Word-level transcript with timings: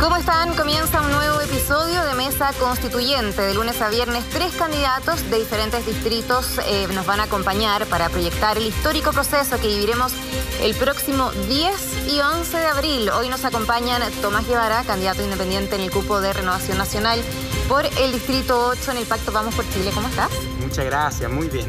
¿Cómo 0.00 0.16
están? 0.16 0.54
Comienza 0.56 1.02
un 1.02 1.10
nuevo 1.10 1.42
episodio 1.42 2.02
de 2.02 2.14
Mesa 2.14 2.54
Constituyente. 2.58 3.42
De 3.42 3.52
lunes 3.52 3.82
a 3.82 3.90
viernes, 3.90 4.24
tres 4.30 4.54
candidatos 4.54 5.28
de 5.28 5.38
diferentes 5.38 5.84
distritos 5.84 6.58
eh, 6.66 6.88
nos 6.94 7.04
van 7.04 7.20
a 7.20 7.24
acompañar 7.24 7.84
para 7.84 8.08
proyectar 8.08 8.56
el 8.56 8.66
histórico 8.66 9.12
proceso 9.12 9.60
que 9.60 9.66
viviremos 9.68 10.14
el 10.62 10.74
próximo 10.74 11.30
10 11.50 12.08
y 12.08 12.18
11 12.18 12.56
de 12.56 12.66
abril. 12.66 13.10
Hoy 13.10 13.28
nos 13.28 13.44
acompañan 13.44 14.00
Tomás 14.22 14.48
Guevara, 14.48 14.84
candidato 14.84 15.22
independiente 15.22 15.74
en 15.74 15.82
el 15.82 15.90
cupo 15.90 16.22
de 16.22 16.32
Renovación 16.32 16.78
Nacional 16.78 17.20
por 17.68 17.84
el 17.84 18.12
Distrito 18.12 18.68
8 18.68 18.92
en 18.92 18.96
el 18.96 19.04
Pacto 19.04 19.32
Vamos 19.32 19.54
por 19.54 19.68
Chile. 19.68 19.90
¿Cómo 19.94 20.08
estás? 20.08 20.30
Muchas 20.62 20.86
gracias, 20.86 21.30
muy 21.30 21.48
bien. 21.48 21.68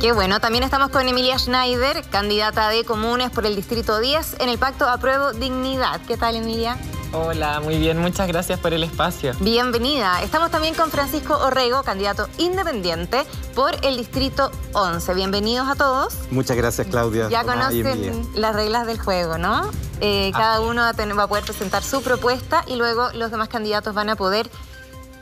Qué 0.00 0.12
bueno. 0.12 0.38
También 0.38 0.62
estamos 0.62 0.90
con 0.90 1.08
Emilia 1.08 1.36
Schneider, 1.36 2.04
candidata 2.08 2.68
de 2.68 2.84
Comunes 2.84 3.30
por 3.30 3.44
el 3.44 3.56
Distrito 3.56 3.98
10 3.98 4.36
en 4.38 4.50
el 4.50 4.58
Pacto 4.58 4.88
Apruebo 4.88 5.32
Dignidad. 5.32 6.00
¿Qué 6.06 6.16
tal, 6.16 6.36
Emilia? 6.36 6.78
Hola, 7.14 7.60
muy 7.60 7.76
bien, 7.76 7.98
muchas 7.98 8.26
gracias 8.26 8.58
por 8.58 8.72
el 8.72 8.82
espacio. 8.84 9.34
Bienvenida. 9.40 10.22
Estamos 10.22 10.50
también 10.50 10.74
con 10.74 10.90
Francisco 10.90 11.36
Orrego, 11.36 11.82
candidato 11.82 12.26
independiente 12.38 13.24
por 13.54 13.74
el 13.82 13.98
Distrito 13.98 14.50
11. 14.72 15.12
Bienvenidos 15.12 15.68
a 15.68 15.74
todos. 15.74 16.14
Muchas 16.30 16.56
gracias, 16.56 16.86
Claudia. 16.86 17.28
Ya 17.28 17.44
conocen 17.44 18.26
las 18.34 18.54
reglas 18.54 18.86
del 18.86 18.98
juego, 18.98 19.36
¿no? 19.36 19.70
Eh, 20.00 20.32
cada 20.34 20.62
uno 20.62 20.80
va 20.80 20.88
a, 20.88 20.94
tener, 20.94 21.18
va 21.18 21.24
a 21.24 21.28
poder 21.28 21.44
presentar 21.44 21.82
su 21.82 22.02
propuesta 22.02 22.64
y 22.66 22.76
luego 22.76 23.10
los 23.12 23.30
demás 23.30 23.48
candidatos 23.48 23.92
van 23.92 24.08
a 24.08 24.16
poder 24.16 24.48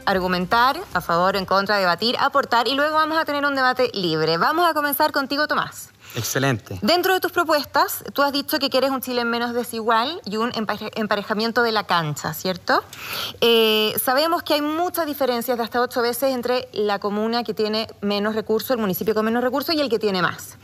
argumentar 0.06 0.78
a 0.94 1.00
favor, 1.00 1.34
en 1.34 1.44
contra, 1.44 1.78
debatir, 1.78 2.16
aportar 2.20 2.68
y 2.68 2.74
luego 2.74 2.94
vamos 2.94 3.18
a 3.18 3.24
tener 3.24 3.44
un 3.44 3.56
debate 3.56 3.90
libre. 3.94 4.38
Vamos 4.38 4.70
a 4.70 4.74
comenzar 4.74 5.10
contigo, 5.10 5.48
Tomás. 5.48 5.90
Excelente. 6.16 6.78
Dentro 6.82 7.14
de 7.14 7.20
tus 7.20 7.32
propuestas, 7.32 8.02
tú 8.12 8.22
has 8.22 8.32
dicho 8.32 8.58
que 8.58 8.68
quieres 8.70 8.90
un 8.90 9.00
Chile 9.00 9.24
menos 9.24 9.52
desigual 9.54 10.20
y 10.24 10.36
un 10.36 10.50
emparejamiento 10.54 11.62
de 11.62 11.72
la 11.72 11.84
cancha, 11.84 12.34
¿cierto? 12.34 12.82
Eh, 13.40 13.94
sabemos 14.02 14.42
que 14.42 14.54
hay 14.54 14.62
muchas 14.62 15.06
diferencias 15.06 15.56
de 15.56 15.64
hasta 15.64 15.80
ocho 15.80 16.02
veces 16.02 16.34
entre 16.34 16.68
la 16.72 16.98
comuna 16.98 17.44
que 17.44 17.54
tiene 17.54 17.86
menos 18.00 18.34
recursos, 18.34 18.70
el 18.70 18.78
municipio 18.78 19.14
con 19.14 19.24
menos 19.24 19.42
recursos 19.42 19.74
y 19.74 19.80
el 19.80 19.88
que 19.88 19.98
tiene 19.98 20.20
más. 20.22 20.56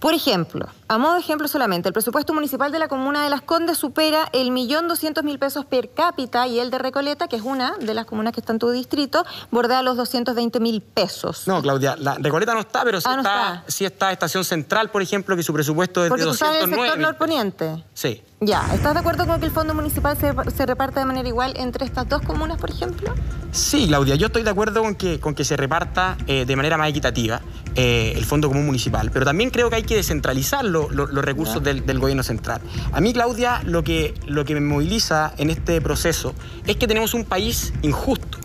Por 0.00 0.14
ejemplo, 0.14 0.66
a 0.88 0.98
modo 0.98 1.14
de 1.14 1.20
ejemplo 1.20 1.48
solamente, 1.48 1.88
el 1.88 1.92
presupuesto 1.92 2.32
municipal 2.34 2.72
de 2.72 2.78
la 2.78 2.88
comuna 2.88 3.22
de 3.22 3.30
Las 3.30 3.42
Condes 3.42 3.78
supera 3.78 4.28
el 4.32 4.50
millón 4.50 4.88
doscientos 4.88 5.24
mil 5.24 5.38
pesos 5.38 5.64
per 5.64 5.92
cápita 5.92 6.46
y 6.46 6.58
el 6.58 6.70
de 6.70 6.78
Recoleta, 6.78 7.28
que 7.28 7.36
es 7.36 7.42
una 7.42 7.76
de 7.78 7.94
las 7.94 8.06
comunas 8.06 8.32
que 8.32 8.40
está 8.40 8.52
en 8.52 8.58
tu 8.58 8.70
distrito, 8.70 9.24
bordea 9.50 9.82
los 9.82 9.96
220 9.96 10.60
mil 10.60 10.80
pesos. 10.82 11.46
No, 11.46 11.62
Claudia, 11.62 11.96
la 11.96 12.14
Recoleta 12.14 12.54
no 12.54 12.60
está, 12.60 12.82
pero 12.84 13.00
sí, 13.00 13.06
Ah, 13.08 13.14
no 13.14 13.22
está, 13.22 13.54
está. 13.54 13.64
sí 13.70 13.84
está 13.84 14.12
Estación 14.12 14.44
Central, 14.44 14.87
por 14.90 15.02
ejemplo, 15.02 15.36
que 15.36 15.42
su 15.42 15.52
presupuesto 15.52 16.02
es 16.04 16.08
Porque 16.08 16.22
de 16.24 16.28
tú 16.28 16.34
estás 16.34 16.48
en 16.48 16.54
el 16.54 16.60
209. 16.70 16.88
sector 16.92 17.12
norponiente. 17.12 17.84
Sí. 17.94 18.22
Ya, 18.40 18.64
¿estás 18.72 18.94
de 18.94 19.00
acuerdo 19.00 19.26
con 19.26 19.40
que 19.40 19.46
el 19.46 19.52
fondo 19.52 19.74
municipal 19.74 20.16
se, 20.16 20.32
se 20.56 20.66
reparte 20.66 21.00
de 21.00 21.06
manera 21.06 21.28
igual 21.28 21.54
entre 21.56 21.84
estas 21.84 22.08
dos 22.08 22.22
comunas, 22.22 22.58
por 22.58 22.70
ejemplo? 22.70 23.12
Sí, 23.50 23.86
Claudia, 23.88 24.14
yo 24.14 24.26
estoy 24.26 24.42
de 24.44 24.50
acuerdo 24.50 24.82
con 24.82 24.94
que, 24.94 25.18
con 25.18 25.34
que 25.34 25.44
se 25.44 25.56
reparta 25.56 26.16
eh, 26.26 26.44
de 26.46 26.54
manera 26.56 26.76
más 26.78 26.88
equitativa 26.90 27.40
eh, 27.74 28.12
el 28.16 28.24
Fondo 28.24 28.46
Común 28.48 28.66
Municipal, 28.66 29.10
pero 29.12 29.24
también 29.24 29.50
creo 29.50 29.70
que 29.70 29.76
hay 29.76 29.82
que 29.82 29.96
descentralizar 29.96 30.64
lo- 30.64 30.88
lo- 30.90 31.06
los 31.06 31.24
recursos 31.24 31.62
del, 31.64 31.84
del 31.84 31.98
gobierno 31.98 32.22
central. 32.22 32.60
A 32.92 33.00
mí, 33.00 33.12
Claudia, 33.12 33.60
lo 33.64 33.82
que, 33.82 34.14
lo 34.26 34.44
que 34.44 34.54
me 34.54 34.60
moviliza 34.60 35.32
en 35.38 35.50
este 35.50 35.80
proceso 35.80 36.34
es 36.66 36.76
que 36.76 36.86
tenemos 36.86 37.14
un 37.14 37.24
país 37.24 37.72
injusto. 37.82 38.37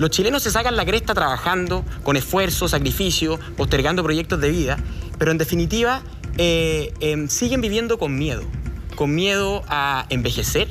Los 0.00 0.08
chilenos 0.08 0.42
se 0.42 0.50
sacan 0.50 0.76
la 0.76 0.86
cresta 0.86 1.12
trabajando, 1.12 1.84
con 2.02 2.16
esfuerzo, 2.16 2.68
sacrificio, 2.68 3.38
postergando 3.58 4.02
proyectos 4.02 4.40
de 4.40 4.48
vida, 4.48 4.78
pero 5.18 5.30
en 5.30 5.36
definitiva 5.36 6.00
eh, 6.38 6.94
em, 7.00 7.28
siguen 7.28 7.60
viviendo 7.60 7.98
con 7.98 8.16
miedo, 8.16 8.40
con 8.96 9.14
miedo 9.14 9.62
a 9.68 10.06
envejecer, 10.08 10.68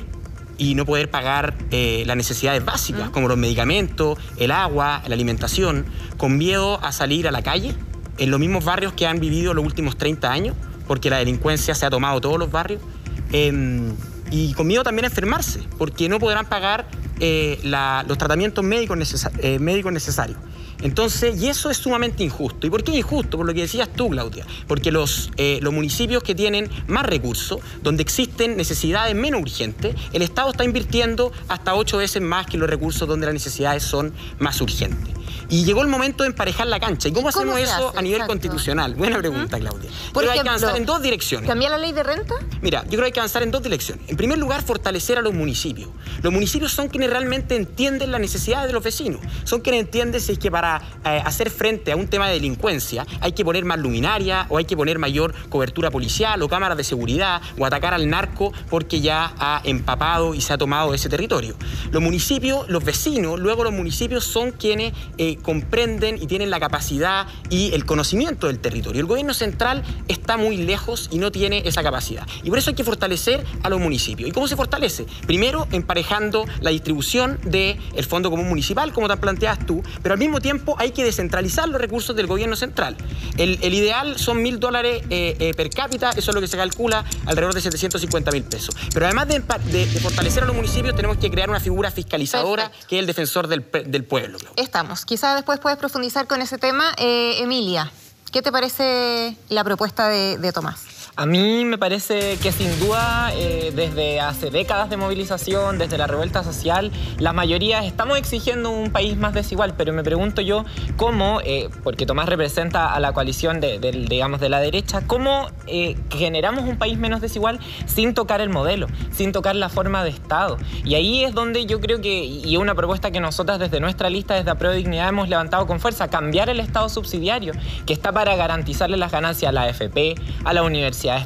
y 0.58 0.74
no 0.74 0.84
poder 0.84 1.12
pagar 1.12 1.54
eh, 1.70 2.02
las 2.06 2.16
necesidades 2.16 2.64
básicas, 2.64 3.10
como 3.10 3.28
los 3.28 3.38
medicamentos, 3.38 4.18
el 4.36 4.50
agua, 4.50 5.00
la 5.06 5.14
alimentación, 5.14 5.86
con 6.16 6.36
miedo 6.36 6.84
a 6.84 6.90
salir 6.90 7.28
a 7.28 7.30
la 7.30 7.42
calle, 7.42 7.72
en 8.18 8.32
los 8.32 8.40
mismos 8.40 8.64
barrios 8.64 8.94
que 8.94 9.06
han 9.06 9.20
vivido 9.20 9.54
los 9.54 9.64
últimos 9.64 9.96
30 9.96 10.28
años, 10.28 10.56
porque 10.88 11.08
la 11.08 11.18
delincuencia 11.18 11.76
se 11.76 11.86
ha 11.86 11.90
tomado 11.90 12.20
todos 12.20 12.36
los 12.36 12.50
barrios, 12.50 12.82
em, 13.30 13.94
y 14.30 14.52
con 14.54 14.66
miedo 14.66 14.82
también 14.82 15.04
a 15.04 15.08
enfermarse, 15.08 15.60
porque 15.78 16.08
no 16.08 16.18
podrán 16.18 16.46
pagar 16.46 16.86
eh, 17.20 17.58
los 17.62 18.18
tratamientos 18.18 18.64
médicos, 18.64 19.26
eh, 19.38 19.58
médicos 19.58 19.92
necesarios. 19.92 20.38
Entonces, 20.82 21.40
y 21.40 21.48
eso 21.48 21.68
es 21.68 21.76
sumamente 21.76 22.24
injusto. 22.24 22.66
¿Y 22.66 22.70
por 22.70 22.82
qué 22.82 22.96
injusto? 22.96 23.36
Por 23.36 23.46
lo 23.46 23.52
que 23.52 23.60
decías 23.62 23.88
tú, 23.94 24.08
Claudia. 24.08 24.46
Porque 24.66 24.90
los, 24.90 25.30
eh, 25.36 25.58
los 25.62 25.72
municipios 25.72 26.22
que 26.22 26.34
tienen 26.34 26.70
más 26.86 27.04
recursos, 27.04 27.60
donde 27.82 28.02
existen 28.02 28.56
necesidades 28.56 29.14
menos 29.14 29.42
urgentes, 29.42 29.94
el 30.12 30.22
Estado 30.22 30.50
está 30.50 30.64
invirtiendo 30.64 31.32
hasta 31.48 31.74
ocho 31.74 31.98
veces 31.98 32.22
más 32.22 32.46
que 32.46 32.56
los 32.56 32.68
recursos 32.68 33.06
donde 33.06 33.26
las 33.26 33.34
necesidades 33.34 33.82
son 33.82 34.14
más 34.38 34.60
urgentes. 34.60 35.19
Y 35.50 35.64
llegó 35.64 35.82
el 35.82 35.88
momento 35.88 36.22
de 36.22 36.28
emparejar 36.28 36.68
la 36.68 36.78
cancha. 36.80 37.08
¿Y 37.08 37.12
cómo 37.12 37.28
hacemos 37.28 37.58
eso 37.58 37.88
hace? 37.88 37.98
a 37.98 38.02
nivel 38.02 38.20
Exacto. 38.20 38.32
constitucional? 38.32 38.94
Buena 38.94 39.18
pregunta, 39.18 39.58
Claudia. 39.58 39.90
Por 40.12 40.22
que 40.22 40.30
hay 40.30 40.34
que 40.34 40.40
ejemplo, 40.40 40.50
avanzar 40.50 40.76
en 40.76 40.86
dos 40.86 41.02
direcciones. 41.02 41.48
¿Cambiar 41.48 41.72
la 41.72 41.78
ley 41.78 41.92
de 41.92 42.02
renta? 42.02 42.34
Mira, 42.62 42.82
yo 42.84 42.90
creo 42.90 43.00
que 43.00 43.06
hay 43.06 43.12
que 43.12 43.20
avanzar 43.20 43.42
en 43.42 43.50
dos 43.50 43.62
direcciones. 43.62 44.08
En 44.08 44.16
primer 44.16 44.38
lugar, 44.38 44.62
fortalecer 44.62 45.18
a 45.18 45.22
los 45.22 45.34
municipios. 45.34 45.90
Los 46.22 46.32
municipios 46.32 46.72
son 46.72 46.88
quienes 46.88 47.10
realmente 47.10 47.56
entienden 47.56 48.12
las 48.12 48.20
necesidades 48.20 48.68
de 48.68 48.72
los 48.72 48.82
vecinos. 48.82 49.20
Son 49.44 49.60
quienes 49.60 49.82
entienden 49.82 50.20
si 50.20 50.32
es 50.32 50.38
que 50.38 50.50
para 50.50 50.80
eh, 51.04 51.20
hacer 51.24 51.50
frente 51.50 51.92
a 51.92 51.96
un 51.96 52.06
tema 52.06 52.28
de 52.28 52.34
delincuencia 52.34 53.06
hay 53.20 53.32
que 53.32 53.44
poner 53.44 53.64
más 53.64 53.78
luminaria 53.78 54.46
o 54.48 54.58
hay 54.58 54.64
que 54.64 54.76
poner 54.76 54.98
mayor 54.98 55.34
cobertura 55.48 55.90
policial 55.90 56.40
o 56.42 56.48
cámaras 56.48 56.76
de 56.76 56.84
seguridad 56.84 57.42
o 57.58 57.66
atacar 57.66 57.94
al 57.94 58.08
narco 58.08 58.52
porque 58.68 59.00
ya 59.00 59.34
ha 59.38 59.60
empapado 59.64 60.34
y 60.34 60.40
se 60.40 60.52
ha 60.52 60.58
tomado 60.58 60.94
ese 60.94 61.08
territorio. 61.08 61.56
Los 61.90 62.02
municipios, 62.02 62.68
los 62.68 62.84
vecinos, 62.84 63.40
luego 63.40 63.64
los 63.64 63.72
municipios 63.72 64.24
son 64.24 64.52
quienes 64.52 64.92
eh, 65.18 65.38
comprenden 65.42 66.16
y 66.22 66.26
tienen 66.26 66.50
la 66.50 66.60
capacidad 66.60 67.26
y 67.48 67.72
el 67.74 67.84
conocimiento 67.86 68.46
del 68.46 68.58
territorio. 68.58 69.00
El 69.00 69.06
gobierno 69.06 69.34
central 69.34 69.82
está 70.08 70.36
muy 70.36 70.56
lejos 70.56 71.08
y 71.10 71.18
no 71.18 71.30
tiene 71.32 71.62
esa 71.66 71.82
capacidad. 71.82 72.26
Y 72.42 72.50
por 72.50 72.58
eso 72.58 72.70
hay 72.70 72.76
que 72.76 72.84
fortalecer 72.84 73.44
a 73.62 73.68
los 73.68 73.80
municipios. 73.80 74.28
¿Y 74.28 74.32
cómo 74.32 74.48
se 74.48 74.56
fortalece? 74.56 75.06
Primero, 75.26 75.66
emparejando 75.72 76.44
la 76.60 76.70
distribución 76.70 77.38
del 77.44 77.78
Fondo 78.08 78.30
Común 78.30 78.48
Municipal, 78.48 78.92
como 78.92 79.08
te 79.08 79.16
planteas 79.16 79.64
tú, 79.66 79.82
pero 80.02 80.12
al 80.14 80.18
mismo 80.18 80.40
tiempo 80.40 80.76
hay 80.78 80.90
que 80.92 81.04
descentralizar 81.04 81.68
los 81.68 81.80
recursos 81.80 82.14
del 82.16 82.26
gobierno 82.26 82.56
central. 82.56 82.96
El, 83.36 83.58
el 83.62 83.74
ideal 83.74 84.18
son 84.18 84.42
mil 84.42 84.60
dólares 84.60 85.02
eh, 85.10 85.36
eh, 85.38 85.54
per 85.54 85.70
cápita, 85.70 86.10
eso 86.10 86.30
es 86.30 86.34
lo 86.34 86.40
que 86.40 86.48
se 86.48 86.56
calcula, 86.56 87.04
alrededor 87.26 87.54
de 87.54 87.60
750 87.60 88.30
mil 88.32 88.44
pesos. 88.44 88.74
Pero 88.92 89.06
además 89.06 89.28
de, 89.28 89.40
de- 89.70 89.86
de 89.86 90.00
fortalecer 90.00 90.42
a 90.42 90.46
los 90.46 90.54
municipios, 90.56 90.94
tenemos 90.94 91.16
que 91.18 91.30
crear 91.30 91.48
una 91.50 91.60
figura 91.60 91.90
fiscalizadora 91.90 92.64
Perfecto. 92.64 92.86
que 92.88 92.96
es 92.96 93.00
el 93.00 93.06
defensor 93.06 93.48
del, 93.48 93.64
del 93.86 94.04
pueblo. 94.04 94.38
Estamos. 94.56 95.04
Quizás 95.04 95.29
después 95.34 95.60
puedes 95.60 95.78
profundizar 95.78 96.26
con 96.26 96.42
ese 96.42 96.58
tema. 96.58 96.92
Eh, 96.96 97.40
Emilia, 97.40 97.90
¿qué 98.32 98.42
te 98.42 98.52
parece 98.52 99.36
la 99.48 99.64
propuesta 99.64 100.08
de, 100.08 100.38
de 100.38 100.52
Tomás? 100.52 100.99
A 101.16 101.26
mí 101.26 101.64
me 101.64 101.76
parece 101.76 102.38
que 102.38 102.52
sin 102.52 102.78
duda, 102.78 103.32
eh, 103.34 103.72
desde 103.74 104.20
hace 104.20 104.50
décadas 104.50 104.90
de 104.90 104.96
movilización, 104.96 105.76
desde 105.76 105.98
la 105.98 106.06
revuelta 106.06 106.44
social, 106.44 106.92
la 107.18 107.32
mayoría 107.32 107.84
estamos 107.84 108.16
exigiendo 108.16 108.70
un 108.70 108.90
país 108.90 109.16
más 109.16 109.34
desigual, 109.34 109.74
pero 109.76 109.92
me 109.92 110.04
pregunto 110.04 110.40
yo 110.40 110.64
cómo, 110.96 111.40
eh, 111.44 111.68
porque 111.82 112.06
Tomás 112.06 112.28
representa 112.28 112.94
a 112.94 113.00
la 113.00 113.12
coalición 113.12 113.60
de, 113.60 113.78
digamos, 114.08 114.40
de 114.40 114.48
la 114.48 114.60
derecha, 114.60 115.02
cómo 115.06 115.50
eh, 115.66 115.96
generamos 116.10 116.64
un 116.64 116.78
país 116.78 116.96
menos 116.96 117.20
desigual 117.20 117.58
sin 117.86 118.14
tocar 118.14 118.40
el 118.40 118.48
modelo, 118.48 118.86
sin 119.10 119.32
tocar 119.32 119.56
la 119.56 119.68
forma 119.68 120.04
de 120.04 120.10
Estado. 120.10 120.58
Y 120.84 120.94
ahí 120.94 121.24
es 121.24 121.34
donde 121.34 121.66
yo 121.66 121.80
creo 121.80 122.00
que, 122.00 122.24
y 122.24 122.56
una 122.56 122.74
propuesta 122.74 123.10
que 123.10 123.20
nosotras 123.20 123.58
desde 123.58 123.80
nuestra 123.80 124.10
lista, 124.10 124.34
desde 124.34 124.52
Apruebo 124.52 124.76
Dignidad, 124.76 125.08
hemos 125.08 125.28
levantado 125.28 125.66
con 125.66 125.80
fuerza, 125.80 126.08
cambiar 126.08 126.48
el 126.48 126.60
Estado 126.60 126.88
subsidiario, 126.88 127.52
que 127.84 127.92
está 127.92 128.12
para 128.12 128.36
garantizarle 128.36 128.96
las 128.96 129.10
ganancias 129.10 129.48
a 129.48 129.52
la 129.52 129.62
AFP, 129.62 130.14
a 130.44 130.52
las 130.52 130.64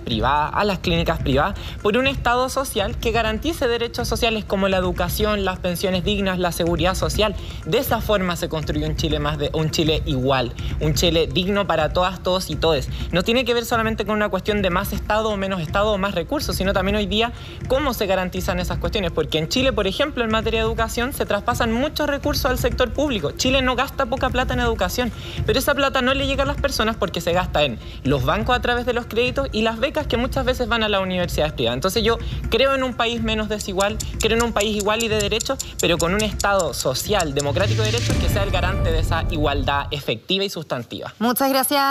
privadas, 0.04 0.50
a 0.54 0.64
las 0.64 0.78
clínicas 0.78 1.18
privadas, 1.20 1.58
por 1.82 1.96
un 1.96 2.06
Estado 2.06 2.48
social 2.48 2.96
que 2.98 3.12
garantice 3.12 3.68
derechos 3.68 4.08
sociales 4.08 4.44
como 4.44 4.68
la 4.68 4.76
educación, 4.76 5.44
las 5.44 5.58
pensiones 5.58 6.04
dignas, 6.04 6.38
la 6.38 6.52
seguridad 6.52 6.94
social. 6.94 7.34
De 7.66 7.78
esa 7.78 8.00
forma 8.00 8.36
se 8.36 8.48
construye 8.48 8.86
un 8.86 8.96
Chile 8.96 9.18
más 9.18 9.38
un 9.52 9.70
Chile 9.70 10.02
igual, 10.06 10.52
un 10.80 10.94
Chile 10.94 11.28
digno 11.32 11.66
para 11.66 11.92
todas, 11.92 12.22
todos 12.22 12.50
y 12.50 12.56
todes. 12.56 12.88
No 13.10 13.22
tiene 13.22 13.44
que 13.44 13.52
ver 13.52 13.64
solamente 13.64 14.04
con 14.04 14.14
una 14.14 14.28
cuestión 14.28 14.62
de 14.62 14.70
más 14.70 14.92
Estado 14.92 15.30
o 15.30 15.36
menos 15.36 15.60
Estado 15.60 15.92
o 15.92 15.98
más 15.98 16.14
recursos, 16.14 16.56
sino 16.56 16.72
también 16.72 16.96
hoy 16.96 17.06
día 17.06 17.32
cómo 17.68 17.94
se 17.94 18.06
garantizan 18.06 18.60
esas 18.60 18.78
cuestiones. 18.78 19.10
Porque 19.10 19.38
en 19.38 19.48
Chile, 19.48 19.72
por 19.72 19.86
ejemplo, 19.86 20.24
en 20.24 20.30
materia 20.30 20.60
de 20.60 20.66
educación, 20.66 21.12
se 21.12 21.26
traspasan 21.26 21.72
muchos 21.72 22.08
recursos 22.08 22.46
al 22.46 22.58
sector 22.58 22.92
público. 22.92 23.32
Chile 23.32 23.60
no 23.60 23.76
gasta 23.76 24.06
poca 24.06 24.30
plata 24.30 24.54
en 24.54 24.60
educación, 24.60 25.12
pero 25.46 25.58
esa 25.58 25.74
plata 25.74 26.00
no 26.00 26.14
le 26.14 26.26
llega 26.26 26.44
a 26.44 26.46
las 26.46 26.60
personas 26.60 26.96
porque 26.96 27.20
se 27.20 27.32
gasta 27.32 27.62
en 27.64 27.78
los 28.04 28.24
bancos 28.24 28.56
a 28.56 28.60
través 28.60 28.86
de 28.86 28.92
los 28.92 29.06
créditos 29.06 29.48
y 29.52 29.62
las 29.64 29.78
becas 29.80 30.06
que 30.06 30.16
muchas 30.16 30.44
veces 30.44 30.68
van 30.68 30.82
a 30.82 30.88
las 30.88 31.02
universidades 31.02 31.52
privadas. 31.52 31.76
Entonces 31.76 32.02
yo 32.02 32.18
creo 32.50 32.74
en 32.74 32.84
un 32.84 32.94
país 32.94 33.22
menos 33.22 33.48
desigual, 33.48 33.98
creo 34.20 34.36
en 34.36 34.44
un 34.44 34.52
país 34.52 34.76
igual 34.76 35.02
y 35.02 35.08
de 35.08 35.16
derechos, 35.16 35.58
pero 35.80 35.98
con 35.98 36.14
un 36.14 36.22
Estado 36.22 36.72
social, 36.74 37.34
democrático 37.34 37.82
de 37.82 37.90
derechos 37.90 38.16
que 38.16 38.28
sea 38.28 38.42
el 38.42 38.50
garante 38.50 38.92
de 38.92 39.00
esa 39.00 39.24
igualdad 39.30 39.86
efectiva 39.90 40.44
y 40.44 40.50
sustantiva. 40.50 41.12
Muchas 41.18 41.48
gracias, 41.48 41.82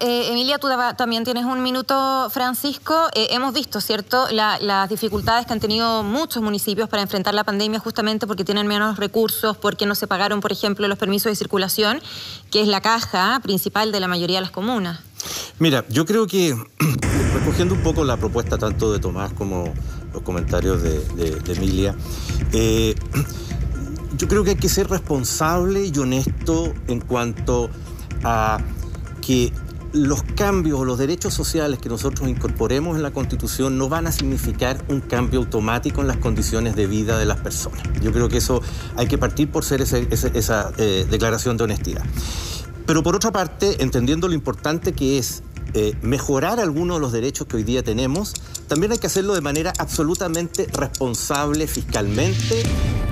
eh, 0.00 0.28
Emilia. 0.30 0.58
Tú 0.58 0.68
también 0.96 1.24
tienes 1.24 1.44
un 1.44 1.62
minuto, 1.62 2.28
Francisco. 2.30 3.08
Eh, 3.14 3.28
hemos 3.30 3.52
visto, 3.52 3.80
¿cierto?, 3.80 4.26
las 4.30 4.88
dificultades 4.88 5.46
que 5.46 5.52
han 5.52 5.60
tenido 5.60 6.02
muchos 6.02 6.42
municipios 6.42 6.88
para 6.88 7.02
enfrentar 7.02 7.34
la 7.34 7.44
pandemia 7.44 7.78
justamente 7.78 8.26
porque 8.26 8.44
tienen 8.44 8.66
menos 8.66 8.96
recursos, 8.96 9.56
porque 9.56 9.86
no 9.86 9.94
se 9.94 10.06
pagaron, 10.06 10.40
por 10.40 10.52
ejemplo, 10.52 10.88
los 10.88 10.98
permisos 10.98 11.30
de 11.30 11.36
circulación, 11.36 12.00
que 12.50 12.62
es 12.62 12.68
la 12.68 12.80
caja 12.80 13.40
principal 13.42 13.92
de 13.92 14.00
la 14.00 14.08
mayoría 14.08 14.38
de 14.38 14.42
las 14.42 14.50
comunas. 14.50 15.00
Mira, 15.58 15.84
yo 15.88 16.04
creo 16.06 16.26
que 16.26 16.56
recogiendo 17.34 17.74
un 17.74 17.82
poco 17.82 18.04
la 18.04 18.16
propuesta 18.16 18.58
tanto 18.58 18.92
de 18.92 18.98
Tomás 18.98 19.32
como 19.32 19.72
los 20.12 20.22
comentarios 20.22 20.82
de, 20.82 21.42
Emilia, 21.48 21.94
eh, 22.52 22.94
yo 24.16 24.28
creo 24.28 24.44
que 24.44 24.50
hay 24.50 24.56
que 24.56 24.68
ser 24.68 24.88
responsable 24.88 25.84
y 25.84 25.98
honesto 25.98 26.72
en 26.86 27.00
cuanto 27.00 27.70
a 28.24 28.58
que 29.20 29.52
los 29.92 30.22
cambios 30.22 30.80
o 30.80 30.84
los 30.84 30.98
derechos 30.98 31.32
sociales 31.32 31.78
que 31.78 31.88
nosotros 31.88 32.28
incorporemos 32.28 32.96
en 32.96 33.02
la 33.02 33.10
Constitución 33.10 33.78
no 33.78 33.88
van 33.88 34.06
a 34.06 34.12
significar 34.12 34.84
un 34.88 35.00
cambio 35.00 35.40
automático 35.40 36.02
en 36.02 36.08
las 36.08 36.18
condiciones 36.18 36.76
de 36.76 36.86
vida 36.86 37.18
de 37.18 37.24
las 37.24 37.40
personas. 37.40 37.82
Yo 38.02 38.12
creo 38.12 38.28
que 38.28 38.38
eso 38.38 38.60
hay 38.96 39.06
que 39.06 39.18
partir 39.18 39.50
por 39.50 39.64
ser 39.64 39.80
esa 39.80 40.72
eh, 40.78 41.06
declaración 41.10 41.56
de 41.56 41.64
honestidad. 41.64 42.04
Pero 42.88 43.02
por 43.02 43.14
otra 43.14 43.30
parte, 43.30 43.82
entendiendo 43.82 44.28
lo 44.28 44.34
importante 44.34 44.94
que 44.94 45.18
es 45.18 45.42
eh, 45.74 45.94
mejorar 46.00 46.58
algunos 46.58 46.96
de 46.96 47.00
los 47.02 47.12
derechos 47.12 47.46
que 47.46 47.56
hoy 47.56 47.62
día 47.62 47.82
tenemos, 47.82 48.32
también 48.66 48.92
hay 48.92 48.96
que 48.96 49.08
hacerlo 49.08 49.34
de 49.34 49.42
manera 49.42 49.74
absolutamente 49.76 50.66
responsable 50.72 51.66
fiscalmente. 51.66 52.62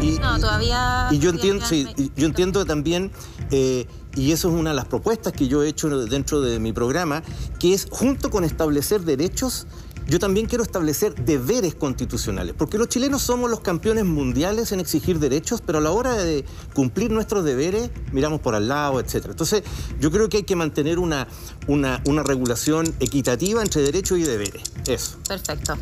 Y, 0.00 0.12
no, 0.12 0.40
todavía. 0.40 1.08
Y 1.10 1.18
yo 1.18 1.28
entiendo, 1.28 1.66
sí, 1.66 1.86
yo 2.16 2.24
entiendo 2.24 2.64
también. 2.64 3.12
Eh, 3.50 3.86
y 4.14 4.32
eso 4.32 4.48
es 4.48 4.54
una 4.54 4.70
de 4.70 4.76
las 4.76 4.86
propuestas 4.86 5.34
que 5.34 5.46
yo 5.46 5.62
he 5.62 5.68
hecho 5.68 5.90
dentro 6.06 6.40
de 6.40 6.58
mi 6.58 6.72
programa, 6.72 7.22
que 7.58 7.74
es 7.74 7.86
junto 7.90 8.30
con 8.30 8.44
establecer 8.44 9.02
derechos, 9.02 9.66
yo 10.08 10.18
también 10.20 10.46
quiero 10.46 10.62
establecer 10.62 11.14
deberes 11.14 11.74
constitucionales, 11.74 12.54
porque 12.56 12.78
los 12.78 12.88
chilenos 12.88 13.22
somos 13.22 13.50
los 13.50 13.60
campeones 13.60 14.04
mundiales 14.04 14.70
en 14.72 14.80
exigir 14.80 15.18
derechos, 15.18 15.60
pero 15.64 15.78
a 15.78 15.80
la 15.80 15.90
hora 15.90 16.14
de 16.14 16.44
cumplir 16.74 17.10
nuestros 17.10 17.44
deberes 17.44 17.90
miramos 18.12 18.40
por 18.40 18.54
al 18.54 18.68
lado, 18.68 19.00
etc. 19.00 19.26
Entonces, 19.26 19.62
yo 19.98 20.10
creo 20.10 20.28
que 20.28 20.38
hay 20.38 20.42
que 20.44 20.56
mantener 20.56 20.98
una, 20.98 21.26
una, 21.66 22.22
regulación 22.22 22.94
equitativa 23.00 23.62
entre 23.62 23.82
derechos 23.82 24.18
y 24.18 24.22
deberes. 24.22 24.62
Eso. 24.86 25.18
Perfecto. 25.28 25.76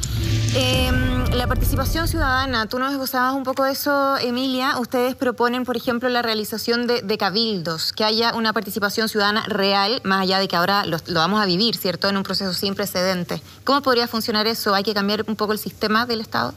Em, 0.54 1.24
la 1.32 1.46
participación 1.46 2.08
ciudadana, 2.08 2.66
tú 2.66 2.78
nos 2.78 2.92
esbozabas 2.92 3.34
un 3.34 3.44
poco 3.44 3.64
de 3.64 3.72
eso, 3.72 4.16
Emilia. 4.18 4.78
Ustedes 4.78 5.14
proponen, 5.14 5.64
por 5.64 5.76
ejemplo, 5.76 6.08
la 6.08 6.22
realización 6.22 6.86
de, 6.86 7.18
cabildos, 7.18 7.92
que 7.92 8.04
haya 8.04 8.34
una 8.34 8.52
participación 8.52 9.08
ciudadana 9.08 9.44
real, 9.46 10.00
más 10.04 10.22
allá 10.22 10.38
de 10.38 10.48
que 10.48 10.56
ahora 10.56 10.84
lo, 10.84 10.96
lo 11.06 11.20
vamos 11.20 11.40
a 11.40 11.46
vivir, 11.46 11.76
¿cierto?, 11.76 12.08
en 12.08 12.16
un 12.16 12.22
proceso 12.22 12.52
sin 12.52 12.74
precedentes. 12.74 13.40
¿Cómo 13.62 13.82
podría 13.82 14.08
funcionar 14.14 14.46
eso? 14.46 14.76
¿Hay 14.76 14.84
que 14.84 14.94
cambiar 14.94 15.24
un 15.26 15.34
poco 15.34 15.52
el 15.52 15.58
sistema 15.58 16.06
del 16.06 16.20
Estado? 16.20 16.54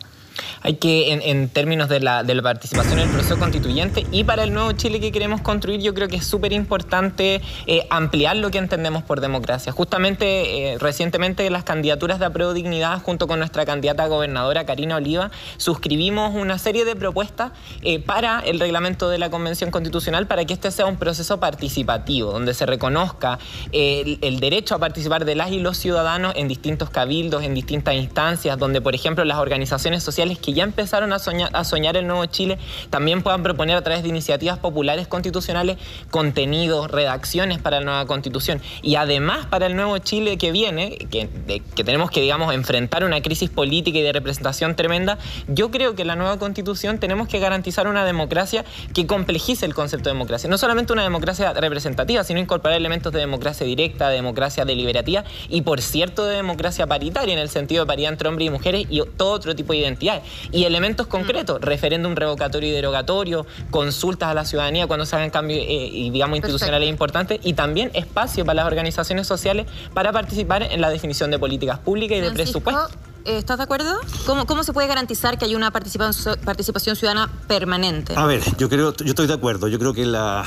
Hay 0.62 0.76
que, 0.76 1.14
en, 1.14 1.50
términos 1.50 1.90
de 1.90 2.00
la, 2.00 2.24
participación 2.42 3.00
en 3.00 3.08
el 3.08 3.14
proceso 3.14 3.38
constituyente 3.38 4.06
y 4.12 4.24
para 4.24 4.44
el 4.44 4.54
nuevo 4.54 4.72
Chile 4.74 5.00
que 5.00 5.12
queremos 5.12 5.42
construir, 5.42 5.82
yo 5.82 5.94
creo 5.94 6.08
que 6.08 6.18
es 6.18 6.26
súper 6.26 6.54
importante 6.54 7.42
eh, 7.66 7.88
ampliar 7.90 8.38
lo 8.38 8.52
que 8.52 8.58
entendemos 8.58 9.04
por 9.04 9.22
democracia. 9.22 9.72
Justamente, 9.72 10.74
eh, 10.74 10.78
recientemente, 10.78 11.50
las 11.50 11.64
candidaturas 11.64 12.20
de 12.20 12.26
apruebo 12.26 12.54
dignidad, 12.54 13.02
junto 13.02 13.28
con 13.28 13.40
nuestra 13.40 13.66
candidata 13.66 14.08
gobernadora 14.08 14.66
Karina 14.66 14.98
Oliva, 14.98 15.32
suscribimos 15.58 16.36
una 16.36 16.58
serie 16.58 16.86
de 16.86 16.96
propuestas 16.96 17.52
eh, 17.82 18.00
para 18.00 18.40
el 18.40 18.60
reglamento 18.60 19.10
de 19.10 19.18
la 19.18 19.30
Convención 19.30 19.72
Constitucional 19.72 20.28
para 20.28 20.46
que 20.46 20.54
este 20.54 20.72
sea 20.72 20.86
un 20.86 20.98
proceso 20.98 21.40
participativo, 21.40 22.32
donde 22.32 22.54
se 22.54 22.66
reconozca 22.66 23.40
el, 23.72 24.20
el 24.22 24.40
derecho 24.40 24.76
a 24.76 24.80
participar 24.80 25.26
de 25.26 25.36
las 25.36 25.52
y 25.52 25.60
los 25.60 25.78
ciudadanos 25.78 26.34
en 26.36 26.48
distintos 26.48 26.90
cabildos, 26.90 27.44
en 27.44 27.54
distintas 27.54 27.96
instancias, 27.96 28.58
donde, 28.58 28.82
por 28.82 28.96
ejemplo, 28.96 29.24
las 29.26 29.38
organizaciones 29.38 30.04
sociales 30.04 30.27
que 30.36 30.54
ya 30.54 30.64
empezaron 30.64 31.14
a 31.14 31.20
soñar, 31.20 31.50
a 31.54 31.64
soñar 31.64 31.98
el 31.98 32.08
nuevo 32.08 32.26
Chile 32.26 32.58
también 32.90 33.22
puedan 33.22 33.44
proponer 33.44 33.76
a 33.78 33.82
través 33.82 34.04
de 34.04 34.10
iniciativas 34.10 34.60
populares 34.60 35.08
constitucionales 35.08 35.78
contenidos, 36.12 36.92
redacciones 36.92 37.60
para 37.60 37.80
la 37.80 37.86
nueva 37.86 38.06
constitución. 38.06 38.62
Y 38.82 38.96
además 38.96 39.46
para 39.46 39.68
el 39.68 39.76
nuevo 39.76 39.98
Chile 40.00 40.38
que 40.38 40.52
viene, 40.52 40.98
que, 41.10 41.30
que 41.76 41.84
tenemos 41.84 42.12
que, 42.12 42.22
digamos, 42.22 42.54
enfrentar 42.54 43.04
una 43.04 43.22
crisis 43.22 43.50
política 43.50 43.98
y 44.00 44.02
de 44.02 44.12
representación 44.12 44.76
tremenda, 44.76 45.18
yo 45.48 45.72
creo 45.72 45.96
que 45.96 46.06
la 46.06 46.16
nueva 46.16 46.38
constitución 46.38 47.00
tenemos 47.00 47.28
que 47.28 47.40
garantizar 47.40 47.88
una 47.88 48.06
democracia 48.06 48.66
que 48.94 49.08
complejice 49.08 49.66
el 49.66 49.74
concepto 49.74 50.10
de 50.10 50.16
democracia. 50.16 50.50
No 50.50 50.58
solamente 50.58 50.94
una 50.94 51.04
democracia 51.04 51.54
representativa, 51.54 52.24
sino 52.24 52.40
incorporar 52.40 52.78
elementos 52.78 53.14
de 53.14 53.20
democracia 53.20 53.66
directa, 53.66 54.10
de 54.10 54.16
democracia 54.16 54.66
deliberativa 54.66 55.24
y, 55.50 55.62
por 55.62 55.82
cierto, 55.82 56.26
de 56.26 56.36
democracia 56.36 56.88
paritaria 56.88 57.34
en 57.34 57.40
el 57.40 57.50
sentido 57.50 57.84
de 57.84 57.88
paridad 57.88 58.12
entre 58.12 58.28
hombres 58.28 58.48
y 58.48 58.50
mujeres 58.50 58.86
y 58.90 59.02
todo 59.18 59.32
otro 59.32 59.56
tipo 59.56 59.74
de 59.74 59.80
identidad 59.80 60.17
y 60.52 60.66
elementos 60.66 61.08
concretos, 61.08 61.62
referéndum 61.62 62.16
revocatorio 62.16 62.70
y 62.70 62.74
derogatorio, 62.74 63.46
consultas 63.72 64.30
a 64.30 64.34
la 64.34 64.46
ciudadanía 64.46 64.88
cuando 64.88 65.06
se 65.06 65.16
hagan 65.16 65.30
cambios 65.30 65.60
eh, 65.62 65.90
y 65.92 66.10
digamos 66.10 66.38
institucionales 66.38 66.90
importantes 66.90 67.40
y 67.44 67.54
también 67.54 67.92
espacio 67.94 68.46
para 68.46 68.58
las 68.58 68.66
organizaciones 68.68 69.28
sociales 69.28 69.68
para 69.94 70.12
participar 70.12 70.64
en 70.64 70.82
la 70.82 70.90
definición 70.90 71.32
de 71.32 71.40
políticas 71.40 71.80
públicas 71.80 72.18
y 72.18 72.22
de 72.22 72.32
presupuesto. 72.32 72.90
¿Estás 73.28 73.58
de 73.58 73.64
acuerdo? 73.66 74.00
¿Cómo, 74.26 74.46
¿Cómo, 74.46 74.64
se 74.64 74.72
puede 74.72 74.88
garantizar 74.88 75.38
que 75.38 75.44
hay 75.44 75.54
una 75.54 75.70
participación, 75.70 76.40
participación 76.46 76.96
ciudadana 76.96 77.30
permanente? 77.50 78.14
A 78.16 78.26
ver, 78.26 78.42
yo 78.58 78.70
creo, 78.70 78.96
yo 78.96 79.06
estoy 79.06 79.28
de 79.28 79.34
acuerdo. 79.34 79.68
Yo 79.68 79.78
creo 79.80 79.94
que 79.94 80.06
la, 80.06 80.46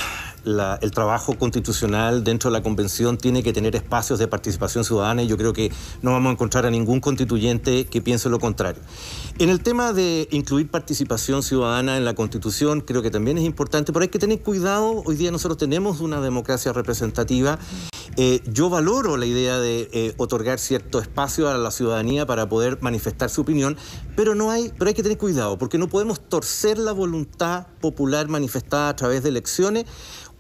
el 0.81 0.91
trabajo 0.91 1.37
constitucional 1.37 2.25
dentro 2.25 2.50
de 2.50 2.56
la 2.56 2.62
convención 2.62 3.19
tiene 3.19 3.43
que 3.43 3.53
tener 3.53 3.77
espacios 3.77 4.19
de 4.19 4.29
participación 4.29 4.85
ciudadana 4.85 5.23
y 5.23 5.27
yo 5.27 5.37
creo 5.37 5.53
que 5.53 5.71
no 6.00 6.12
vamos 6.12 6.31
a 6.31 6.32
encontrar 6.32 6.65
a 6.65 6.71
ningún 6.71 7.00
constituyente 7.00 7.85
que 7.85 8.00
piense 8.00 8.31
lo 8.31 8.38
contrario. 8.38 8.81
En 9.38 9.50
el 9.50 9.61
tema 9.62 9.93
de 9.93 10.27
incluir 10.31 10.71
participación 10.71 11.43
ciudadana 11.43 11.99
en 11.99 12.06
la 12.06 12.15
constitución, 12.15 12.81
creo 12.81 13.03
que 13.03 13.11
también 13.11 13.37
es 13.37 13.44
importante, 13.44 13.93
pero 13.93 14.05
hay 14.05 14.09
que 14.09 14.19
tener 14.19 14.41
cuidado. 14.41 15.03
Hoy 15.05 15.17
día 15.17 15.31
nosotros 15.31 15.59
tenemos 15.59 16.00
una 16.00 16.23
democracia 16.23 16.73
representativa. 16.73 17.59
Eh, 18.16 18.42
yo 18.46 18.68
valoro 18.68 19.16
la 19.16 19.24
idea 19.24 19.60
de 19.60 19.88
eh, 19.92 20.14
otorgar 20.16 20.58
cierto 20.58 20.98
espacio 20.98 21.48
a 21.48 21.56
la 21.56 21.70
ciudadanía 21.70 22.26
para 22.26 22.48
poder 22.48 22.78
manifestar 22.80 23.30
su 23.30 23.42
opinión, 23.42 23.76
pero 24.16 24.34
no 24.34 24.50
hay, 24.50 24.72
pero 24.76 24.88
hay 24.88 24.94
que 24.94 25.02
tener 25.02 25.16
cuidado, 25.16 25.58
porque 25.58 25.78
no 25.78 25.88
podemos 25.88 26.20
torcer 26.20 26.76
la 26.78 26.92
voluntad 26.92 27.68
popular 27.80 28.28
manifestada 28.28 28.88
a 28.88 28.96
través 28.96 29.22
de 29.22 29.28
elecciones 29.28 29.86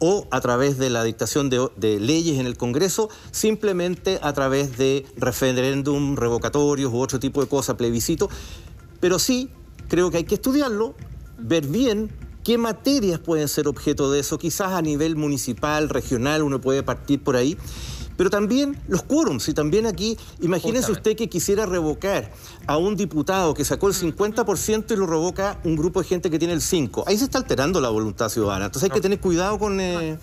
o 0.00 0.26
a 0.30 0.40
través 0.40 0.78
de 0.78 0.90
la 0.90 1.04
dictación 1.04 1.50
de, 1.50 2.00
leyes 2.00 2.40
en 2.40 2.46
el 2.46 2.56
Congreso, 2.56 3.10
simplemente 3.30 4.18
a 4.22 4.32
través 4.32 4.76
de 4.76 5.06
referéndum, 5.16 6.16
revocatorios 6.16 6.92
u 6.92 6.98
otro 6.98 7.20
tipo 7.20 7.40
de 7.42 7.48
cosas, 7.48 7.76
plebiscito. 7.76 8.30
Pero 8.98 9.18
sí, 9.18 9.50
creo 9.88 10.10
que 10.10 10.16
hay 10.16 10.24
que 10.24 10.36
estudiarlo, 10.36 10.94
ver 11.38 11.66
bien 11.66 12.10
qué 12.44 12.58
materias 12.58 13.20
pueden 13.20 13.48
ser 13.48 13.68
objeto 13.68 14.10
de 14.10 14.20
eso, 14.20 14.38
quizás 14.38 14.72
a 14.72 14.82
nivel 14.82 15.16
municipal, 15.16 15.88
regional, 15.88 16.42
uno 16.42 16.60
puede 16.60 16.82
partir 16.82 17.22
por 17.22 17.36
ahí 17.36 17.56
pero 18.20 18.28
también 18.28 18.78
los 18.86 19.02
quórums, 19.02 19.48
y 19.48 19.54
también 19.54 19.86
aquí, 19.86 20.18
imagínese 20.42 20.92
usted 20.92 21.16
que 21.16 21.30
quisiera 21.30 21.64
revocar 21.64 22.30
a 22.66 22.76
un 22.76 22.94
diputado 22.94 23.54
que 23.54 23.64
sacó 23.64 23.88
el 23.88 23.94
50% 23.94 24.92
y 24.92 24.96
lo 24.96 25.06
revoca 25.06 25.58
un 25.64 25.74
grupo 25.74 26.02
de 26.02 26.06
gente 26.06 26.28
que 26.28 26.38
tiene 26.38 26.52
el 26.52 26.60
5%. 26.60 27.04
Ahí 27.06 27.16
se 27.16 27.24
está 27.24 27.38
alterando 27.38 27.80
la 27.80 27.88
voluntad 27.88 28.28
ciudadana. 28.28 28.66
Entonces 28.66 28.90
hay 28.90 28.94
que 28.94 29.00
tener 29.00 29.20
cuidado 29.20 29.58
con, 29.58 29.80
eh, 29.80 30.18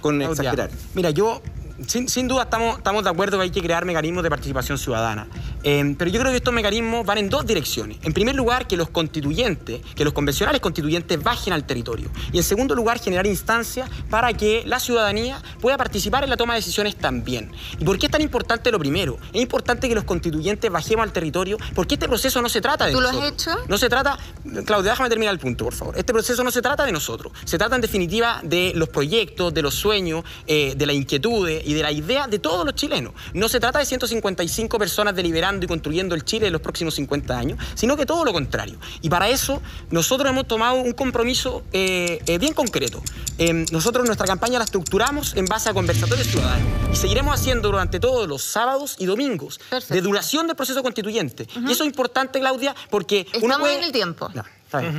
con 0.00 0.22
exagerar. 0.22 0.70
Mira, 0.94 1.10
yo 1.10 1.42
sin, 1.86 2.28
duda 2.28 2.44
estamos, 2.44 2.78
estamos 2.78 3.02
de 3.02 3.10
acuerdo 3.10 3.38
que 3.38 3.44
hay 3.44 3.50
que 3.50 3.62
crear 3.62 3.84
mecanismos 3.84 4.22
de 4.22 4.30
participación 4.30 4.78
ciudadana. 4.78 5.26
Em, 5.62 5.94
pero 5.96 6.10
yo 6.10 6.20
creo 6.20 6.30
que 6.30 6.36
estos 6.36 6.54
mecanismos 6.54 7.04
van 7.04 7.18
en 7.18 7.28
dos 7.28 7.46
direcciones. 7.46 7.98
En 8.02 8.12
primer 8.12 8.34
lugar, 8.34 8.66
que 8.66 8.76
los 8.76 8.90
constituyentes, 8.90 9.80
que 9.94 10.04
los 10.04 10.12
convencionales 10.12 10.60
constituyentes 10.60 11.22
bajen 11.22 11.52
al 11.52 11.64
territorio. 11.66 12.10
Y 12.32 12.38
en 12.38 12.44
segundo 12.44 12.74
lugar, 12.74 13.00
generar 13.00 13.26
instancias 13.26 13.88
para 14.08 14.32
que 14.32 14.62
la 14.66 14.78
ciudadanía 14.78 15.42
pueda 15.60 15.76
participar 15.76 16.24
en 16.24 16.30
la 16.30 16.36
toma 16.36 16.54
de 16.54 16.60
decisiones 16.60 16.96
también. 16.96 17.50
¿Y 17.78 17.84
por 17.84 17.98
qué 17.98 18.06
es 18.06 18.12
tan 18.12 18.22
importante 18.22 18.70
lo 18.70 18.78
primero? 18.78 19.18
Es 19.32 19.42
importante 19.42 19.88
que 19.88 19.94
los 19.94 20.04
constituyentes 20.04 20.70
bajemos 20.70 21.02
al 21.02 21.12
territorio 21.12 21.58
porque 21.74 21.94
este 21.94 22.08
proceso 22.08 22.40
no 22.40 22.48
se 22.48 22.60
trata 22.60 22.86
de 22.86 22.92
¿Tú 22.92 23.00
lo 23.00 23.08
has 23.08 23.32
hecho? 23.32 23.50
No 23.68 23.78
se 23.78 23.88
trata... 23.88 24.18
Claudia, 24.64 24.92
déjame 24.92 25.08
terminar 25.08 25.32
el 25.32 25.40
punto, 25.40 25.64
por 25.64 25.74
favor. 25.74 25.98
Este 25.98 26.12
proceso 26.12 26.44
no 26.44 26.50
se 26.50 26.62
trata 26.62 26.84
de 26.84 26.92
nosotros. 26.92 27.32
Se 27.44 27.58
trata 27.58 27.74
en 27.74 27.80
definitiva 27.80 28.40
de 28.44 28.72
los 28.76 28.88
proyectos, 28.88 29.52
de 29.52 29.62
los 29.62 29.74
sueños, 29.74 30.24
eh, 30.46 30.74
de 30.76 30.86
las 30.86 30.94
inquietudes 30.94 31.63
y 31.64 31.74
de 31.74 31.82
la 31.82 31.92
idea 31.92 32.26
de 32.26 32.38
todos 32.38 32.64
los 32.64 32.74
chilenos. 32.74 33.12
No 33.32 33.48
se 33.48 33.60
trata 33.60 33.78
de 33.78 33.86
155 33.86 34.78
personas 34.78 35.14
deliberando 35.14 35.64
y 35.64 35.68
construyendo 35.68 36.14
el 36.14 36.24
Chile 36.24 36.46
de 36.46 36.50
los 36.50 36.60
próximos 36.60 36.94
50 36.94 37.36
años, 37.36 37.58
sino 37.74 37.96
que 37.96 38.06
todo 38.06 38.24
lo 38.24 38.32
contrario. 38.32 38.78
Y 39.02 39.08
para 39.08 39.28
eso 39.28 39.62
nosotros 39.90 40.30
hemos 40.30 40.46
tomado 40.46 40.76
un 40.76 40.92
compromiso 40.92 41.64
eh, 41.72 42.20
eh, 42.26 42.38
bien 42.38 42.54
concreto. 42.54 43.02
Em, 43.38 43.66
nosotros 43.72 44.06
nuestra 44.06 44.26
campaña 44.26 44.58
la 44.58 44.64
estructuramos 44.64 45.34
en 45.36 45.46
base 45.46 45.68
a 45.68 45.74
conversatorios 45.74 46.28
ciudadanos 46.28 46.68
y 46.92 46.96
seguiremos 46.96 47.34
haciendo 47.34 47.70
durante 47.70 48.00
todos 48.00 48.28
los 48.28 48.42
sábados 48.42 48.96
y 48.98 49.06
domingos 49.06 49.60
de 49.88 50.00
duración 50.00 50.46
del 50.46 50.56
proceso 50.56 50.82
constituyente. 50.82 51.46
Y 51.66 51.72
eso 51.72 51.82
es 51.82 51.88
importante, 51.88 52.38
Claudia, 52.40 52.74
porque... 52.90 53.26
Estamos 53.32 53.68
en 53.70 53.82
el 53.82 53.92
tiempo. 53.92 54.30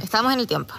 Estamos 0.02 0.34
en 0.34 0.40
el 0.40 0.48
tiempo. 0.48 0.74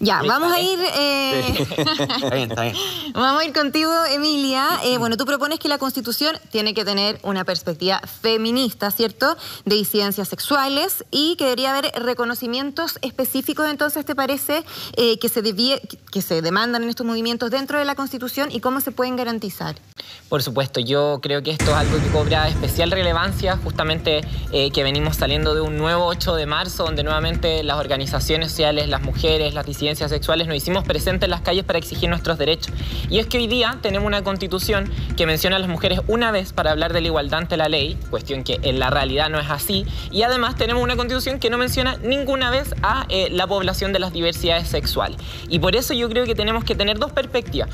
Ya, 0.00 0.22
vamos 0.22 0.52
a 0.52 0.60
ir. 0.60 0.78
Eh, 0.96 1.66
está 1.76 2.30
bien, 2.30 2.50
está 2.50 2.62
bien. 2.62 2.76
Vamos 3.14 3.42
a 3.42 3.44
ir 3.44 3.52
contigo, 3.52 3.92
Emilia. 4.12 4.68
Eh, 4.84 4.96
bueno, 4.98 5.16
tú 5.16 5.26
propones 5.26 5.58
que 5.58 5.68
la 5.68 5.78
Constitución 5.78 6.36
tiene 6.50 6.72
que 6.72 6.84
tener 6.84 7.18
una 7.22 7.44
perspectiva 7.44 8.00
feminista, 8.00 8.90
¿cierto? 8.92 9.36
De 9.64 9.74
disidencias 9.74 10.28
sexuales 10.28 11.04
y 11.10 11.34
que 11.36 11.44
debería 11.44 11.76
haber 11.76 11.92
reconocimientos 12.00 12.98
específicos, 13.02 13.68
entonces, 13.68 14.04
¿te 14.04 14.14
parece? 14.14 14.64
Eh, 14.96 15.18
que, 15.18 15.28
se 15.28 15.42
que 16.12 16.22
se 16.22 16.42
demandan 16.42 16.84
en 16.84 16.90
estos 16.90 17.06
movimientos 17.06 17.50
dentro 17.50 17.78
de 17.78 17.84
la 17.84 17.96
Constitución 17.96 18.50
y 18.52 18.60
cómo 18.60 18.80
se 18.80 18.92
pueden 18.92 19.16
garantizar. 19.16 19.76
Por 20.28 20.42
supuesto, 20.42 20.78
yo 20.78 21.18
creo 21.22 21.42
que 21.42 21.50
esto 21.50 21.64
es 21.64 21.76
algo 21.76 21.96
que 21.98 22.08
cobra 22.10 22.48
especial 22.48 22.90
relevancia, 22.90 23.56
justamente 23.56 24.20
que 24.50 24.82
venimos 24.82 25.16
saliendo 25.16 25.54
de 25.54 25.60
un 25.60 25.76
nuevo 25.76 26.06
8 26.06 26.34
de 26.34 26.46
marzo, 26.46 26.84
donde 26.84 27.02
nuevamente 27.02 27.62
las 27.62 27.78
organizaciones 27.78 28.50
sociales, 28.50 28.88
las 28.88 29.02
mujeres, 29.02 29.54
las 29.54 29.66
disidencias 29.66 29.87
sexuales 29.96 30.46
nos 30.46 30.56
hicimos 30.56 30.84
presentes 30.84 31.26
en 31.26 31.30
las 31.30 31.40
calles 31.40 31.64
para 31.64 31.78
exigir 31.78 32.08
nuestros 32.08 32.38
derechos. 32.38 32.72
Y 33.08 33.18
es 33.18 33.26
que 33.26 33.38
hoy 33.38 33.46
día 33.46 33.78
tenemos 33.80 34.06
una 34.06 34.22
constitución 34.22 34.90
que 35.16 35.26
menciona 35.26 35.56
a 35.56 35.58
las 35.58 35.68
mujeres 35.68 36.00
una 36.08 36.30
vez 36.30 36.52
para 36.52 36.70
hablar 36.70 36.92
de 36.92 37.00
la 37.00 37.06
igualdad 37.06 37.40
ante 37.40 37.56
la 37.56 37.68
ley, 37.68 37.98
cuestión 38.10 38.44
que 38.44 38.58
en 38.62 38.78
la 38.78 38.90
realidad 38.90 39.30
no 39.30 39.38
es 39.38 39.50
así, 39.50 39.86
y 40.10 40.22
además 40.22 40.56
tenemos 40.56 40.82
una 40.82 40.96
constitución 40.96 41.38
que 41.38 41.50
no 41.50 41.58
menciona 41.58 41.96
ninguna 41.98 42.50
vez 42.50 42.74
a 42.82 43.06
eh, 43.08 43.28
la 43.30 43.46
población 43.46 43.92
de 43.92 43.98
las 43.98 44.12
diversidades 44.12 44.68
sexuales. 44.68 45.18
Y 45.48 45.58
por 45.58 45.76
eso 45.76 45.94
yo 45.94 46.08
creo 46.08 46.24
que 46.24 46.34
tenemos 46.34 46.64
que 46.64 46.74
tener 46.74 46.98
dos 46.98 47.12
perspectivas. 47.12 47.70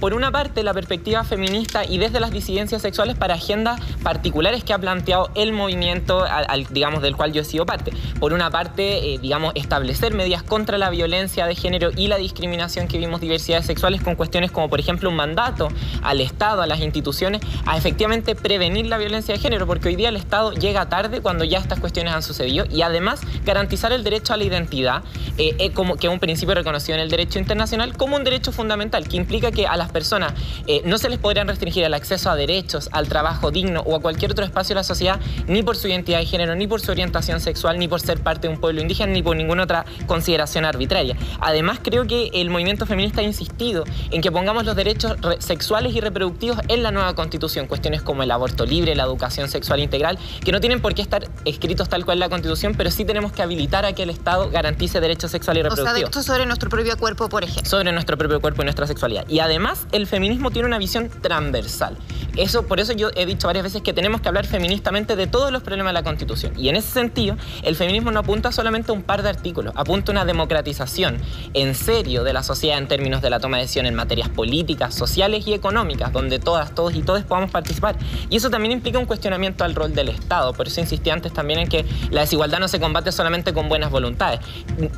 Por 0.00 0.14
una 0.14 0.30
parte, 0.30 0.62
la 0.62 0.74
perspectiva 0.74 1.24
feminista 1.24 1.84
y 1.84 1.98
desde 1.98 2.20
las 2.20 2.30
disidencias 2.30 2.82
sexuales 2.82 3.16
para 3.16 3.34
agendas 3.34 3.80
particulares 4.02 4.64
que 4.64 4.72
ha 4.72 4.78
planteado 4.78 5.30
el 5.34 5.52
movimiento, 5.52 6.24
al, 6.24 6.66
digamos, 6.70 7.02
del 7.02 7.16
cual 7.16 7.32
yo 7.32 7.42
he 7.42 7.44
sido 7.44 7.66
parte. 7.66 7.92
Por 8.20 8.32
una 8.32 8.50
parte, 8.50 9.14
eh, 9.14 9.18
digamos, 9.18 9.52
establecer 9.54 10.14
medidas 10.14 10.42
contra 10.42 10.78
la 10.78 10.90
violencia 10.90 11.46
de 11.48 11.54
género 11.54 11.90
y 11.96 12.08
la 12.08 12.16
discriminación 12.16 12.88
que 12.88 12.98
vimos 12.98 13.20
diversidades 13.20 13.66
sexuales 13.66 14.02
con 14.02 14.14
cuestiones 14.14 14.50
como 14.50 14.68
por 14.68 14.80
ejemplo 14.80 15.10
un 15.10 15.16
mandato 15.16 15.68
al 16.02 16.20
Estado, 16.20 16.62
a 16.62 16.66
las 16.66 16.80
instituciones, 16.80 17.40
a 17.66 17.76
efectivamente 17.76 18.34
prevenir 18.34 18.86
la 18.86 18.98
violencia 18.98 19.34
de 19.34 19.40
género, 19.40 19.66
porque 19.66 19.88
hoy 19.88 19.96
día 19.96 20.08
el 20.08 20.16
Estado 20.16 20.52
llega 20.52 20.88
tarde 20.88 21.20
cuando 21.20 21.44
ya 21.44 21.58
estas 21.58 21.80
cuestiones 21.80 22.12
han 22.12 22.22
sucedido 22.22 22.64
y 22.70 22.82
además 22.82 23.20
garantizar 23.44 23.92
el 23.92 24.04
derecho 24.04 24.34
a 24.34 24.36
la 24.36 24.44
identidad, 24.44 25.02
eh, 25.36 25.54
eh, 25.58 25.70
como, 25.72 25.96
que 25.96 26.06
es 26.06 26.12
un 26.12 26.20
principio 26.20 26.54
reconocido 26.54 26.96
en 26.96 27.02
el 27.02 27.10
derecho 27.10 27.38
internacional 27.38 27.96
como 27.96 28.16
un 28.16 28.24
derecho 28.24 28.52
fundamental, 28.52 29.08
que 29.08 29.16
implica 29.16 29.50
que 29.50 29.66
a 29.66 29.76
las 29.76 29.90
personas 29.90 30.32
eh, 30.66 30.82
no 30.84 30.98
se 30.98 31.08
les 31.08 31.18
podrían 31.18 31.48
restringir 31.48 31.84
el 31.84 31.94
acceso 31.94 32.30
a 32.30 32.36
derechos, 32.36 32.88
al 32.92 33.08
trabajo 33.08 33.50
digno 33.50 33.80
o 33.80 33.96
a 33.96 34.00
cualquier 34.00 34.32
otro 34.32 34.44
espacio 34.44 34.74
de 34.74 34.80
la 34.80 34.84
sociedad, 34.84 35.20
ni 35.46 35.62
por 35.62 35.76
su 35.76 35.88
identidad 35.88 36.18
de 36.18 36.26
género, 36.26 36.54
ni 36.54 36.66
por 36.66 36.80
su 36.80 36.90
orientación 36.90 37.40
sexual, 37.40 37.78
ni 37.78 37.88
por 37.88 38.00
ser 38.00 38.20
parte 38.20 38.48
de 38.48 38.54
un 38.54 38.60
pueblo 38.60 38.80
indígena, 38.80 39.12
ni 39.12 39.22
por 39.22 39.36
ninguna 39.36 39.64
otra 39.64 39.84
consideración 40.06 40.64
arbitraria. 40.64 41.16
Además, 41.40 41.80
creo 41.82 42.06
que 42.06 42.30
el 42.34 42.50
movimiento 42.50 42.86
feminista 42.86 43.20
ha 43.20 43.24
insistido 43.24 43.84
en 44.10 44.22
que 44.22 44.32
pongamos 44.32 44.64
los 44.64 44.76
derechos 44.76 45.16
sexuales 45.38 45.94
y 45.94 46.00
reproductivos 46.00 46.58
en 46.68 46.82
la 46.82 46.90
nueva 46.90 47.14
constitución. 47.14 47.66
Cuestiones 47.66 48.02
como 48.02 48.22
el 48.22 48.30
aborto 48.30 48.66
libre, 48.66 48.94
la 48.94 49.04
educación 49.04 49.48
sexual 49.48 49.80
integral, 49.80 50.18
que 50.44 50.52
no 50.52 50.60
tienen 50.60 50.80
por 50.80 50.94
qué 50.94 51.02
estar 51.02 51.28
escritos 51.44 51.88
tal 51.88 52.04
cual 52.04 52.16
en 52.16 52.20
la 52.20 52.28
constitución, 52.28 52.74
pero 52.76 52.90
sí 52.90 53.04
tenemos 53.04 53.32
que 53.32 53.42
habilitar 53.42 53.84
a 53.84 53.92
que 53.92 54.02
el 54.02 54.10
Estado 54.10 54.50
garantice 54.50 55.00
derechos 55.00 55.30
sexuales 55.30 55.60
y 55.60 55.62
reproductivos. 55.64 55.94
O 55.94 56.12
sea, 56.12 56.20
esto 56.20 56.22
sobre 56.22 56.46
nuestro 56.46 56.70
propio 56.70 56.96
cuerpo, 56.96 57.28
por 57.28 57.44
ejemplo. 57.44 57.68
Sobre 57.68 57.92
nuestro 57.92 58.16
propio 58.16 58.40
cuerpo 58.40 58.62
y 58.62 58.64
nuestra 58.64 58.86
sexualidad. 58.86 59.28
Y 59.28 59.40
además, 59.40 59.86
el 59.92 60.06
feminismo 60.06 60.50
tiene 60.50 60.66
una 60.66 60.78
visión 60.78 61.10
transversal. 61.22 61.96
Eso, 62.36 62.66
por 62.66 62.80
eso 62.80 62.92
yo 62.92 63.10
he 63.14 63.26
dicho 63.26 63.46
varias 63.46 63.64
veces 63.64 63.82
que 63.82 63.92
tenemos 63.92 64.20
que 64.20 64.28
hablar 64.28 64.46
feministamente 64.46 65.16
de 65.16 65.26
todos 65.26 65.50
los 65.50 65.62
problemas 65.62 65.90
de 65.90 65.94
la 65.94 66.02
Constitución. 66.02 66.52
Y 66.56 66.68
en 66.68 66.76
ese 66.76 66.90
sentido, 66.90 67.36
el 67.62 67.76
feminismo 67.76 68.10
no 68.10 68.20
apunta 68.20 68.52
solamente 68.52 68.90
a 68.92 68.94
un 68.94 69.02
par 69.02 69.22
de 69.22 69.28
artículos, 69.28 69.72
apunta 69.76 70.12
a 70.12 70.14
una 70.14 70.24
democratización 70.24 71.18
en 71.54 71.74
serio 71.74 72.24
de 72.24 72.32
la 72.32 72.42
sociedad 72.42 72.78
en 72.78 72.88
términos 72.88 73.22
de 73.22 73.30
la 73.30 73.40
toma 73.40 73.56
de 73.56 73.64
decisión 73.64 73.86
en 73.86 73.94
materias 73.94 74.28
políticas, 74.28 74.94
sociales 74.94 75.46
y 75.46 75.54
económicas, 75.54 76.12
donde 76.12 76.38
todas, 76.38 76.74
todos 76.74 76.94
y 76.94 77.02
todos 77.02 77.22
podamos 77.24 77.50
participar. 77.50 77.96
Y 78.30 78.36
eso 78.36 78.50
también 78.50 78.72
implica 78.72 78.98
un 78.98 79.06
cuestionamiento 79.06 79.64
al 79.64 79.74
rol 79.74 79.94
del 79.94 80.08
Estado. 80.08 80.52
Por 80.52 80.66
eso 80.66 80.80
insistí 80.80 81.10
antes 81.10 81.32
también 81.32 81.60
en 81.60 81.68
que 81.68 81.84
la 82.10 82.22
desigualdad 82.22 82.58
no 82.58 82.68
se 82.68 82.80
combate 82.80 83.12
solamente 83.12 83.52
con 83.52 83.68
buenas 83.68 83.90
voluntades. 83.90 84.40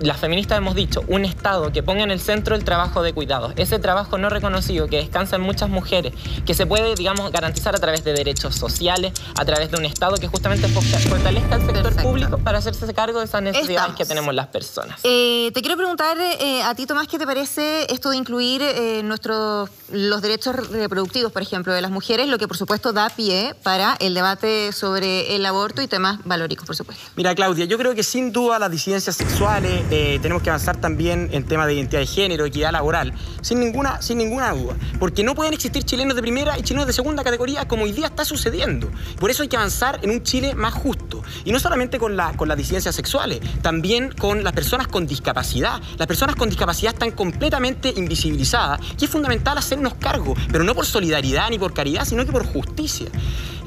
Las 0.00 0.18
feministas 0.18 0.58
hemos 0.58 0.74
dicho, 0.74 1.02
un 1.08 1.24
Estado 1.24 1.72
que 1.72 1.82
ponga 1.82 2.02
en 2.02 2.10
el 2.10 2.20
centro 2.20 2.54
el 2.54 2.64
trabajo 2.64 3.02
de 3.02 3.12
cuidados, 3.12 3.52
ese 3.56 3.78
trabajo 3.78 4.18
no 4.18 4.30
reconocido 4.30 4.88
que 4.88 4.96
descansa 4.96 5.36
en 5.36 5.42
muchas 5.42 5.68
mujeres, 5.68 6.12
que 6.44 6.54
se 6.54 6.66
puede, 6.66 6.94
digamos, 6.94 7.30
garantizar 7.32 7.74
a 7.74 7.78
través 7.78 8.04
de 8.04 8.12
derechos 8.12 8.54
sociales, 8.54 9.12
a 9.36 9.44
través 9.44 9.70
de 9.70 9.78
un 9.78 9.84
Estado 9.84 10.16
que 10.16 10.28
justamente 10.28 10.68
fortalezca 10.68 11.56
el 11.56 11.66
sector 11.66 12.02
público 12.02 12.38
para 12.38 12.58
hacerse 12.58 12.92
cargo 12.94 13.20
de 13.20 13.26
esas 13.26 13.42
necesidades 13.42 13.94
que 13.94 14.04
tenemos 14.04 14.34
las 14.34 14.48
personas. 14.48 15.00
Eh, 15.04 15.50
te 15.54 15.60
quiero 15.60 15.76
preguntar 15.76 16.09
eh, 16.18 16.62
a 16.62 16.74
ti, 16.74 16.86
Tomás, 16.86 17.06
¿qué 17.06 17.18
te 17.18 17.26
parece 17.26 17.86
esto 17.92 18.10
de 18.10 18.16
incluir 18.16 18.62
eh, 18.62 19.02
nuestros, 19.04 19.70
los 19.92 20.22
derechos 20.22 20.56
reproductivos, 20.70 21.32
por 21.32 21.42
ejemplo, 21.42 21.72
de 21.72 21.80
las 21.80 21.90
mujeres, 21.90 22.28
lo 22.28 22.38
que 22.38 22.48
por 22.48 22.56
supuesto 22.56 22.92
da 22.92 23.10
pie 23.10 23.54
para 23.62 23.96
el 24.00 24.14
debate 24.14 24.72
sobre 24.72 25.36
el 25.36 25.44
aborto 25.46 25.82
y 25.82 25.88
temas 25.88 26.20
valóricos, 26.24 26.66
por 26.66 26.76
supuesto? 26.76 27.02
Mira, 27.16 27.34
Claudia, 27.34 27.64
yo 27.64 27.78
creo 27.78 27.94
que 27.94 28.02
sin 28.02 28.32
duda 28.32 28.58
las 28.58 28.70
disidencias 28.70 29.16
sexuales 29.16 29.88
tenemos 30.22 30.42
que 30.42 30.50
avanzar 30.50 30.80
también 30.80 31.28
en 31.32 31.44
temas 31.44 31.66
de 31.66 31.74
identidad 31.74 32.00
de 32.00 32.06
género, 32.06 32.44
equidad 32.44 32.72
laboral, 32.72 33.12
sin 33.42 33.60
ninguna, 33.60 34.00
sin 34.02 34.18
ninguna 34.18 34.52
duda, 34.52 34.76
porque 34.98 35.22
no 35.22 35.34
pueden 35.34 35.54
existir 35.54 35.84
chilenos 35.84 36.16
de 36.16 36.22
primera 36.22 36.58
y 36.58 36.62
chilenos 36.62 36.86
de 36.86 36.92
segunda 36.92 37.22
categoría 37.22 37.68
como 37.68 37.84
hoy 37.84 37.92
día 37.92 38.06
está 38.06 38.24
sucediendo. 38.24 38.90
Por 39.18 39.30
eso 39.30 39.42
hay 39.42 39.48
que 39.48 39.56
avanzar 39.56 40.00
en 40.02 40.10
un 40.10 40.22
Chile 40.22 40.54
más 40.54 40.74
justo. 40.74 41.22
Y 41.44 41.52
no 41.52 41.58
solamente 41.58 41.98
con, 41.98 42.16
la, 42.16 42.36
con 42.36 42.48
las 42.48 42.56
disidencias 42.56 42.94
sexuales, 42.94 43.40
también 43.62 44.12
con 44.12 44.44
las 44.44 44.52
personas 44.52 44.88
con 44.88 45.06
discapacidad. 45.06 45.80
Las 46.00 46.06
personas 46.06 46.34
con 46.34 46.48
discapacidad 46.48 46.94
están 46.94 47.10
completamente 47.10 47.92
invisibilizadas 47.94 48.80
y 48.98 49.04
es 49.04 49.10
fundamental 49.10 49.58
hacernos 49.58 49.92
cargo, 49.96 50.34
pero 50.50 50.64
no 50.64 50.74
por 50.74 50.86
solidaridad 50.86 51.50
ni 51.50 51.58
por 51.58 51.74
caridad, 51.74 52.06
sino 52.06 52.24
que 52.24 52.32
por 52.32 52.46
justicia. 52.46 53.08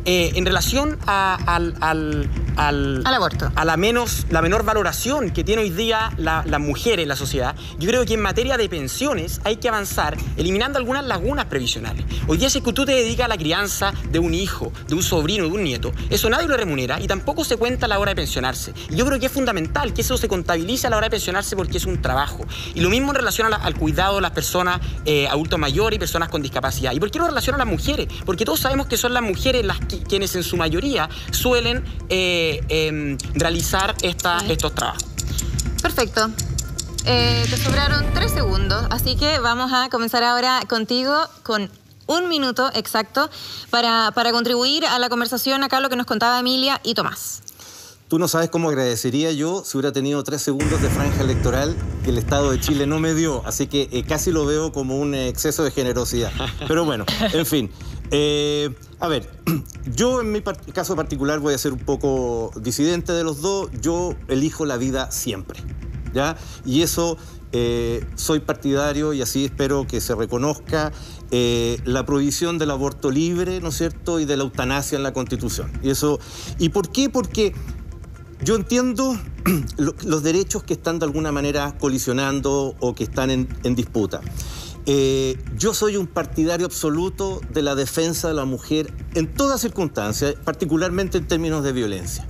Eh, 0.06 0.34
en 0.36 0.46
relación 0.46 1.00
al, 1.06 1.76
al, 1.80 3.06
aborto. 3.06 3.52
A 3.56 3.64
la, 3.64 3.78
menos, 3.78 4.26
la 4.30 4.42
menor 4.42 4.66
valoración 4.66 5.32
que 5.32 5.46
tiene 5.46 5.62
hoy 5.62 5.70
día 5.70 6.12
la, 6.18 6.44
mujer 6.60 7.00
en 7.00 7.08
la 7.08 7.16
sociedad, 7.16 7.56
yo 7.80 7.88
creo 7.88 8.06
que 8.06 8.16
en 8.16 8.22
materia 8.22 8.58
de 8.58 8.68
pensiones 8.68 9.40
hay 9.46 9.58
que 9.58 9.70
avanzar 9.70 10.18
eliminando 10.36 10.78
algunas 10.78 11.06
lagunas 11.06 11.46
previsionales. 11.46 12.06
Hoy 12.28 12.38
día 12.38 12.50
si 12.50 12.60
que 12.60 12.74
tú 12.74 12.86
te 12.86 12.92
dedicas 12.92 13.26
a 13.26 13.28
la 13.30 13.38
crianza 13.38 13.94
de 14.12 14.20
un 14.20 14.34
hijo, 14.34 14.74
de 14.88 14.96
un 14.96 15.04
sobrino, 15.04 15.46
de 15.46 15.52
un 15.52 15.64
nieto, 15.64 15.94
eso 16.10 16.30
nadie 16.30 16.48
lo 16.48 16.58
remunera 16.58 17.00
y 17.00 17.08
tampoco 17.08 17.46
se 17.46 17.56
cuenta 17.56 17.86
a 17.86 17.90
la 17.90 18.00
hora 18.00 18.12
de 18.12 18.16
pensionarse. 18.16 18.74
Y 18.90 18.96
yo 18.96 19.06
creo 19.06 19.20
que 19.20 19.28
es 19.28 19.32
fundamental 19.32 19.94
que 19.94 20.02
eso 20.02 20.18
se 20.18 20.28
contabilice 20.28 20.88
a 20.88 20.90
la 20.90 20.98
hora 20.98 21.08
de 21.08 21.12
pensionarse 21.12 21.56
porque 21.56 21.78
es 21.78 21.86
un 21.86 22.02
trabajo. 22.02 22.46
Y 22.76 22.82
lo 22.82 22.90
mismo 22.90 23.12
en 23.12 23.16
relación 23.16 23.54
al 23.54 23.76
cuidado 23.76 24.16
de 24.16 24.22
las 24.22 24.32
personas 24.32 24.82
eh, 25.06 25.28
adultos 25.28 25.58
mayores 25.60 25.96
y 25.96 26.00
personas 26.00 26.28
con 26.28 26.42
discapacidad. 26.42 26.92
¿Y 26.92 27.00
por 27.00 27.10
qué 27.10 27.20
no 27.20 27.28
relaciona 27.28 27.56
a 27.56 27.60
las 27.60 27.68
mujeres? 27.68 28.08
Porque 28.26 28.44
todos 28.44 28.60
sabemos 28.60 28.88
que 28.88 28.98
son 28.98 29.14
las 29.14 29.24
mujeres 29.24 29.66
las 29.66 29.80
que 29.80 29.93
quienes 30.00 30.36
en 30.36 30.44
su 30.44 30.58
mayoría 30.58 31.10
suelen 31.32 31.84
eh, 32.10 32.62
em, 32.70 33.18
realizar 33.34 33.96
estos 34.02 34.76
trabajos. 34.76 35.04
Perfecto. 35.82 36.30
Eh, 37.06 37.46
te 37.50 37.58
sobraron 37.58 38.06
tres 38.14 38.32
segundos, 38.32 38.86
así 38.90 39.18
que 39.18 39.40
vamos 39.40 39.74
a 39.74 39.90
comenzar 39.90 40.24
ahora 40.24 40.62
contigo 40.70 41.14
con 41.44 41.70
un 42.08 42.30
minuto 42.30 42.70
exacto 42.74 43.30
para, 43.70 44.12
para 44.16 44.32
contribuir 44.32 44.86
a 44.86 45.00
la 45.00 45.10
conversación 45.10 45.64
acá 45.64 45.80
lo 45.82 45.90
que 45.90 45.96
nos 45.96 46.06
contaba 46.06 46.40
Emilia 46.40 46.80
y 46.84 46.94
Tomás. 46.94 47.42
Tú 48.08 48.20
no 48.20 48.28
sabes 48.28 48.50
cómo 48.50 48.70
agradecería 48.70 49.32
yo 49.32 49.64
si 49.66 49.76
hubiera 49.76 49.92
tenido 49.92 50.24
tres 50.24 50.44
segundos 50.44 50.82
de 50.82 50.90
franja 50.90 51.22
electoral 51.22 51.76
que 52.04 52.12
el 52.12 52.20
Estado 52.20 52.52
de 52.52 52.60
Chile 52.60 52.86
no 52.86 53.00
me 53.00 53.16
dio. 53.16 53.42
Así 53.46 53.66
que 53.66 53.90
eh, 53.92 54.04
casi 54.08 54.32
lo 54.32 54.46
veo 54.46 54.72
como 54.72 54.98
un 54.98 55.16
exceso 55.16 55.64
de 55.64 55.72
generosidad. 55.72 56.32
Pero 56.68 56.86
bueno, 56.86 57.06
en 57.34 57.46
fin. 57.46 57.72
Eh, 58.12 58.70
a 59.04 59.10
ver, 59.10 59.30
yo 59.94 60.22
en 60.22 60.32
mi 60.32 60.42
caso 60.42 60.96
particular 60.96 61.40
voy 61.40 61.54
a 61.54 61.58
ser 61.58 61.74
un 61.74 61.80
poco 61.80 62.52
disidente 62.56 63.12
de 63.12 63.26
los 63.26 63.42
dos. 63.42 63.70
Yo 63.82 64.16
elijo 64.30 64.66
la 64.66 64.78
vida 64.78 65.12
siempre. 65.12 65.60
¿Ya? 66.14 66.38
Y 66.64 66.84
eso 66.84 67.18
eh, 67.52 68.06
soy 68.16 68.40
partidario 68.40 69.12
y 69.12 69.22
así 69.22 69.44
espero 69.44 69.86
que 69.88 70.00
se 70.00 70.16
reconozca 70.16 70.94
eh, 71.32 71.82
la 71.84 72.06
prohibición 72.06 72.58
del 72.58 72.72
aborto 72.72 73.12
libre, 73.12 73.60
¿no 73.60 73.70
es 73.70 73.78
cierto?, 73.78 74.22
y 74.22 74.26
de 74.26 74.38
la 74.38 74.44
eutanasia 74.44 74.96
en 74.96 75.04
la 75.04 75.12
Constitución. 75.12 75.70
Y 75.84 75.90
eso, 75.90 76.20
¿y 76.58 76.70
por 76.70 76.90
qué? 76.90 77.10
Porque 77.10 77.54
yo 78.42 78.56
entiendo 78.56 79.18
los 79.78 80.24
derechos 80.24 80.64
que 80.64 80.76
están 80.76 81.00
de 81.00 81.06
alguna 81.08 81.34
manera 81.34 81.76
colisionando 81.78 82.76
o 82.80 82.96
que 82.96 83.04
están 83.04 83.32
en 83.32 83.76
disputa. 83.76 84.22
Eh, 84.86 85.38
yo 85.58 85.74
soy 85.74 85.96
un 85.96 86.08
partidario 86.08 86.66
absoluto 86.66 87.40
de 87.54 87.62
la 87.62 87.76
defensa 87.76 88.28
de 88.28 88.34
la 88.34 88.46
mujer 88.46 88.94
en 89.14 89.34
todas 89.34 89.62
circunstancias, 89.62 90.36
particularmente 90.44 91.18
en 91.18 91.28
términos 91.28 91.64
de 91.64 91.72
violencia. 91.72 92.28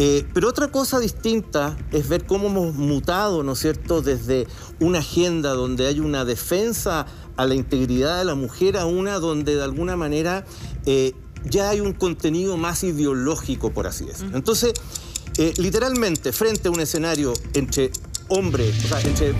Eh, 0.00 0.24
pero 0.32 0.48
otra 0.48 0.68
cosa 0.68 0.98
distinta 0.98 1.76
es 1.92 2.08
ver 2.08 2.24
cómo 2.26 2.48
hemos 2.48 2.74
mutado, 2.74 3.42
¿no 3.42 3.52
es 3.52 3.60
cierto?, 3.60 4.00
desde 4.00 4.46
una 4.80 5.00
agenda 5.00 5.54
donde 5.54 5.86
hay 5.86 6.00
una 6.00 6.24
defensa 6.24 7.06
a 7.36 7.46
la 7.46 7.54
integridad 7.54 8.18
de 8.18 8.24
la 8.24 8.34
mujer 8.34 8.76
a 8.76 8.86
una 8.86 9.18
donde 9.18 9.54
de 9.54 9.62
alguna 9.62 9.96
manera 9.96 10.44
eh, 10.86 11.14
ya 11.44 11.70
hay 11.70 11.80
un 11.80 11.92
contenido 11.92 12.56
más 12.56 12.82
ideológico, 12.82 13.72
por 13.72 13.86
así 13.86 14.04
decirlo. 14.04 14.36
Entonces, 14.36 14.72
literalmente, 15.56 16.32
frente 16.32 16.66
a 16.66 16.72
un 16.72 16.80
escenario 16.80 17.32
entre 17.54 17.92
hombre, 18.28 18.72
o 18.84 18.88
sea, 18.88 19.00
entre 19.00 19.34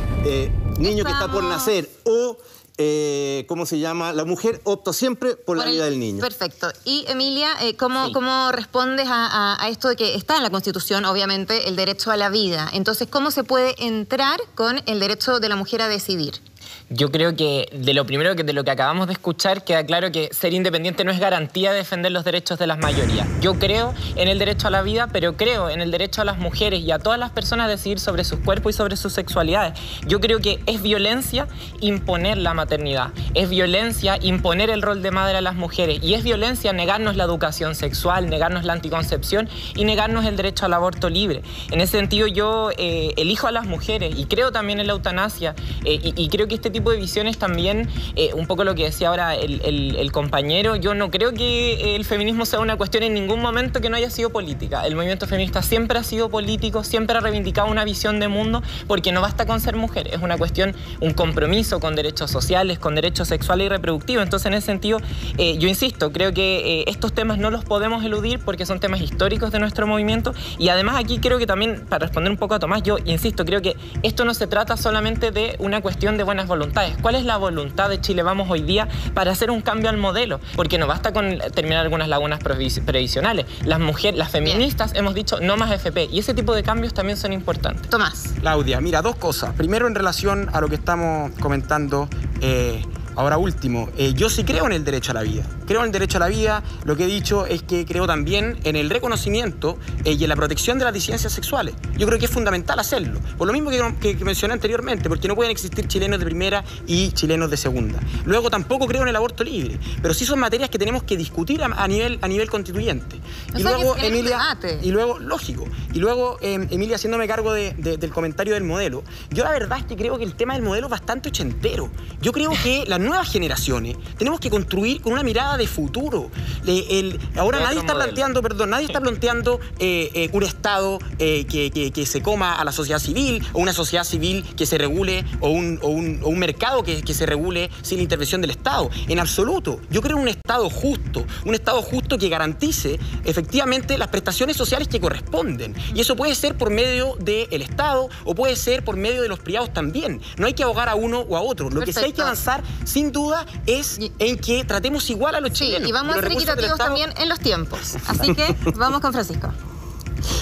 niño 0.79 1.05
que 1.05 1.11
está 1.11 1.31
por 1.31 1.45
nacer 1.45 1.89
o 2.05 2.37
eh, 2.81 3.45
¿cómo 3.49 3.67
se 3.67 3.81
llama? 3.81 4.13
La 4.13 4.25
mujer 4.25 4.61
opta 4.63 4.93
siempre 4.93 5.35
por, 5.35 5.57
la 5.57 5.65
vida 5.65 5.87
del 5.87 5.99
niño. 5.99 6.21
Perfecto. 6.21 6.71
Y 6.85 7.05
Emilia, 7.09 7.57
eh, 7.61 7.75
¿cómo, 7.75 8.13
¿cómo, 8.13 8.53
respondes 8.53 9.09
a, 9.11 9.59
esto 9.69 9.89
de 9.89 9.97
que 9.97 10.15
está 10.15 10.37
en 10.37 10.45
la 10.45 10.51
Constitución, 10.51 11.05
obviamente, 11.05 11.69
el 11.69 11.75
derecho 11.75 12.13
a 12.13 12.17
la 12.17 12.31
vida? 12.31 12.71
Entonces, 12.73 13.09
¿cómo 13.11 13.33
se 13.33 13.43
puede 13.43 13.75
entrar 13.85 14.39
con 14.55 14.81
el 14.87 15.01
derecho 15.01 15.41
de 15.41 15.49
la 15.49 15.57
mujer 15.57 15.83
a 15.83 15.89
decidir? 15.89 16.41
Yo 16.91 17.11
creo 17.11 17.37
que 17.37 17.69
de 17.71 17.93
lo 17.93 18.07
primero 18.07 18.35
que 18.35 18.45
de 18.45 18.55
lo 18.55 18.65
que 18.65 18.71
acabamos 18.71 19.09
de 19.09 19.13
escuchar 19.13 19.63
queda 19.63 19.85
claro 19.85 20.11
que 20.11 20.31
ser 20.33 20.55
independiente 20.55 21.05
no 21.05 21.11
es 21.11 21.21
garantía 21.21 21.71
de 21.71 21.79
defender 21.79 22.11
los 22.13 22.25
derechos 22.25 22.59
de 22.59 22.67
las 22.67 22.79
mayorías. 22.79 23.29
Yo 23.43 23.59
creo 23.59 23.93
en 24.17 24.27
el 24.27 24.39
derecho 24.39 24.69
a 24.69 24.71
la 24.71 24.81
vida, 24.81 25.07
pero 25.13 25.37
creo 25.37 25.69
en 25.69 25.83
el 25.83 25.91
derecho 25.91 26.23
a 26.23 26.25
las 26.25 26.39
mujeres 26.39 26.81
y 26.81 26.91
a 26.91 26.99
todas 26.99 27.19
las 27.19 27.31
personas 27.31 27.67
a 27.67 27.69
decidir 27.69 28.01
sobre 28.01 28.25
sus 28.25 28.39
cuerpos 28.39 28.75
y 28.75 28.79
sobre 28.79 28.97
sus 28.97 29.13
sexualidades. 29.13 29.79
Yo 30.07 30.19
creo 30.19 30.41
que 30.41 30.61
es 30.65 30.81
violencia 30.81 31.47
imponer 31.81 32.39
la 32.39 32.55
maternidad, 32.55 33.09
es 33.35 33.51
violencia 33.51 34.19
imponer 34.23 34.71
el 34.71 34.81
rol 34.81 35.03
de 35.03 35.11
madre 35.11 35.37
a 35.37 35.43
las 35.43 35.57
mujeres 35.57 36.03
y 36.03 36.15
es 36.15 36.25
violencia 36.25 36.73
negarnos 36.73 37.17
la 37.17 37.25
educación 37.25 37.75
sexual, 37.75 38.31
negarnos 38.31 38.65
la 38.65 38.73
anticoncepción 38.73 39.51
y 39.77 39.85
negarnos 39.85 40.25
el 40.25 40.37
derecho 40.37 40.65
al 40.65 40.73
aborto 40.73 41.11
libre. 41.11 41.43
En 41.71 41.83
ese 41.83 41.99
sentido 41.99 42.27
yo 42.29 42.71
eh, 42.79 43.13
elijo 43.19 43.47
a 43.47 43.53
las 43.53 43.67
mujeres 43.67 44.15
y 44.17 44.25
creo 44.25 44.53
también 44.53 44.81
en 44.81 44.87
la 44.87 44.95
eutanasia 44.95 45.55
eh, 45.85 46.01
y, 46.03 46.15
y 46.17 46.29
creo 46.31 46.49
que 46.49 46.55
este 46.55 46.71
tipo 46.71 46.78
de 46.79 46.97
visiones 46.97 47.39
también, 47.39 47.89
eh, 48.17 48.31
un 48.35 48.47
poco 48.47 48.65
lo 48.65 48.75
que 48.75 48.85
decía 48.85 49.09
ahora 49.09 49.35
el, 49.35 50.13
compañero, 50.13 50.75
yo 50.77 50.95
no 50.95 51.11
creo 51.11 51.33
que 51.33 51.95
el 51.95 52.05
feminismo 52.05 52.47
sea 52.47 52.61
una 52.61 52.77
cuestión 52.77 53.03
en 53.03 53.15
ningún 53.15 53.41
momento 53.41 53.81
que 53.81 53.91
no 53.91 53.97
haya 53.97 54.11
sido 54.11 54.31
política. 54.31 54.87
El 54.87 54.95
movimiento 54.95 55.27
feminista 55.27 55.63
siempre 55.63 55.99
ha 55.99 56.03
sido 56.03 56.31
político, 56.31 56.83
siempre 56.83 57.17
ha 57.17 57.21
reivindicado 57.21 57.71
una 57.71 57.85
visión 57.85 58.21
de 58.21 58.29
mundo, 58.29 58.63
porque 58.87 59.13
no 59.13 59.21
basta 59.21 59.47
con 59.47 59.61
ser 59.61 59.77
mujer, 59.77 60.09
es 60.13 60.23
una 60.23 60.39
cuestión, 60.39 60.75
un 61.01 61.13
compromiso 61.13 61.79
con 61.81 61.95
derechos 61.95 62.31
sociales, 62.31 62.79
con 62.79 62.95
derechos 62.95 63.29
sexuales 63.29 63.67
y 63.67 63.69
reproductivos. 63.69 64.23
Entonces, 64.23 64.47
en 64.47 64.55
ese 64.55 64.67
sentido, 64.67 64.99
eh, 65.37 65.59
yo 65.59 65.69
insisto, 65.69 66.13
creo 66.13 66.33
que 66.33 66.81
eh, 66.81 66.85
estos 66.87 67.13
temas 67.13 67.39
no 67.39 67.51
los 67.51 67.65
podemos 67.65 68.05
eludir 68.05 68.39
porque 68.39 68.67
son 68.67 68.81
temas 68.81 69.01
históricos 69.01 69.53
de 69.53 69.59
nuestro 69.59 69.87
movimiento 69.87 70.35
y 70.59 70.69
además 70.69 70.97
aquí 70.99 71.19
creo 71.19 71.39
que 71.39 71.47
también, 71.47 71.87
para 71.89 72.07
responder 72.07 72.31
un 72.31 72.39
poco 72.39 72.55
a 72.55 72.59
Tomás, 72.59 72.83
yo 72.83 72.97
insisto, 73.05 73.45
creo 73.45 73.63
que 73.63 73.77
esto 74.03 74.25
no 74.25 74.35
se 74.35 74.47
trata 74.47 74.77
solamente 74.77 75.31
de 75.31 75.57
una 75.59 75.81
cuestión 75.81 76.17
de 76.17 76.25
buenas 76.25 76.47
voluntades. 76.47 76.68
¿Cuál 77.03 77.15
es 77.15 77.25
la 77.25 77.37
voluntad 77.37 77.89
de 77.89 78.01
Chile 78.01 78.23
Vamos 78.23 78.49
hoy 78.51 78.63
día 78.63 78.89
para 79.15 79.33
hacer 79.33 79.51
un 79.51 79.61
cambio 79.63 79.91
al 79.91 79.97
modelo? 79.97 80.41
Porque 80.55 80.79
no 80.79 80.87
basta 80.87 81.13
con 81.13 81.39
terminar 81.55 81.81
algunas 81.81 82.09
lagunas 82.09 82.41
previsionales. 82.41 83.47
Las 83.65 83.81
mujeres, 83.81 84.19
las 84.19 84.31
feministas 84.31 84.95
hemos 84.95 85.15
dicho 85.15 85.41
no 85.41 85.57
más 85.57 85.73
FP 85.73 86.09
y 86.13 86.19
ese 86.19 86.35
tipo 86.35 86.55
de 86.55 86.63
cambios 86.63 86.95
también 86.95 87.17
son 87.17 87.33
importantes. 87.33 87.89
Tomás. 87.89 88.35
Claudia, 88.41 88.81
mira, 88.81 89.03
dos 89.03 89.17
cosas. 89.17 89.55
Primero 89.55 89.87
en 89.87 89.95
relación 89.95 90.49
a 90.53 90.61
lo 90.61 90.69
que 90.69 90.77
estamos 90.77 91.33
comentando. 91.41 92.09
Eh, 92.41 92.83
Ahora 93.19 93.37
último, 93.37 93.89
eh, 93.99 94.15
yo 94.15 94.31
sí 94.31 94.45
creo 94.45 94.67
en 94.67 94.73
el 94.73 94.85
derecho 94.85 95.11
a 95.11 95.15
la 95.15 95.23
vida. 95.23 95.43
Creo 95.67 95.81
en 95.81 95.87
el 95.87 95.93
derecho 95.93 96.19
a 96.19 96.21
la 96.21 96.29
vida. 96.29 96.63
Lo 96.85 96.97
que 96.97 97.03
he 97.03 97.07
dicho 97.09 97.47
es 97.47 97.65
que 97.65 97.85
creo 97.85 98.07
también 98.07 98.61
en 98.63 98.77
el 98.77 98.89
reconocimiento 98.91 99.77
eh, 100.05 100.13
y 100.13 100.23
en 100.23 100.29
la 100.29 100.37
protección 100.37 100.79
de 100.79 100.85
las 100.85 100.95
disidencias 100.95 101.33
sexuales. 101.33 101.75
Yo 101.97 102.07
creo 102.07 102.21
que 102.21 102.27
es 102.27 102.31
fundamental 102.31 102.79
hacerlo. 102.79 103.19
Por 103.37 103.49
lo 103.49 103.53
mismo 103.53 103.71
que, 103.99 104.15
mencioné 104.25 104.55
anteriormente, 104.55 105.09
porque 105.09 105.27
no 105.27 105.35
pueden 105.35 105.51
existir 105.51 105.89
chilenos 105.89 106.21
de 106.21 106.27
primera 106.27 106.63
y 106.87 107.11
chilenos 107.11 107.51
de 107.51 107.57
segunda. 107.57 107.99
Luego 108.25 108.51
tampoco 108.51 108.87
creo 108.87 109.03
en 109.03 109.09
el 109.09 109.17
aborto 109.17 109.43
libre, 109.43 109.81
pero 110.01 110.15
sí 110.15 110.25
son 110.25 110.39
materias 110.39 110.71
que 110.71 110.79
tenemos 110.79 111.03
que 111.03 111.17
discutir 111.17 111.61
a, 111.65 111.89
nivel, 111.89 112.21
a 112.23 112.29
nivel 112.29 112.49
constituyente. 112.49 113.21
y 113.53 113.63
luego, 113.65 113.97
Emilia, 113.97 114.57
y 114.81 114.93
luego, 114.93 115.19
lógico, 115.19 115.65
y 115.93 115.99
luego, 115.99 116.39
em, 116.41 116.69
Emilia, 116.71 116.95
haciéndome 116.95 117.27
cargo 117.27 117.53
del 117.53 118.11
comentario 118.13 118.55
del 118.55 118.63
modelo, 118.63 119.03
yo 119.31 119.43
la 119.43 119.51
verdad 119.51 119.79
es 119.79 119.87
que 119.87 119.97
creo 119.97 120.19
que 120.19 120.25
el 120.25 120.37
tema 120.37 120.55
del 120.55 120.63
modelo 120.63 120.87
es 120.87 120.91
bastante 120.93 121.31
ochentero. 121.31 121.91
Yo 122.21 122.31
creo 122.31 122.53
que 122.63 122.85
la 122.87 123.08
nuevas 123.09 123.31
generaciones 123.31 123.97
tenemos 124.19 124.41
que 124.41 124.51
construir 124.51 125.01
con 125.01 125.13
una 125.13 125.23
mirada 125.23 125.57
de 125.57 125.67
futuro. 125.67 126.31
el, 126.67 127.19
ahora 127.37 127.61
nadie 127.61 127.81
está 127.81 127.95
planteando, 127.95 128.43
perdón, 128.43 128.71
nadie 128.71 128.87
está 128.87 129.01
planteando 129.01 129.61
eh, 129.79 130.11
eh, 130.15 130.31
un 130.33 130.43
Estado 130.43 130.99
eh, 131.19 131.45
que, 131.47 132.07
se 132.07 132.23
coma 132.23 132.55
a 132.55 132.65
la 132.65 132.73
sociedad 132.73 132.99
civil 132.99 133.45
o 133.53 133.61
una 133.61 133.73
sociedad 133.73 134.05
civil 134.05 134.45
que 134.57 134.67
se 134.67 134.79
regule 134.79 135.25
o 135.41 135.51
un, 135.51 135.79
o 135.83 135.89
un, 135.89 136.39
mercado 136.39 136.83
que, 136.83 137.03
se 137.15 137.27
regule 137.27 137.71
sin 137.83 137.99
la 137.99 138.03
intervención 138.03 138.41
del 138.41 138.51
Estado. 138.51 138.91
En 139.09 139.19
absoluto. 139.19 139.81
Yo 139.91 140.01
creo 140.01 140.17
en 140.17 140.23
un 140.23 140.29
Estado 140.29 140.71
justo, 140.71 141.27
un 141.45 141.55
Estado 141.55 141.83
justo 141.83 142.19
que 142.19 142.29
garantice 142.29 142.99
efectivamente 143.25 143.99
las 143.99 144.09
prestaciones 144.09 144.57
sociales 144.57 144.89
que 144.89 145.01
corresponden. 145.01 145.75
Y 145.95 146.01
eso 146.01 146.17
puede 146.17 146.35
ser 146.35 146.57
por 146.57 146.71
medio 146.71 147.17
del 147.21 147.63
Estado 147.63 148.09
o 148.25 148.35
puede 148.35 148.57
ser 148.57 148.85
por 148.85 148.97
medio 148.97 149.23
de 149.23 149.29
los 149.29 149.41
privados 149.41 149.73
también. 149.73 150.21
No 150.37 150.47
hay 150.47 150.55
que 150.55 150.63
ahogar 150.63 150.89
a 150.89 150.95
uno 150.95 151.21
o 151.21 151.37
a 151.37 151.41
otro. 151.41 151.71
Lo 151.71 151.81
que 151.81 151.93
sí 151.93 152.01
hay 152.05 152.13
que 152.13 152.23
avanzar 152.23 152.63
sin 152.99 153.13
duda 153.13 153.47
es 153.67 154.01
en 154.19 154.39
que 154.39 154.65
tratemos 154.65 155.09
igual 155.09 155.37
a 155.37 155.41
los 155.41 155.53
chilenos. 155.53 155.83
Sí, 155.83 155.89
y 155.89 155.93
vamos 155.93 156.17
a 156.17 156.21
ser 156.21 156.33
equitativos 156.33 156.79
también 156.79 157.11
en 157.17 157.29
los 157.29 157.39
tiempos. 157.39 157.97
Así 158.09 158.35
que 158.35 158.57
vamos 158.75 159.01
con 159.01 159.13
Francisco. 159.13 159.53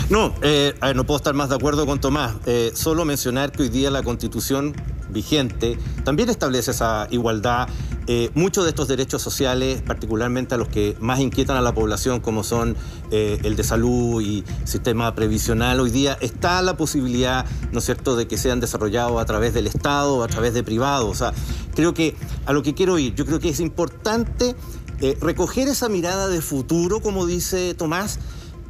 No, 0.09 0.35
eh, 0.41 0.75
no 0.95 1.05
puedo 1.05 1.19
estar 1.19 1.35
más 1.35 1.51
de 1.51 1.57
acuerdo 1.57 1.85
con 1.85 2.01
Tomás. 2.01 2.35
Eh, 2.47 2.73
solo 2.75 3.05
mencionar 3.05 3.53
que 3.53 3.65
hoy 3.65 3.69
día 3.69 3.91
la 3.91 4.03
constitución 4.03 4.75
vigente 5.11 5.79
también 6.05 6.29
establece 6.29 6.71
esa 6.71 7.07
igualdad. 7.11 7.69
Eh, 8.09 8.31
muchos 8.35 8.63
de 8.65 8.71
estos 8.71 8.87
derechos 8.87 9.21
sociales, 9.21 9.83
particularmente 9.85 10.55
a 10.55 10.59
los 10.59 10.69
que 10.69 10.97
más 11.01 11.19
inquietan 11.19 11.57
a 11.57 11.61
la 11.61 11.75
población, 11.75 12.21
como 12.21 12.45
son 12.45 12.77
eh, 13.11 13.41
el 13.43 13.57
de 13.57 13.65
salud 13.65 14.23
y 14.23 14.45
sistema 14.65 15.13
previsional, 15.17 15.81
hoy 15.81 15.91
día 15.91 16.17
está 16.21 16.63
la 16.63 16.77
posibilidad, 16.77 17.47
¿no 17.73 17.81
es 17.81 17.85
cierto?, 17.85 18.15
de 18.15 18.29
que 18.29 18.39
sean 18.39 18.61
desarrollados 18.61 19.21
a 19.21 19.25
través 19.25 19.55
del 19.55 19.67
Estado 19.67 20.23
a 20.23 20.29
través 20.29 20.55
de 20.55 20.63
privados. 20.63 21.11
O 21.11 21.15
sea, 21.15 21.33
creo 21.75 21.95
que 21.95 22.15
a 22.45 22.53
lo 22.53 22.63
que 22.63 22.75
quiero 22.75 22.99
ir, 22.99 23.15
yo 23.15 23.27
creo 23.27 23.41
que 23.41 23.49
es 23.49 23.61
importante 23.61 24.55
eh, 25.01 25.17
recoger 25.21 25.69
esa 25.69 25.89
mirada 25.89 26.29
de 26.29 26.41
futuro, 26.41 27.01
como 27.01 27.27
dice 27.27 27.75
Tomás, 27.75 28.19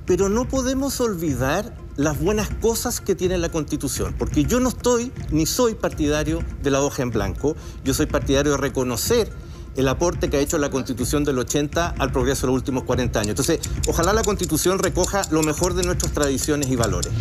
pero 0.06 0.28
no 0.28 0.48
podemos 0.48 1.00
olvidar 1.00 1.76
las 1.96 2.20
buenas 2.20 2.48
cosas 2.60 3.00
que 3.00 3.14
tiene 3.14 3.38
la 3.38 3.48
Constitución, 3.48 4.14
porque 4.18 4.44
yo 4.44 4.60
no 4.60 4.68
estoy 4.68 5.12
ni 5.30 5.46
soy 5.46 5.74
partidario 5.74 6.42
de 6.62 6.70
la 6.70 6.82
hoja 6.82 7.02
en 7.02 7.10
blanco, 7.10 7.56
yo 7.84 7.94
soy 7.94 8.06
partidario 8.06 8.52
de 8.52 8.58
reconocer 8.58 9.32
el 9.76 9.88
aporte 9.88 10.30
que 10.30 10.38
ha 10.38 10.40
hecho 10.40 10.58
la 10.58 10.70
Constitución 10.70 11.24
del 11.24 11.38
80 11.38 11.96
al 11.98 12.10
progreso 12.10 12.46
de 12.46 12.52
los 12.52 12.56
últimos 12.56 12.84
40 12.84 13.20
años. 13.20 13.30
Entonces, 13.30 13.60
ojalá 13.86 14.12
la 14.12 14.22
Constitución 14.22 14.78
recoja 14.78 15.22
lo 15.30 15.42
mejor 15.42 15.74
de 15.74 15.82
nuestras 15.82 16.12
tradiciones 16.12 16.70
y 16.70 16.76
valores. 16.76 17.12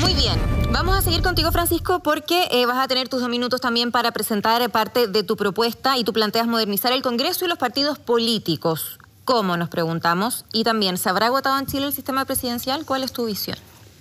Muy 0.00 0.14
bien, 0.14 0.40
vamos 0.72 0.96
a 0.96 1.02
seguir 1.02 1.22
contigo 1.22 1.52
Francisco 1.52 2.00
porque 2.02 2.48
eh, 2.50 2.64
vas 2.66 2.78
a 2.78 2.88
tener 2.88 3.08
tus 3.08 3.20
dos 3.20 3.28
minutos 3.28 3.60
también 3.60 3.92
para 3.92 4.12
presentar 4.12 4.70
parte 4.70 5.06
de 5.06 5.22
tu 5.22 5.36
propuesta 5.36 5.98
y 5.98 6.04
tú 6.04 6.12
planteas 6.12 6.46
modernizar 6.46 6.92
el 6.92 7.02
Congreso 7.02 7.44
y 7.44 7.48
los 7.48 7.58
partidos 7.58 7.98
políticos. 7.98 8.98
¿Cómo 9.24 9.58
nos 9.58 9.68
preguntamos? 9.68 10.46
Y 10.54 10.64
también, 10.64 10.96
¿se 10.96 11.10
habrá 11.10 11.26
agotado 11.26 11.58
en 11.58 11.66
Chile 11.66 11.86
el 11.86 11.92
sistema 11.92 12.24
presidencial? 12.24 12.86
¿Cuál 12.86 13.04
es 13.04 13.12
tu 13.12 13.26
visión? 13.26 13.58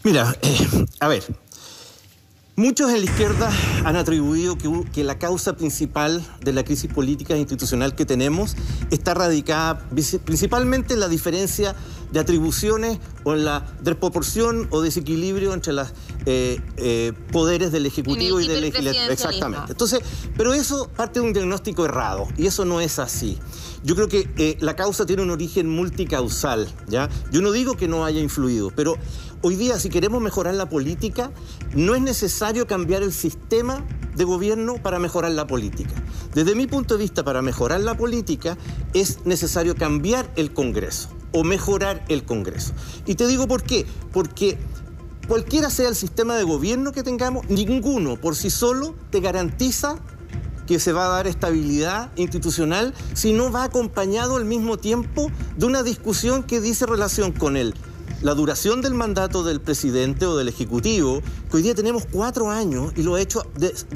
Mira, 0.07 0.33
eh, 0.41 0.85
a 1.01 1.09
ver, 1.09 1.21
muchos 2.55 2.89
en 2.91 2.99
la 2.99 3.03
izquierda 3.03 3.51
han 3.83 3.97
atribuido 3.97 4.57
que, 4.57 5.03
la 5.03 5.19
causa 5.19 5.57
principal 5.57 6.25
de 6.39 6.53
la 6.53 6.63
crisis 6.63 6.89
política 6.89 7.33
e 7.33 7.39
institucional 7.39 7.93
que 7.93 8.05
tenemos 8.05 8.55
está 8.89 9.15
radicada 9.15 9.85
principalmente 10.23 10.93
en 10.93 11.01
la 11.01 11.09
diferencia 11.09 11.75
de 12.13 12.21
atribuciones 12.21 12.99
o 13.25 13.33
en 13.33 13.43
la 13.43 13.65
desproporción 13.81 14.69
o 14.71 14.79
desequilibrio 14.79 15.53
entre 15.53 15.73
los 15.73 15.89
eh, 16.25 16.61
eh, 16.77 17.11
poderes 17.33 17.73
del 17.73 17.85
Ejecutivo 17.85 18.39
y 18.39 18.47
del 18.47 18.61
Legislativo. 18.61 19.11
Exactamente. 19.11 19.73
Entonces, 19.73 19.99
pero 20.37 20.53
eso 20.53 20.87
parte 20.95 21.19
de 21.19 21.25
un 21.25 21.33
diagnóstico 21.33 21.83
errado 21.83 22.29
y 22.37 22.47
eso 22.47 22.63
no 22.63 22.79
es 22.79 22.97
así. 22.97 23.37
Yo 23.83 23.95
creo 23.95 24.07
que 24.07 24.57
la 24.59 24.75
causa 24.75 25.05
tiene 25.05 25.21
un 25.21 25.29
origen 25.29 25.69
multicausal, 25.69 26.67
¿ya? 26.87 27.09
Yo 27.31 27.41
no 27.41 27.51
digo 27.51 27.77
que 27.77 27.87
no 27.87 28.05
haya 28.05 28.19
influido, 28.19 28.71
pero 28.75 28.97
Hoy 29.43 29.55
día, 29.55 29.79
si 29.79 29.89
queremos 29.89 30.19
mejorar 30.19 30.55
la 30.55 30.67
política, 30.67 31.31
no 31.75 31.93
es 31.93 32.01
necesario 32.01 32.65
cambiar 32.65 33.03
el 33.03 33.13
sistema 33.13 33.85
de 34.15 34.23
gobierno 34.23 34.81
para 34.81 34.97
mejorar 34.97 35.31
la 35.31 35.45
política. 35.45 35.93
Desde 36.33 36.55
mi 36.55 36.65
punto 36.65 36.95
de 36.95 37.03
vista, 37.03 37.23
para 37.23 37.43
mejorar 37.43 37.81
la 37.81 37.95
política 37.95 38.57
es 38.95 39.27
necesario 39.27 39.75
cambiar 39.75 40.31
el 40.37 40.53
Congreso 40.53 41.09
o 41.33 41.43
mejorar 41.43 42.03
el 42.09 42.23
Congreso. 42.25 42.73
Y 43.05 43.13
te 43.13 43.27
digo 43.27 43.47
por 43.47 43.61
qué. 43.61 43.85
Porque 44.11 44.57
cualquiera 45.27 45.69
sea 45.69 45.89
el 45.89 45.95
sistema 45.95 46.35
de 46.35 46.43
gobierno 46.43 46.91
que 46.91 47.03
tengamos, 47.03 47.47
ninguno 47.47 48.19
por 48.19 48.35
sí 48.35 48.49
solo 48.49 48.95
te 49.11 49.19
garantiza 49.19 49.99
que 50.67 50.79
se 50.79 50.93
va 50.93 51.05
a 51.05 51.09
dar 51.09 51.25
estabilidad 51.25 52.11
institucional 52.17 52.93
si 53.13 53.33
no 53.33 53.51
va 53.51 53.63
acompañado 53.63 54.35
al 54.35 54.45
mismo 54.45 54.77
tiempo 54.77 55.31
de 55.55 55.65
una 55.65 55.81
discusión 55.81 56.43
que 56.43 56.61
dice 56.61 56.85
relación 56.85 57.31
con 57.31 57.57
él 57.57 57.73
la 58.21 58.33
duración 58.33 58.81
del 58.81 58.93
mandato 58.93 59.43
del 59.43 59.61
presidente 59.61 60.25
o 60.25 60.35
del 60.35 60.47
ejecutivo, 60.47 61.21
que 61.49 61.57
hoy 61.57 61.63
día 61.63 61.75
tenemos 61.75 62.05
cuatro 62.11 62.49
años 62.49 62.93
y 62.95 63.03
lo 63.03 63.15
ha 63.15 63.21
hecho, 63.21 63.45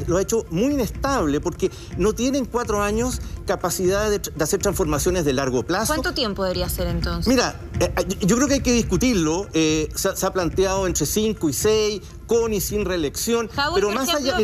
lo 0.07 0.17
ha 0.17 0.21
hecho 0.21 0.45
muy 0.51 0.73
inestable 0.73 1.39
porque 1.39 1.71
no 1.97 2.13
tienen 2.13 2.45
cuatro 2.45 2.81
años 2.81 3.21
capacidad 3.45 4.09
de, 4.09 4.21
hacer 4.41 4.59
transformaciones 4.59 5.25
de 5.25 5.33
largo 5.33 5.63
plazo. 5.63 5.93
¿Cuánto 5.93 6.13
tiempo 6.13 6.43
debería 6.43 6.69
ser 6.69 6.87
entonces? 6.87 7.27
Mira, 7.27 7.59
eh, 7.79 7.91
eh, 7.97 8.25
yo 8.25 8.35
creo 8.35 8.47
que 8.47 8.55
hay 8.55 8.61
que 8.61 8.73
discutirlo. 8.73 9.47
Eh, 9.53 9.89
se, 9.95 10.25
ha 10.25 10.33
planteado 10.33 10.85
entre 10.87 11.05
cinco 11.05 11.49
y 11.49 11.53
seis, 11.53 12.01
con 12.31 12.53
y 12.53 12.61
sin 12.61 12.85
reelección. 12.85 13.49
pero 13.75 13.91
más 13.91 14.07
allá, 14.07 14.37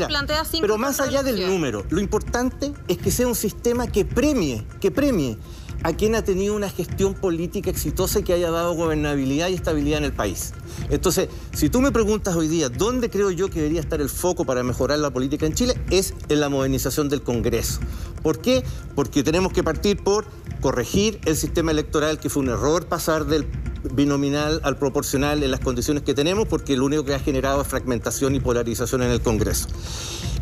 pero 0.59 0.77
más 0.77 0.99
allá 0.99 1.23
del 1.23 1.47
número, 1.47 1.85
lo 1.89 2.01
importante 2.01 2.73
es 2.89 2.97
que 2.97 3.11
sea 3.11 3.27
un 3.27 3.35
sistema 3.35 3.87
que 3.87 4.03
premie, 4.03 4.67
que 4.81 4.91
premie 4.91 5.37
a 5.83 5.93
quien 5.93 6.15
ha 6.15 6.21
tenido 6.21 6.53
una 6.53 6.69
gestión 6.69 7.13
política 7.13 7.69
exitosa 7.69 8.19
y 8.19 8.23
que 8.23 8.33
haya 8.33 8.51
dado 8.51 8.73
gobernabilidad 8.73 9.47
y 9.47 9.53
estabilidad 9.53 9.99
en 9.99 10.03
el 10.03 10.11
país. 10.11 10.53
Entonces, 10.89 11.29
si 11.53 11.69
tú 11.69 11.79
me 11.79 11.93
preguntas 11.93 12.35
hoy 12.35 12.49
día 12.49 12.67
dónde 12.67 13.09
creo 13.09 13.31
yo 13.31 13.49
que 13.49 13.59
debería 13.59 13.79
estar 13.79 14.01
el 14.01 14.09
foco 14.09 14.43
para 14.43 14.63
mejorar 14.63 14.99
la 14.99 15.11
política 15.11 15.45
en 15.45 15.53
Chile, 15.53 15.81
es 15.89 16.13
en 16.27 16.41
la 16.41 16.49
modernización 16.49 17.07
del 17.07 17.21
Congreso. 17.21 17.79
¿Por 18.21 18.41
qué? 18.41 18.65
Porque 18.95 19.23
tenemos 19.23 19.53
que 19.53 19.63
partir 19.63 20.03
por 20.03 20.25
corregir 20.59 21.21
el 21.23 21.37
sistema 21.37 21.71
electoral, 21.71 22.19
que 22.19 22.29
fue 22.29 22.43
un 22.43 22.49
error 22.49 22.87
pasar 22.87 23.27
del 23.27 23.47
binominal 23.91 24.61
al 24.63 24.77
proporcional 24.77 25.43
en 25.43 25.51
las 25.51 25.59
condiciones 25.59 26.03
que 26.03 26.13
tenemos, 26.13 26.47
porque 26.47 26.77
lo 26.77 26.85
único 26.85 27.03
que 27.05 27.13
ha 27.13 27.19
generado 27.19 27.61
es 27.61 27.67
fragmentación 27.67 28.35
y 28.35 28.39
polarización 28.39 29.03
en 29.03 29.11
el 29.11 29.21
Congreso. 29.21 29.67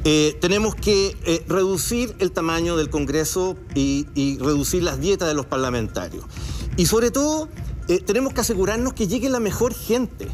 Eh, 0.03 0.38
tenemos 0.39 0.75
que 0.75 1.17
eh, 1.25 1.43
reducir 1.47 2.15
el 2.19 2.31
tamaño 2.31 2.77
del 2.77 2.89
Congreso 2.89 3.58
y, 3.73 4.38
reducir 4.39 4.84
las 4.84 4.99
dietas 4.99 5.27
de 5.27 5.34
los 5.34 5.47
parlamentarios. 5.47 6.23
Y 6.77 6.86
sobre 6.86 7.10
todo, 7.10 7.49
eh, 7.88 7.99
tenemos 7.99 8.34
que 8.34 8.41
asegurarnos 8.41 8.93
que 8.93 9.08
llegue 9.08 9.29
la 9.29 9.39
mejor 9.39 9.73
gente 9.73 10.27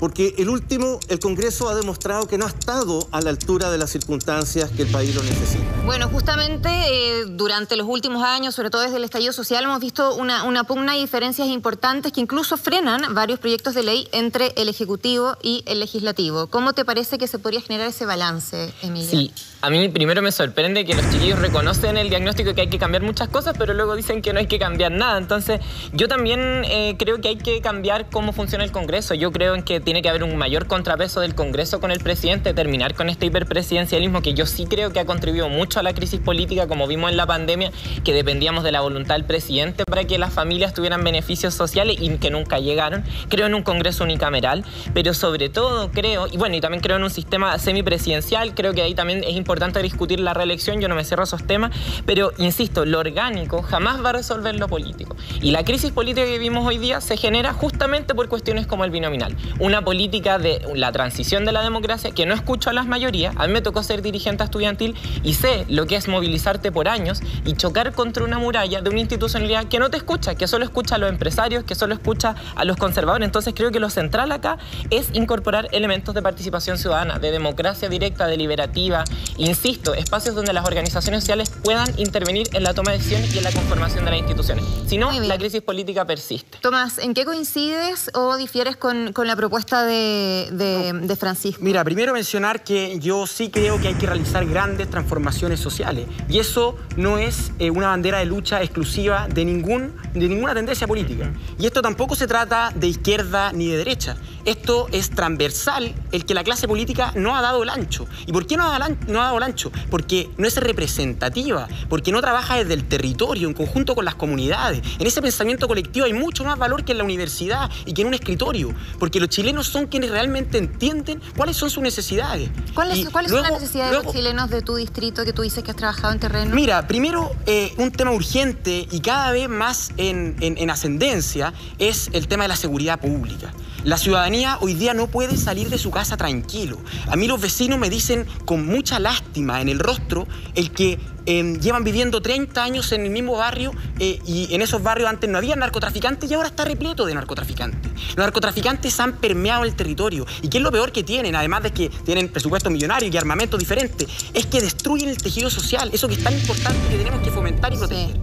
porque 0.00 0.34
el 0.38 0.48
último, 0.48 0.98
el 1.08 1.20
Congreso 1.20 1.68
ha 1.68 1.74
demostrado 1.74 2.26
que 2.26 2.38
no 2.38 2.46
ha 2.46 2.48
estado 2.48 3.06
a 3.12 3.20
la 3.20 3.28
altura 3.30 3.70
de 3.70 3.76
las 3.76 3.90
circunstancias 3.90 4.70
que 4.70 4.82
el 4.82 4.88
país 4.88 5.14
lo 5.14 5.22
necesita. 5.22 5.62
Bueno, 5.84 6.08
justamente 6.08 6.70
eh, 6.70 7.26
durante 7.26 7.76
los 7.76 7.86
últimos 7.86 8.24
años, 8.24 8.54
sobre 8.54 8.70
todo 8.70 8.80
desde 8.80 8.96
el 8.96 9.04
estallido 9.04 9.34
social, 9.34 9.62
hemos 9.62 9.78
visto 9.78 10.14
una, 10.14 10.44
una 10.44 10.64
pugna 10.64 10.96
y 10.96 11.00
diferencias 11.02 11.48
importantes 11.48 12.12
que 12.12 12.20
incluso 12.22 12.56
frenan 12.56 13.14
varios 13.14 13.38
proyectos 13.38 13.74
de 13.74 13.82
ley 13.82 14.08
entre 14.12 14.54
el 14.56 14.70
Ejecutivo 14.70 15.36
y 15.42 15.62
el 15.66 15.80
Legislativo. 15.80 16.46
¿Cómo 16.46 16.72
te 16.72 16.86
parece 16.86 17.18
que 17.18 17.28
se 17.28 17.38
podría 17.38 17.60
generar 17.60 17.88
ese 17.88 18.06
balance, 18.06 18.72
Emilia? 18.82 19.10
Sí, 19.10 19.32
a 19.62 19.68
mí 19.68 19.88
primero 19.88 20.22
me 20.22 20.32
sorprende 20.32 20.86
que 20.86 20.94
los 20.94 21.10
chiquillos 21.10 21.38
reconocen 21.38 21.98
el 21.98 22.08
diagnóstico 22.08 22.54
que 22.54 22.62
hay 22.62 22.68
que 22.68 22.78
cambiar 22.78 23.02
muchas 23.02 23.28
cosas, 23.28 23.54
pero 23.58 23.74
luego 23.74 23.94
dicen 23.94 24.22
que 24.22 24.32
no 24.32 24.38
hay 24.38 24.46
que 24.46 24.58
cambiar 24.58 24.90
nada. 24.90 25.18
Entonces, 25.18 25.60
yo 25.92 26.08
también 26.08 26.64
eh, 26.64 26.94
creo 26.98 27.20
que 27.20 27.28
hay 27.28 27.36
que 27.36 27.60
cambiar 27.60 28.08
cómo 28.08 28.32
funciona 28.32 28.64
el 28.64 28.72
Congreso. 28.72 29.14
Yo 29.14 29.32
creo 29.32 29.54
en 29.54 29.62
que 29.62 29.78
tiene 29.80 30.00
que 30.00 30.08
haber 30.08 30.24
un 30.24 30.34
mayor 30.36 30.66
contrapeso 30.66 31.20
del 31.20 31.34
Congreso 31.34 31.78
con 31.78 31.90
el 31.90 32.00
presidente, 32.00 32.54
terminar 32.54 32.94
con 32.94 33.10
este 33.10 33.26
hiperpresidencialismo 33.26 34.22
que 34.22 34.32
yo 34.32 34.46
sí 34.46 34.64
creo 34.64 34.92
que 34.92 35.00
ha 35.00 35.04
contribuido 35.04 35.50
mucho 35.50 35.78
a 35.78 35.82
la 35.82 35.92
crisis 35.92 36.20
política, 36.20 36.66
como 36.66 36.86
vimos 36.86 37.10
en 37.10 37.18
la 37.18 37.26
pandemia, 37.26 37.70
que 38.02 38.14
dependíamos 38.14 38.64
de 38.64 38.72
la 38.72 38.80
voluntad 38.80 39.16
del 39.16 39.24
presidente 39.24 39.84
para 39.84 40.04
que 40.04 40.16
las 40.18 40.32
familias 40.32 40.72
tuvieran 40.72 41.04
beneficios 41.04 41.52
sociales 41.52 41.98
y 42.00 42.16
que 42.16 42.30
nunca 42.30 42.60
llegaron. 42.60 43.04
Creo 43.28 43.46
en 43.46 43.54
un 43.54 43.62
Congreso 43.62 44.04
unicameral, 44.04 44.64
pero 44.94 45.12
sobre 45.12 45.50
todo 45.50 45.90
creo, 45.90 46.28
y 46.28 46.38
bueno, 46.38 46.56
y 46.56 46.62
también 46.62 46.82
creo 46.82 46.96
en 46.96 47.02
un 47.02 47.10
sistema 47.10 47.58
semipresidencial, 47.58 48.54
creo 48.54 48.72
que 48.72 48.80
ahí 48.80 48.94
también 48.94 49.22
es 49.22 49.36
importante 49.36 49.49
discutir 49.82 50.20
la 50.20 50.34
reelección, 50.34 50.80
yo 50.80 50.88
no 50.88 50.94
me 50.94 51.04
cierro 51.04 51.24
esos 51.24 51.44
temas, 51.46 51.72
pero 52.06 52.32
insisto, 52.38 52.84
lo 52.84 52.98
orgánico 52.98 53.62
jamás 53.62 54.04
va 54.04 54.10
a 54.10 54.12
resolver 54.12 54.54
lo 54.54 54.68
político. 54.68 55.16
Y 55.40 55.50
la 55.50 55.64
crisis 55.64 55.90
política 55.92 56.24
que 56.24 56.32
vivimos 56.32 56.66
hoy 56.66 56.78
día 56.78 57.00
se 57.00 57.16
genera 57.16 57.52
justamente 57.52 58.14
por 58.14 58.28
cuestiones 58.28 58.66
como 58.66 58.84
el 58.84 58.90
binominal. 58.90 59.36
Una 59.58 59.82
política 59.82 60.38
de 60.38 60.62
la 60.74 60.92
transición 60.92 61.44
de 61.44 61.52
la 61.52 61.62
democracia 61.62 62.12
que 62.12 62.26
no 62.26 62.34
escucho 62.34 62.70
a 62.70 62.72
las 62.72 62.86
mayorías. 62.86 63.34
A 63.38 63.46
mí 63.46 63.52
me 63.52 63.62
tocó 63.62 63.82
ser 63.82 64.02
dirigente 64.02 64.44
estudiantil 64.44 64.94
y 65.22 65.34
sé 65.34 65.64
lo 65.68 65.86
que 65.86 65.96
es 65.96 66.08
movilizarte 66.08 66.72
por 66.72 66.88
años 66.88 67.20
y 67.44 67.54
chocar 67.54 67.92
contra 67.92 68.24
una 68.24 68.38
muralla 68.38 68.80
de 68.80 68.90
una 68.90 69.00
institucionalidad 69.00 69.66
que 69.66 69.78
no 69.78 69.90
te 69.90 69.96
escucha, 69.96 70.34
que 70.34 70.46
solo 70.46 70.64
escucha 70.64 70.96
a 70.96 70.98
los 70.98 71.10
empresarios, 71.10 71.64
que 71.64 71.74
solo 71.74 71.94
escucha 71.94 72.34
a 72.54 72.64
los 72.64 72.76
conservadores. 72.76 73.26
Entonces 73.26 73.54
creo 73.56 73.70
que 73.70 73.80
lo 73.80 73.90
central 73.90 74.32
acá 74.32 74.58
es 74.90 75.10
incorporar 75.12 75.68
elementos 75.72 76.14
de 76.14 76.22
participación 76.22 76.78
ciudadana, 76.78 77.18
de 77.18 77.30
democracia 77.30 77.88
directa, 77.88 78.26
deliberativa, 78.26 79.04
insisto, 79.48 79.94
espacios 79.94 80.34
donde 80.34 80.52
las 80.52 80.66
organizaciones 80.66 81.22
sociales 81.22 81.50
puedan 81.62 81.88
intervenir 81.98 82.48
en 82.52 82.62
la 82.62 82.74
toma 82.74 82.92
de 82.92 82.98
decisiones 82.98 83.34
y 83.34 83.38
en 83.38 83.44
la 83.44 83.52
conformación 83.52 84.04
de 84.04 84.10
las 84.10 84.20
instituciones. 84.20 84.64
Si 84.86 84.98
no, 84.98 85.10
la 85.20 85.38
crisis 85.38 85.62
política 85.62 86.04
persiste. 86.04 86.58
Tomás, 86.60 86.98
¿en 86.98 87.14
qué 87.14 87.24
coincides 87.24 88.10
o 88.14 88.36
difieres 88.36 88.76
con, 88.76 89.12
con 89.12 89.26
la 89.26 89.36
propuesta 89.36 89.84
de 89.84 90.30
de, 90.50 91.16
Francisco? 91.16 91.62
Mira, 91.62 91.84
primero 91.84 92.12
mencionar 92.12 92.64
que 92.64 92.98
yo 92.98 93.26
sí 93.26 93.50
creo 93.50 93.80
que 93.80 93.88
hay 93.88 93.94
que 93.94 94.06
realizar 94.06 94.44
grandes 94.46 94.88
transformaciones 94.90 95.60
sociales 95.60 96.06
y 96.28 96.38
eso 96.38 96.76
no 96.96 97.18
es 97.18 97.52
eh, 97.58 97.70
una 97.70 97.88
bandera 97.88 98.18
de 98.18 98.26
lucha 98.26 98.62
exclusiva 98.62 99.28
de, 99.28 99.44
ningún, 99.44 99.94
de 100.14 100.28
ninguna 100.28 100.54
tendencia 100.54 100.86
política. 100.86 101.32
Y 101.58 101.66
esto 101.66 101.82
tampoco 101.82 102.14
se 102.14 102.26
trata 102.26 102.72
de 102.74 102.86
izquierda 102.86 103.52
ni 103.52 103.68
de 103.68 103.78
derecha. 103.78 104.16
Esto 104.44 104.88
es 104.92 105.10
transversal, 105.10 105.94
el 106.12 106.24
que 106.24 106.34
la 106.34 106.44
clase 106.44 106.66
política 106.66 107.12
no 107.14 107.36
ha 107.36 107.42
dado 107.42 107.62
el 107.62 107.68
ancho. 107.68 108.06
¿Y 108.26 108.32
por 108.32 108.46
qué 108.46 108.56
no 108.56 108.64
ha, 108.72 108.78
dado 108.78 109.29
el 109.38 109.44
ancho? 109.44 109.70
Porque 109.90 110.30
no 110.36 110.46
es 110.46 110.56
representativa, 110.56 111.68
porque 111.88 112.12
no 112.12 112.20
trabaja 112.20 112.56
desde 112.56 112.74
el 112.74 112.86
territorio, 112.86 113.48
en 113.48 113.54
conjunto 113.54 113.94
con 113.94 114.04
las 114.04 114.14
comunidades. 114.14 114.82
En 114.98 115.06
ese 115.06 115.22
pensamiento 115.22 115.68
colectivo 115.68 116.06
hay 116.06 116.12
mucho 116.12 116.44
más 116.44 116.58
valor 116.58 116.84
que 116.84 116.92
en 116.92 116.98
la 116.98 117.04
universidad 117.04 117.70
y 117.86 117.92
que 117.92 118.02
en 118.02 118.08
un 118.08 118.14
escritorio, 118.14 118.74
porque 118.98 119.20
los 119.20 119.28
chilenos 119.28 119.66
son 119.66 119.86
quienes 119.86 120.10
realmente 120.10 120.58
entienden 120.58 121.20
cuáles 121.36 121.56
son 121.56 121.70
sus 121.70 121.82
necesidades. 121.82 122.50
¿Cuáles, 122.74 123.08
¿cuáles 123.10 123.30
son 123.30 123.42
las 123.42 123.52
necesidades 123.52 123.96
de 123.96 124.02
los 124.02 124.12
chilenos 124.12 124.50
de 124.50 124.62
tu 124.62 124.76
distrito 124.76 125.24
que 125.24 125.32
tú 125.32 125.42
dices 125.42 125.62
que 125.62 125.70
has 125.70 125.76
trabajado 125.76 126.12
en 126.12 126.20
terreno? 126.20 126.54
Mira, 126.54 126.86
primero, 126.86 127.32
eh, 127.46 127.72
un 127.78 127.90
tema 127.90 128.12
urgente 128.12 128.86
y 128.90 129.00
cada 129.00 129.32
vez 129.32 129.48
más 129.48 129.90
en, 129.96 130.36
en 130.40 130.70
ascendencia 130.70 131.52
es 131.78 132.10
el 132.12 132.28
tema 132.28 132.44
de 132.44 132.48
la 132.48 132.56
seguridad 132.56 133.00
pública. 133.00 133.52
La 133.84 133.96
ciudadanía 133.96 134.58
hoy 134.60 134.74
día 134.74 134.92
no 134.92 135.06
puede 135.06 135.38
salir 135.38 135.70
de 135.70 135.78
su 135.78 135.90
casa 135.90 136.18
tranquilo. 136.18 136.78
A 137.08 137.16
mí 137.16 137.26
los 137.26 137.40
vecinos 137.40 137.78
me 137.78 137.88
dicen 137.88 138.26
con 138.44 138.66
mucha 138.66 138.98
lástima 138.98 139.62
en 139.62 139.70
el 139.70 139.78
rostro 139.78 140.28
el 140.54 140.70
que 140.70 140.98
em, 141.26 141.58
llevan 141.60 141.84
viviendo 141.84 142.20
30 142.20 142.62
años 142.62 142.92
en 142.92 143.02
el 143.02 143.10
mismo 143.10 143.36
barrio 143.36 143.72
eh, 143.98 144.18
y 144.26 144.54
en 144.54 144.62
esos 144.62 144.82
barrios 144.82 145.08
antes 145.08 145.28
no 145.28 145.38
había 145.38 145.56
narcotraficantes 145.56 146.30
y 146.30 146.34
ahora 146.34 146.48
está 146.48 146.64
repleto 146.64 147.06
de 147.06 147.14
narcotraficantes. 147.14 147.92
Los 148.08 148.16
narcotraficantes 148.16 148.98
han 149.00 149.14
permeado 149.14 149.64
el 149.64 149.74
territorio 149.74 150.26
y 150.42 150.48
qué 150.48 150.58
es 150.58 150.62
lo 150.62 150.72
peor 150.72 150.92
que 150.92 151.02
tienen, 151.02 151.34
además 151.36 151.62
de 151.62 151.72
que 151.72 151.88
tienen 151.88 152.28
presupuestos 152.28 152.72
millonarios 152.72 153.14
y 153.14 153.18
armamento 153.18 153.56
diferente, 153.58 154.06
es 154.34 154.46
que 154.46 154.60
destruyen 154.60 155.08
el 155.08 155.18
tejido 155.18 155.50
social, 155.50 155.90
eso 155.92 156.08
que 156.08 156.14
es 156.14 156.22
tan 156.22 156.34
importante 156.34 156.80
que 156.88 156.96
tenemos 156.96 157.20
que 157.20 157.30
fomentar 157.30 157.72
y 157.72 157.76
proteger. 157.76 158.20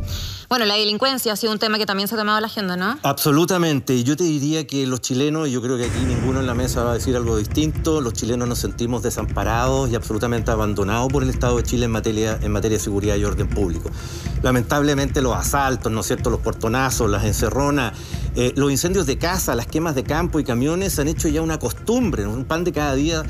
Bueno, 0.49 0.63
la 0.63 0.75
delincuencia 0.75 1.33
ha 1.33 1.35
sido 1.35 1.51
un 1.51 1.59
tema 1.59 1.77
que 1.77 1.85
también 1.85 2.07
se 2.07 2.15
ha 2.15 2.17
tomado 2.17 2.39
la 2.39 2.47
agenda, 2.47 2.77
¿no? 2.77 2.97
Absolutamente. 3.03 4.01
Yo 4.05 4.15
te 4.15 4.23
diría 4.23 4.65
que 4.65 4.87
los 4.87 5.01
chilenos, 5.01 5.49
y 5.49 5.51
yo 5.51 5.61
creo 5.61 5.75
que 5.75 5.83
aquí 5.85 5.99
ninguno 6.05 6.39
en 6.39 6.47
la 6.47 6.53
mesa 6.53 6.85
va 6.85 6.91
a 6.91 6.93
decir 6.93 7.17
algo 7.17 7.35
distinto, 7.35 7.99
los 7.99 8.13
chilenos 8.13 8.47
nos 8.47 8.59
sentimos 8.59 9.03
desamparados 9.03 9.89
y 9.89 9.95
absolutamente 9.95 10.49
abandonados 10.49 11.11
por 11.11 11.23
el 11.23 11.29
Estado 11.29 11.57
de 11.57 11.63
Chile 11.63 11.85
en 11.85 11.91
materia, 11.91 12.39
en 12.41 12.53
materia 12.53 12.77
de 12.77 12.83
seguridad 12.87 13.17
y 13.17 13.25
orden 13.25 13.49
público. 13.49 13.89
Lamentablemente 14.41 15.21
los 15.21 15.35
asaltos, 15.35 15.91
¿no 15.91 15.99
es 15.99 16.07
cierto?, 16.07 16.29
los 16.29 16.39
portonazos, 16.39 17.09
las 17.09 17.25
encerronas, 17.25 17.91
eh, 18.35 18.53
los 18.55 18.71
incendios 18.71 19.05
de 19.05 19.17
casa, 19.17 19.55
las 19.55 19.67
quemas 19.67 19.93
de 19.93 20.03
campo 20.03 20.39
y 20.39 20.45
camiones 20.45 20.97
han 20.99 21.09
hecho 21.09 21.27
ya 21.27 21.41
una 21.41 21.59
costumbre, 21.59 22.25
un 22.25 22.45
pan 22.45 22.63
de 22.63 22.71
cada 22.71 22.95
día. 22.95 23.23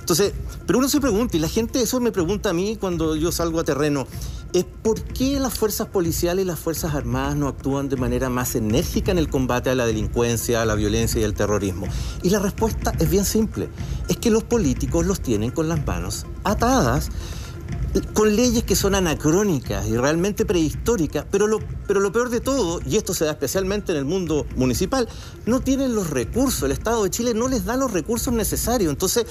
Entonces, 0.00 0.32
pero 0.66 0.80
uno 0.80 0.88
se 0.88 1.00
pregunta, 1.00 1.36
y 1.36 1.40
la 1.40 1.48
gente 1.48 1.80
eso 1.80 2.00
me 2.00 2.10
pregunta 2.10 2.50
a 2.50 2.52
mí 2.52 2.76
cuando 2.78 3.14
yo 3.14 3.30
salgo 3.30 3.60
a 3.60 3.64
terreno, 3.64 4.06
es 4.52 4.64
por 4.64 5.02
qué 5.02 5.40
las 5.40 5.54
fuerzas 5.54 5.88
policiales 5.88 6.44
y 6.44 6.46
las 6.46 6.58
fuerzas 6.58 6.94
armadas 6.94 7.36
no 7.36 7.48
actúan 7.48 7.88
de 7.88 7.96
manera 7.96 8.30
más 8.30 8.54
enérgica 8.54 9.10
en 9.12 9.18
el 9.18 9.28
combate 9.28 9.70
a 9.70 9.74
la 9.74 9.86
delincuencia, 9.86 10.62
a 10.62 10.64
la 10.64 10.74
violencia 10.74 11.20
y 11.20 11.24
al 11.24 11.34
terrorismo. 11.34 11.86
Y 12.22 12.30
la 12.30 12.38
respuesta 12.38 12.92
es 12.98 13.10
bien 13.10 13.24
simple, 13.24 13.68
es 14.08 14.16
que 14.16 14.30
los 14.30 14.44
políticos 14.44 15.06
los 15.06 15.20
tienen 15.20 15.50
con 15.50 15.68
las 15.68 15.84
manos 15.86 16.26
atadas 16.44 17.10
con 18.12 18.34
leyes 18.34 18.64
que 18.64 18.76
son 18.76 18.94
anacrónicas 18.94 19.86
y 19.86 19.96
realmente 19.96 20.44
prehistóricas, 20.44 21.24
pero 21.30 21.46
lo, 21.46 21.60
pero 21.86 22.00
lo 22.00 22.12
peor 22.12 22.28
de 22.28 22.40
todo, 22.40 22.80
y 22.86 22.96
esto 22.96 23.14
se 23.14 23.24
da 23.24 23.32
especialmente 23.32 23.92
en 23.92 23.98
el 23.98 24.04
mundo 24.04 24.46
municipal, 24.56 25.08
no 25.46 25.60
tienen 25.60 25.94
los 25.94 26.10
recursos, 26.10 26.64
el 26.64 26.72
Estado 26.72 27.04
de 27.04 27.10
Chile 27.10 27.34
no 27.34 27.48
les 27.48 27.64
da 27.64 27.76
los 27.76 27.92
recursos 27.92 28.32
necesarios. 28.32 28.90
Entonces, 28.90 29.26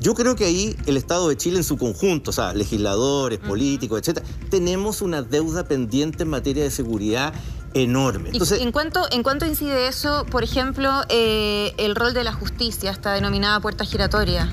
yo 0.00 0.14
creo 0.14 0.36
que 0.36 0.44
ahí 0.44 0.76
el 0.86 0.96
Estado 0.96 1.28
de 1.28 1.36
Chile 1.36 1.58
en 1.58 1.64
su 1.64 1.76
conjunto, 1.76 2.30
o 2.30 2.32
sea, 2.32 2.54
legisladores, 2.54 3.38
políticos, 3.38 4.00
etcétera, 4.00 4.26
tenemos 4.50 5.02
una 5.02 5.22
deuda 5.22 5.64
pendiente 5.64 6.22
en 6.22 6.30
materia 6.30 6.62
de 6.62 6.70
seguridad 6.70 7.34
enorme. 7.74 8.30
Entonces, 8.30 8.60
¿En, 8.60 8.72
cuánto, 8.72 9.06
¿En 9.10 9.22
cuánto 9.22 9.44
incide 9.44 9.88
eso, 9.88 10.24
por 10.30 10.42
ejemplo, 10.42 11.02
eh, 11.08 11.74
el 11.76 11.94
rol 11.94 12.14
de 12.14 12.24
la 12.24 12.32
justicia, 12.32 12.90
esta 12.90 13.12
denominada 13.12 13.60
puerta 13.60 13.84
giratoria? 13.84 14.50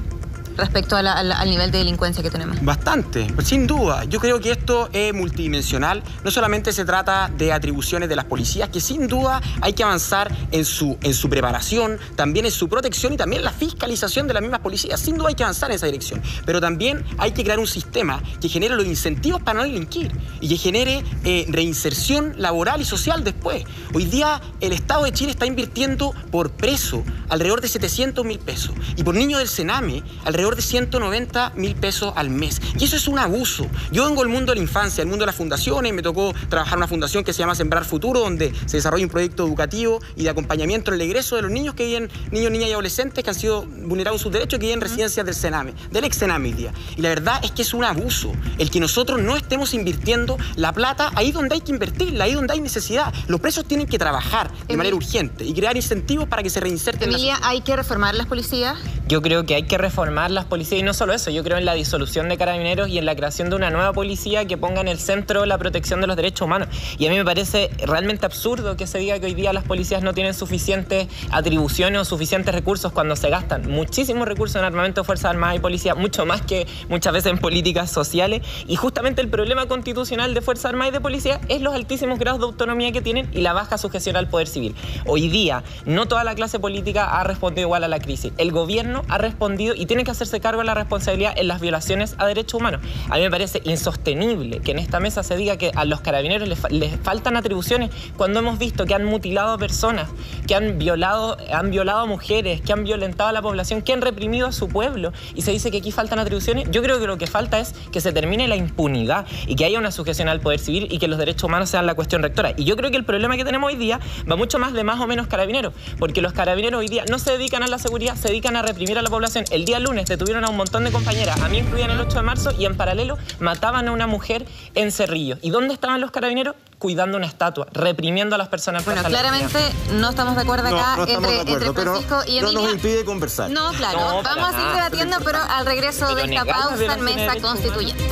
Respecto 0.58 0.96
al 0.96 1.50
nivel 1.50 1.72
de 1.72 1.80
delincuencia 1.80 2.24
que 2.24 2.30
tenemos. 2.30 2.64
Bastante, 2.64 3.28
sin 3.44 3.68
duda. 3.68 4.04
Yo 4.06 4.20
creo 4.20 4.40
que 4.40 4.52
esto 4.52 4.90
es 4.94 5.14
multidimensional. 5.14 6.04
No 6.24 6.32
solamente 6.32 6.72
se 6.74 6.86
trata 6.86 7.30
de 7.36 7.52
atribuciones 7.52 8.10
de 8.10 8.16
las 8.16 8.26
policías, 8.26 8.70
que 8.70 8.82
sin 8.82 9.08
duda 9.08 9.42
hay 9.62 9.74
que 9.74 9.84
avanzar 9.84 10.36
en 10.52 10.66
su, 10.66 10.98
en 11.02 11.14
su 11.14 11.30
preparación, 11.30 11.98
también 12.16 12.46
en 12.46 12.52
su 12.52 12.70
protección 12.70 13.14
y 13.14 13.18
también 13.18 13.42
en 13.42 13.46
la 13.46 13.52
fiscalización 13.52 14.28
de 14.28 14.34
las 14.34 14.42
mismas 14.42 14.60
policías. 14.60 15.00
Sin 15.00 15.18
duda 15.18 15.30
hay 15.30 15.36
que 15.36 15.44
avanzar 15.44 15.72
en 15.72 15.76
esa 15.76 15.86
dirección. 15.86 16.22
Pero 16.46 16.62
también 16.62 17.04
hay 17.18 17.32
que 17.32 17.44
crear 17.44 17.60
un 17.60 17.68
sistema 17.68 18.22
que 18.42 18.50
genere 18.50 18.76
los 18.76 18.86
incentivos 18.86 19.42
para 19.42 19.60
no 19.60 19.64
delinquir 19.64 20.12
y 20.42 20.50
que 20.50 20.58
genere 20.58 21.04
eh, 21.24 21.46
reinserción 21.50 22.34
laboral 22.38 22.82
y 22.82 22.86
social 22.86 23.24
después. 23.24 23.64
Hoy 23.94 24.06
día 24.06 24.42
el 24.62 24.74
Estado 24.74 25.06
de 25.06 25.12
Chile 25.12 25.32
está 25.32 25.46
invirtiendo 25.46 26.14
por 26.32 26.52
preso 26.52 27.04
alrededor 27.30 27.62
de 27.62 27.68
700 27.68 28.26
mil 28.26 28.40
pesos 28.40 28.74
y 28.96 29.04
por 29.04 29.16
niño 29.16 29.38
del 29.38 29.48
Sename 29.48 30.04
alrededor 30.26 30.43
de 30.52 30.62
190 30.62 31.54
mil 31.56 31.76
pesos 31.76 32.14
al 32.16 32.30
mes. 32.30 32.62
Y 32.78 32.84
eso 32.84 32.96
es 32.96 33.08
un 33.08 33.18
abuso. 33.18 33.66
Yo 33.92 34.06
vengo 34.06 34.22
del 34.22 34.30
mundo 34.30 34.52
de 34.52 34.58
la 34.58 34.62
infancia, 34.62 35.02
el 35.02 35.08
mundo 35.08 35.24
de 35.24 35.28
las 35.28 35.36
fundaciones, 35.36 35.94
me 35.94 36.02
tocó 36.02 36.34
trabajar 36.50 36.74
en 36.74 36.80
una 36.80 36.88
fundación 36.88 37.24
que 37.24 37.34
se 37.34 37.40
llama 37.40 37.56
Sembrar 37.56 37.86
Futuro, 37.86 38.20
donde 38.20 38.54
se 38.66 38.78
desarrolla 38.78 39.06
un 39.06 39.10
proyecto 39.10 39.46
educativo 39.46 40.02
y 40.16 40.24
de 40.24 40.30
acompañamiento 40.30 40.92
en 40.92 40.96
el 40.96 41.02
egreso 41.02 41.38
de 41.38 41.44
los 41.44 41.52
niños 41.52 41.76
que 41.76 41.86
viven, 41.86 42.10
niños, 42.32 42.52
niñas 42.52 42.70
y 42.70 42.74
adolescentes 42.74 43.24
que 43.24 43.30
han 43.30 43.36
sido 43.36 43.66
vulnerados 43.66 44.20
en 44.20 44.24
sus 44.24 44.32
derechos, 44.32 44.60
que 44.60 44.66
viven 44.66 44.80
en 44.80 44.82
residencias 44.82 45.26
del 45.26 45.36
Sename, 45.36 45.74
del 45.92 46.04
ex 46.04 46.18
Sename 46.18 46.54
día. 46.54 46.74
Y 46.98 47.02
la 47.02 47.10
verdad 47.10 47.40
es 47.44 47.52
que 47.52 47.62
es 47.62 47.74
un 47.74 47.84
abuso 47.84 48.34
el 48.58 48.70
que 48.70 48.80
nosotros 48.80 49.22
no 49.22 49.36
estemos 49.36 49.74
invirtiendo 49.74 50.38
la 50.56 50.74
plata 50.74 51.12
ahí 51.16 51.32
donde 51.32 51.56
hay 51.56 51.62
que 51.62 51.72
invertirla, 51.72 52.26
ahí 52.26 52.34
donde 52.34 52.54
hay 52.54 52.62
necesidad. 52.62 53.14
Los 53.28 53.40
presos 53.40 53.66
tienen 53.66 53.88
que 53.88 53.98
trabajar 53.98 54.52
de 54.68 54.78
manera 54.78 54.96
urgente 54.96 55.46
y 55.46 55.54
crear 55.54 55.76
incentivos 55.76 56.28
para 56.28 56.44
que 56.44 56.50
se 56.50 56.60
reinserten. 56.60 57.10
Emilia, 57.10 57.40
¿hay 57.44 57.62
que 57.62 57.76
reformar 57.76 58.16
las 58.16 58.28
policías? 58.28 58.78
Yo 59.08 59.22
creo 59.22 59.46
que 59.46 59.56
hay 59.56 59.64
que 59.64 59.78
reformar 59.78 60.32
las 60.34 60.46
policías 60.46 60.80
y 60.80 60.84
no 60.84 60.94
solo 60.94 61.14
eso, 61.14 61.30
yo 61.30 61.44
creo 61.44 61.58
en 61.58 61.66
la 61.66 61.74
disolución 61.74 62.30
de 62.30 62.38
carabineros 62.38 62.90
y 62.90 62.98
en 62.98 63.06
la 63.06 63.16
creación 63.16 63.50
de 63.50 63.56
una 63.56 63.70
nueva 63.70 63.94
policía 63.94 64.46
que 64.46 64.58
ponga 64.58 64.82
en 64.82 64.88
el 64.88 65.00
centro 65.00 65.46
la 65.46 65.58
protección 65.58 66.02
de 66.02 66.08
los 66.08 66.16
derechos 66.16 66.46
humanos. 66.46 66.68
Y 66.98 67.08
a 67.08 67.10
mí 67.10 67.18
me 67.18 67.26
parece 67.26 67.70
realmente 67.86 68.26
absurdo 68.26 68.76
que 68.76 68.88
se 68.88 69.00
diga 69.00 69.20
que 69.20 69.28
hoy 69.28 69.34
día 69.34 69.54
las 69.54 69.64
policías 69.64 70.04
no 70.04 70.14
tienen 70.14 70.34
suficientes 70.34 71.08
atribuciones 71.32 72.02
o 72.02 72.06
suficientes 72.06 72.54
recursos 72.54 72.92
cuando 72.92 73.16
se 73.16 73.30
gastan 73.30 73.70
muchísimos 73.70 74.28
recursos 74.28 74.58
en 74.58 74.66
armamento 74.66 75.04
Fuerzas 75.04 75.32
Armadas 75.32 75.58
y 75.58 75.60
Policía, 75.60 75.96
mucho 75.96 76.26
más 76.26 76.42
que 76.42 76.68
muchas 76.90 77.14
veces 77.14 77.32
en 77.32 77.38
políticas 77.38 77.92
sociales. 77.92 78.42
Y 78.68 78.76
justamente 78.76 79.22
el 79.22 79.30
problema 79.30 79.68
constitucional 79.68 80.34
de 80.34 80.42
Fuerzas 80.42 80.66
Armadas 80.66 80.92
y 80.92 80.94
de 80.94 81.02
Policía 81.02 81.42
es 81.50 81.62
los 81.62 81.74
altísimos 81.74 82.20
grados 82.20 82.40
de 82.40 82.46
autonomía 82.46 82.92
que 82.92 83.02
tienen 83.02 83.30
y 83.34 83.42
la 83.42 83.54
baja 83.54 83.78
sujeción 83.78 84.16
al 84.16 84.28
poder 84.28 84.48
civil. 84.48 84.76
Hoy 85.06 85.30
día, 85.30 85.64
no 85.86 86.08
toda 86.08 86.24
la 86.24 86.36
clase 86.36 86.60
política 86.60 87.20
ha 87.20 87.24
respondido 87.24 87.68
igual 87.68 87.84
a 87.84 87.88
la 87.88 88.00
crisis. 88.00 88.34
El 88.38 88.52
gobierno 88.52 89.04
ha 89.10 89.18
respondido 89.18 89.74
y 89.76 89.86
tiene 89.86 90.04
que 90.04 90.12
hacerse 90.24 90.40
cargo 90.40 90.62
de 90.62 90.68
la 90.68 90.74
responsabilidad 90.74 91.34
en 91.36 91.48
las 91.48 91.60
violaciones 91.60 92.16
a 92.18 92.26
derechos 92.26 92.60
humanos. 92.60 92.82
A 93.10 93.16
mí 93.16 93.22
me 93.22 93.30
parece 93.30 93.62
insostenible 93.66 94.62
que 94.62 94.72
en 94.72 94.80
esta 94.80 95.00
mesa 95.00 95.22
se 95.22 95.36
diga 95.36 95.58
que 95.58 95.72
a 95.76 95.86
los 95.86 96.02
carabineros 96.02 96.48
les, 96.48 96.96
faltan 97.02 97.36
atribuciones 97.36 97.90
cuando 98.16 98.40
hemos 98.40 98.58
visto 98.58 98.86
que 98.86 98.94
han 98.94 99.04
mutilado 99.04 99.54
a 99.54 99.58
personas, 99.58 100.10
que 100.48 100.56
han 100.56 100.78
violado, 100.78 101.38
han 101.52 101.72
violado 101.72 102.00
a 102.00 102.06
mujeres, 102.06 102.62
que 102.62 102.72
han 102.72 102.84
violentado 102.84 103.30
a 103.30 103.34
la 103.34 103.42
población, 103.42 103.82
que 103.82 103.94
han 103.94 104.02
reprimido 104.02 104.48
a 104.48 104.52
su 104.52 104.70
pueblo 104.70 105.12
y 105.36 105.42
se 105.42 105.52
dice 105.52 105.72
que 105.72 105.78
aquí 105.78 105.92
faltan 105.92 106.20
atribuciones. 106.20 106.70
Yo 106.72 106.82
creo 106.82 107.00
que 107.00 107.08
lo 107.08 107.18
que 107.18 107.28
falta 107.28 107.60
es 107.60 107.74
que 107.92 108.00
se 108.00 108.14
termine 108.14 108.48
la 108.48 108.56
impunidad 108.56 109.26
y 109.48 109.56
que 109.56 109.66
haya 109.66 109.80
una 109.80 109.92
sujeción 109.92 110.30
al 110.30 110.40
poder 110.40 110.60
civil 110.60 110.88
y 110.90 111.00
que 111.00 111.08
los 111.08 111.20
derechos 111.20 111.44
humanos 111.44 111.70
sean 111.70 111.86
la 111.86 111.96
cuestión 111.96 112.24
rectora. 112.24 112.54
Y 112.56 112.64
yo 112.64 112.78
creo 112.78 112.92
que 112.92 112.98
el 112.98 113.06
problema 113.06 113.36
que 113.36 113.44
tenemos 113.44 113.68
hoy 113.68 113.76
día 113.78 114.00
va 114.30 114.36
mucho 114.36 114.60
más 114.60 114.74
de 114.74 114.84
más 114.84 115.02
o 115.02 115.08
menos 115.08 115.28
carabineros, 115.28 115.74
porque 116.00 116.22
los 116.22 116.34
carabineros 116.34 116.80
hoy 116.80 116.88
día 116.88 117.04
no 117.10 117.20
se 117.20 117.32
dedican 117.32 117.64
a 117.64 117.68
la 117.68 117.78
seguridad, 117.78 118.16
se 118.16 118.30
dedican 118.30 118.56
a 118.56 118.62
reprimir 118.62 118.98
a 118.98 119.02
la 119.02 119.10
población. 119.10 119.46
El 119.52 119.66
día 119.66 119.80
lunes 119.80 120.06
detuvieron 120.14 120.46
a 120.46 120.50
un 120.50 120.58
montón 120.58 120.84
de 120.84 120.92
compañeras, 120.92 121.40
a 121.42 121.50
mí 121.50 121.60
incluían 121.60 121.90
el 121.90 122.00
8 122.00 122.18
de 122.18 122.22
marzo, 122.22 122.52
y 122.58 122.66
en 122.66 122.76
paralelo 122.76 123.18
mataban 123.40 123.88
a 123.88 123.92
una 123.92 124.08
mujer 124.08 124.46
en 124.76 124.92
Cerrillo. 124.92 125.38
¿Y 125.42 125.50
dónde 125.50 125.74
estaban 125.74 126.02
los 126.02 126.12
carabineros? 126.12 126.56
Cuidando 126.78 127.18
una 127.18 127.28
estatua, 127.28 127.68
reprimiendo 127.72 128.36
a 128.36 128.38
las 128.38 128.50
personas. 128.50 128.84
Bueno, 128.84 129.04
claramente 129.04 129.60
no 129.94 130.10
estamos 130.10 130.36
de 130.36 130.42
acuerdo 130.42 130.68
acá 130.68 130.98
entre, 131.08 131.74
Francisco 131.74 132.22
y 132.28 132.38
Emilia. 132.40 132.60
No 132.60 132.62
nos 132.64 132.74
impide 132.74 133.06
conversar. 133.06 133.50
No, 133.50 133.72
claro, 133.72 134.22
vamos 134.22 134.50
a 134.50 134.52
seguir 134.52 134.74
debatiendo, 134.74 135.18
pero 135.24 135.40
al 135.42 135.66
regreso 135.66 136.14
de 136.14 136.24
esta 136.24 136.46
pausa 136.46 136.94
en 136.94 137.02
mesa 137.02 137.42
constituyente. 137.42 138.04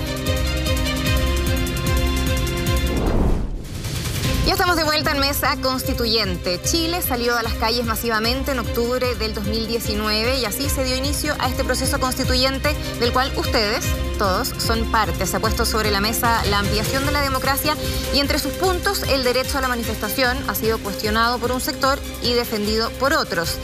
Estamos 4.52 4.76
de 4.76 4.84
vuelta 4.84 5.12
en 5.12 5.20
mesa 5.22 5.56
constituyente. 5.62 6.60
Chile 6.62 7.02
salió 7.02 7.38
a 7.38 7.42
las 7.42 7.54
calles 7.54 7.86
masivamente 7.86 8.52
en 8.52 8.60
octubre 8.60 9.16
del 9.16 9.34
2019 9.34 10.40
y 10.40 10.46
así 10.46 10.70
se 10.70 10.84
dio 10.84 10.98
inicio 10.98 11.34
a 11.40 11.48
este 11.48 11.64
proceso 11.64 12.02
constituyente 12.02 12.76
del 13.00 13.14
cual 13.14 13.32
ustedes, 13.38 13.86
todos, 14.18 14.50
son 14.50 14.92
parte. 14.92 15.26
Se 15.26 15.38
ha 15.38 15.40
puesto 15.40 15.66
sobre 15.66 15.90
la 15.90 16.02
mesa 16.02 16.44
la 16.50 16.60
ampliación 16.60 17.06
de 17.06 17.14
la 17.14 17.22
democracia 17.22 17.78
y 18.14 18.20
entre 18.20 18.40
sus 18.40 18.52
puntos 18.52 19.04
el 19.04 19.24
derecho 19.24 19.58
a 19.58 19.62
la 19.62 19.70
manifestación 19.70 20.38
ha 20.50 20.54
sido 20.54 20.80
cuestionado 20.80 21.40
por 21.40 21.54
un 21.54 21.62
sector 21.62 21.98
y 22.22 22.34
defendido 22.34 22.90
por 23.00 23.14
otros. 23.14 23.58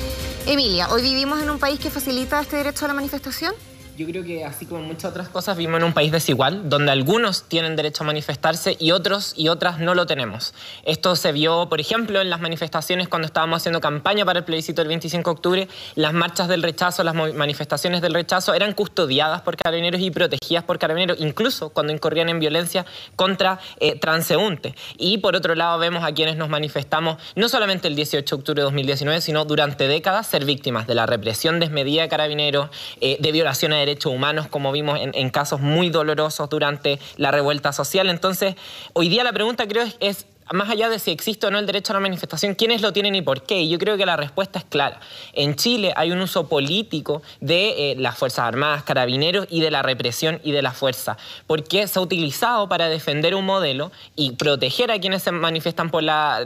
Emilia, 0.45 0.88
¿hoy 0.89 1.02
vivimos 1.02 1.41
en 1.41 1.50
un 1.50 1.60
país 1.60 1.82
que 1.82 1.89
facilita 1.89 2.39
este 2.39 2.56
derecho 2.56 2.86
a 2.86 2.88
la 2.88 2.93
manifestación? 2.93 3.54
Yo 3.97 4.05
creo 4.05 4.23
que 4.23 4.45
así 4.45 4.67
como 4.67 4.83
muchas 4.83 5.10
otras 5.10 5.27
cosas 5.27 5.57
vivimos 5.57 5.79
en 5.79 5.86
un 5.86 5.93
país 5.93 6.12
desigual, 6.12 6.69
donde 6.69 6.91
algunos 6.91 7.45
tienen 7.45 7.75
derecho 7.75 8.03
a 8.03 8.05
manifestarse 8.05 8.77
y 8.77 8.91
otros 8.91 9.33
y 9.36 9.47
otras 9.47 9.79
no 9.79 9.95
lo 9.95 10.05
tenemos. 10.05 10.53
Esto 10.83 11.15
se 11.15 11.31
vio, 11.31 11.67
por 11.67 11.81
ejemplo, 11.81 12.21
en 12.21 12.29
las 12.29 12.39
manifestaciones 12.39 13.07
cuando 13.07 13.25
estábamos 13.25 13.57
haciendo 13.57 13.81
campaña 13.81 14.23
para 14.23 14.38
el 14.38 14.45
plebiscito 14.45 14.81
del 14.81 14.89
25 14.89 15.27
de 15.27 15.33
octubre, 15.33 15.67
las 15.95 16.13
marchas 16.13 16.47
del 16.47 16.62
rechazo, 16.62 17.03
las 17.03 17.15
manifestaciones 17.15 18.03
del 18.03 18.13
rechazo 18.13 18.53
eran 18.53 18.73
custodiadas 18.73 19.41
por 19.41 19.57
carabineros 19.57 19.99
y 19.99 20.12
protegidas 20.12 20.63
por 20.63 20.77
carabineros, 20.77 21.19
incluso 21.19 21.69
cuando 21.69 21.91
incorrían 21.91 22.29
en 22.29 22.39
violencia 22.39 22.86
contra 23.15 23.57
eh, 23.79 23.97
transeúntes. 23.97 24.75
Y 24.99 25.17
por 25.17 25.36
otro 25.36 25.55
lado 25.55 25.79
vemos 25.79 26.03
a 26.03 26.12
quienes 26.12 26.38
nos 26.38 26.49
manifestamos 26.49 27.17
no 27.36 27.49
solamente 27.49 27.88
el 27.88 27.95
18 27.95 28.36
de 28.36 28.39
octubre 28.39 28.62
de 28.62 28.65
2019, 28.65 29.21
sino 29.21 29.43
durante 29.45 29.88
décadas 29.88 30.27
ser 30.27 30.45
víctimas 30.45 30.86
de 30.86 30.93
la 30.93 31.07
represión 31.07 31.60
desmedida 31.60 32.03
de 32.03 32.10
carabineros, 32.10 32.69
eh, 33.01 33.17
de 33.19 33.31
violaciones 33.31 33.79
de 33.79 33.87
derechos 33.88 34.13
humanos, 34.13 34.47
como 34.47 34.71
vimos 34.71 35.00
en, 35.02 35.30
casos 35.30 35.62
muy 35.62 35.89
dolorosos 35.89 36.50
durante 36.50 37.00
la 37.15 37.32
revuelta 37.32 37.73
social. 37.73 38.10
Entonces, 38.10 38.56
hoy 38.93 39.10
día 39.10 39.23
la 39.23 39.34
pregunta 39.34 39.67
creo 39.67 39.86
es 40.00 40.26
más 40.53 40.69
allá 40.69 40.89
de 40.89 40.99
si 40.99 41.12
existe 41.12 41.47
o 41.47 41.51
no 41.51 41.60
el 41.60 41.65
derecho 41.65 41.93
a 41.93 41.95
la 41.95 41.99
manifestación, 41.99 42.55
¿quiénes 42.55 42.81
lo 42.81 42.93
tienen 42.93 43.15
y 43.15 43.21
por 43.21 43.43
qué? 43.43 43.62
Y 43.62 43.69
yo 43.69 43.79
creo 43.79 43.97
que 43.97 44.05
la 44.05 44.17
respuesta 44.17 44.60
es 44.60 44.65
clara. 44.65 44.99
En 45.33 45.55
Chile 45.55 45.93
hay 45.95 46.12
un 46.12 46.21
uso 46.21 46.47
político 46.47 47.21
de 47.41 47.91
eh, 47.91 47.95
las 47.97 48.17
Fuerzas 48.17 48.45
Armadas, 48.45 48.83
carabineros 48.83 49.47
y 49.49 49.62
de 49.62 49.71
la 49.71 49.81
represión 49.81 50.39
y 50.43 50.51
de 50.51 50.62
la 50.62 50.71
fuerza, 50.71 51.17
porque 51.45 51.88
se 51.88 51.99
ha 51.99 52.01
utilizado 52.01 52.69
para 52.69 52.89
defender 52.89 53.36
un 53.36 53.45
modelo 53.45 53.91
y 54.15 54.31
proteger 54.31 54.91
a 54.91 54.99
quienes 54.99 55.23
se 55.23 55.31
manifiestan 55.31 55.89
por 55.89 56.03
la, 56.03 56.45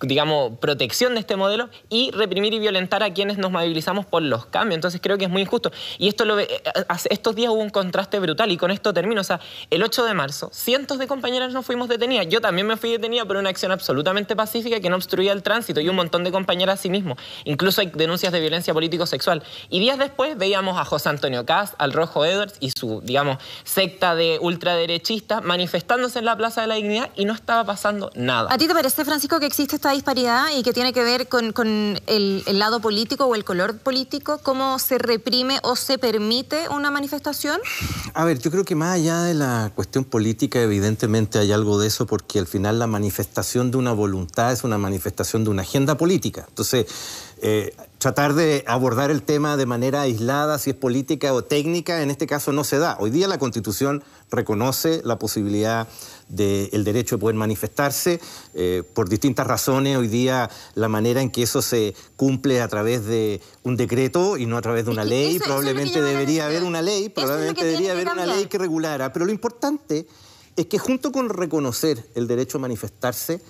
digamos, 0.00 0.58
protección 0.58 1.14
de 1.14 1.20
este 1.20 1.36
modelo 1.36 1.68
y 1.88 2.10
reprimir 2.12 2.54
y 2.54 2.58
violentar 2.58 3.02
a 3.02 3.12
quienes 3.12 3.38
nos 3.38 3.50
movilizamos 3.50 4.06
por 4.06 4.22
los 4.22 4.46
cambios. 4.46 4.76
Entonces 4.76 5.00
creo 5.02 5.18
que 5.18 5.24
es 5.24 5.30
muy 5.30 5.42
injusto. 5.42 5.72
Y 5.98 6.08
eh, 6.08 6.62
estos 7.10 7.34
días 7.34 7.50
hubo 7.50 7.60
un 7.60 7.70
contraste 7.70 8.18
brutal 8.18 8.50
y 8.50 8.56
con 8.56 8.70
esto 8.70 8.92
termino. 8.94 9.20
O 9.20 9.24
sea, 9.24 9.40
el 9.70 9.82
8 9.82 10.04
de 10.04 10.14
marzo, 10.14 10.50
cientos 10.52 10.98
de 10.98 11.06
compañeras 11.06 11.52
nos 11.52 11.66
fuimos 11.66 11.88
detenidas. 11.88 12.26
Yo 12.28 12.40
también 12.40 12.66
me 12.66 12.76
fui 12.76 12.90
detenida, 12.90 13.24
pero 13.26 13.41
una 13.42 13.50
acción 13.50 13.72
absolutamente 13.72 14.34
pacífica 14.34 14.80
que 14.80 14.88
no 14.88 14.96
obstruía 14.96 15.32
el 15.32 15.42
tránsito 15.42 15.80
y 15.80 15.88
un 15.88 15.96
montón 15.96 16.24
de 16.24 16.32
compañeras 16.32 16.78
a 16.78 16.82
sí 16.82 16.88
mismo. 16.88 17.16
Incluso 17.44 17.80
hay 17.80 17.88
denuncias 17.94 18.32
de 18.32 18.40
violencia 18.40 18.72
político-sexual. 18.72 19.42
Y 19.68 19.80
días 19.80 19.98
después 19.98 20.38
veíamos 20.38 20.78
a 20.78 20.84
José 20.84 21.10
Antonio 21.10 21.44
Cast, 21.44 21.74
al 21.78 21.92
Rojo 21.92 22.24
Edwards 22.24 22.54
y 22.60 22.70
su, 22.70 23.00
digamos, 23.04 23.38
secta 23.64 24.14
de 24.14 24.38
ultraderechistas 24.40 25.42
manifestándose 25.42 26.18
en 26.20 26.24
la 26.24 26.36
Plaza 26.36 26.62
de 26.62 26.68
la 26.68 26.74
Dignidad 26.76 27.10
y 27.16 27.24
no 27.24 27.34
estaba 27.34 27.64
pasando 27.64 28.10
nada. 28.14 28.52
¿A 28.52 28.58
ti 28.58 28.66
te 28.66 28.74
parece, 28.74 29.04
Francisco, 29.04 29.40
que 29.40 29.46
existe 29.46 29.76
esta 29.76 29.90
disparidad 29.90 30.46
y 30.56 30.62
que 30.62 30.72
tiene 30.72 30.92
que 30.92 31.02
ver 31.02 31.28
con, 31.28 31.52
el, 32.06 32.42
el 32.46 32.58
lado 32.58 32.80
político 32.80 33.26
o 33.26 33.34
el 33.34 33.44
color 33.44 33.78
político? 33.78 34.38
¿Cómo 34.42 34.78
se 34.78 34.98
reprime 34.98 35.58
o 35.62 35.76
se 35.76 35.98
permite 35.98 36.68
una 36.68 36.90
manifestación? 36.90 37.60
A 38.14 38.24
ver, 38.24 38.38
yo 38.38 38.50
creo 38.50 38.64
que 38.64 38.74
más 38.74 38.94
allá 38.94 39.22
de 39.22 39.34
la 39.34 39.72
cuestión 39.74 40.04
política, 40.04 40.60
evidentemente 40.60 41.38
hay 41.38 41.52
algo 41.52 41.78
de 41.78 41.88
eso 41.88 42.06
porque 42.06 42.38
al 42.38 42.46
final 42.46 42.78
la 42.78 42.86
manifestación 42.86 43.31
de 43.34 43.76
una 43.76 43.92
voluntad, 43.92 44.52
es 44.52 44.62
una 44.62 44.78
manifestación 44.78 45.44
de 45.44 45.50
una 45.50 45.62
agenda 45.62 45.96
política. 45.96 46.44
Entonces, 46.48 46.86
eh, 47.40 47.74
tratar 47.98 48.34
de 48.34 48.62
abordar 48.66 49.10
el 49.10 49.22
tema 49.22 49.56
de 49.56 49.66
manera 49.66 50.02
aislada, 50.02 50.58
si 50.58 50.70
es 50.70 50.76
política 50.76 51.32
o 51.32 51.42
técnica, 51.42 52.02
en 52.02 52.10
este 52.10 52.26
caso 52.26 52.52
no 52.52 52.62
se 52.62 52.78
da. 52.78 52.96
Hoy 53.00 53.10
día 53.10 53.26
la 53.28 53.38
Constitución 53.38 54.04
reconoce 54.30 55.00
la 55.04 55.18
posibilidad 55.18 55.88
del 56.28 56.84
derecho 56.84 57.16
de 57.16 57.20
poder 57.20 57.36
manifestarse 57.36 58.20
eh, 58.54 58.82
por 58.94 59.08
distintas 59.08 59.46
razones. 59.46 59.96
Hoy 59.96 60.08
día 60.08 60.50
la 60.74 60.88
manera 60.88 61.20
en 61.20 61.30
que 61.30 61.42
eso 61.42 61.62
se 61.62 61.94
cumple 62.16 62.60
a 62.60 62.68
través 62.68 63.06
de 63.06 63.40
un 63.62 63.76
decreto 63.76 64.36
y 64.36 64.46
no 64.46 64.56
a 64.56 64.62
través 64.62 64.84
de 64.84 64.92
una 64.92 65.04
ley, 65.04 65.38
probablemente 65.38 66.00
debería 66.00 66.46
haber 66.46 66.64
una 66.64 66.80
ley, 66.80 67.08
probablemente 67.08 67.64
debería 67.64 67.92
haber 67.92 68.08
una 68.08 68.26
ley 68.26 68.46
que 68.46 68.58
regulara. 68.58 69.12
Pero 69.12 69.26
lo 69.26 69.32
importante 69.32 70.06
es 70.56 70.66
que 70.66 70.78
junto 70.78 71.12
con 71.12 71.28
reconocer 71.28 72.04
el 72.14 72.26
derecho 72.26 72.58
a 72.58 72.60
manifestarse, 72.60 73.40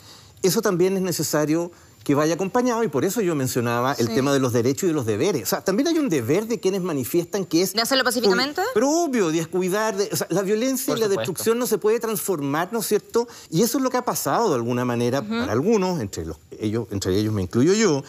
eso 0.42 0.62
también 0.62 0.96
es 0.96 1.02
necesario 1.02 1.70
que 2.02 2.14
vaya 2.14 2.34
acompañado 2.34 2.82
y 2.82 2.88
por 2.88 3.04
eso 3.04 3.20
yo 3.20 3.34
mencionaba 3.34 3.94
el 3.94 4.08
tema 4.08 4.32
de 4.32 4.40
los 4.40 4.52
derechos 4.52 4.84
y 4.84 4.86
de 4.88 4.92
los 4.92 5.06
deberes. 5.06 5.44
O 5.44 5.46
sea, 5.46 5.64
también 5.64 5.88
hay 5.88 5.98
un 5.98 6.08
deber 6.08 6.46
de 6.46 6.58
quienes 6.58 6.82
manifiestan 6.82 7.44
que 7.44 7.62
es... 7.62 7.72
¿De 7.74 7.80
hacerlo 7.80 8.04
pacíficamente? 8.04 8.60
Propio, 8.74 9.28
de 9.30 9.38
descuidar. 9.38 9.96
De, 9.96 10.08
o 10.12 10.16
sea, 10.16 10.26
la 10.30 10.42
violencia 10.42 10.96
y 10.96 11.00
la 11.00 11.08
destrucción 11.08 11.58
no 11.58 11.66
se 11.66 11.78
puede 11.78 12.00
transformar, 12.00 12.72
¿no 12.72 12.80
es 12.80 12.86
cierto? 12.86 13.28
Y 13.50 13.62
eso 13.62 13.78
es 13.78 13.84
lo 13.84 13.90
que 13.90 13.98
ha 13.98 14.04
pasado 14.04 14.48
de 14.48 14.56
alguna 14.56 14.84
manera 14.84 15.22
para 15.22 15.52
algunos, 15.52 16.00
entre, 16.00 16.26
los, 16.26 16.38
ellos, 16.58 16.86
entre 16.90 17.16
ellos 17.16 17.32
me 17.32 17.42
incluyo 17.42 17.72
yo. 17.72 18.02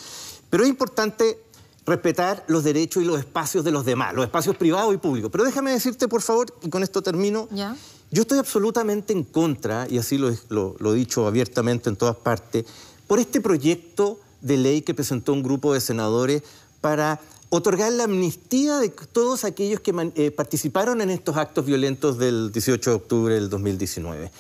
Pero 0.49 0.63
es 0.63 0.69
importante 0.69 1.39
respetar 1.85 2.43
los 2.47 2.63
derechos 2.63 3.03
y 3.03 3.05
los 3.05 3.19
espacios 3.19 3.63
de 3.63 3.71
los 3.71 3.85
demás, 3.85 4.13
los 4.13 4.25
espacios 4.25 4.55
privados 4.55 4.93
y 4.93 4.97
públicos. 4.97 5.29
Pero 5.31 5.43
déjame 5.43 5.71
decirte, 5.71 6.07
por 6.07 6.21
favor, 6.21 6.47
y 6.61 6.69
con 6.69 6.81
esto 6.81 7.01
termino, 7.01 7.47
¿Ya? 7.51 7.75
Yo 8.13 8.21
estoy 8.21 8.37
absolutamente 8.37 9.11
en 9.11 9.23
contra, 9.23 9.87
y 9.89 9.97
así 9.97 10.19
lo, 10.19 10.29
he 10.29 10.95
dicho 10.95 11.25
abiertamente 11.25 11.89
en 11.89 11.95
todas 11.95 12.15
partes, 12.15 12.65
por 13.07 13.19
este 13.19 13.41
proyecto 13.41 14.19
de 14.41 14.57
ley 14.57 14.81
que 14.83 14.93
presentó 14.93 15.33
un 15.33 15.41
grupo 15.41 15.73
de 15.73 15.81
senadores 15.81 16.43
para 16.79 17.19
otorgar 17.49 17.91
la 17.91 18.03
amnistía 18.03 18.77
de 18.77 18.89
todos 18.89 19.43
aquellos 19.43 19.79
que 19.79 20.11
eh, 20.15 20.29
participaron 20.29 21.01
en 21.01 21.09
estos 21.09 21.37
actos 21.37 21.65
violentos 21.65 22.19
del 22.19 22.51
18 22.51 22.89
de 22.91 22.95
octubre 22.95 23.33
del 23.33 23.49
2019. 23.49 24.31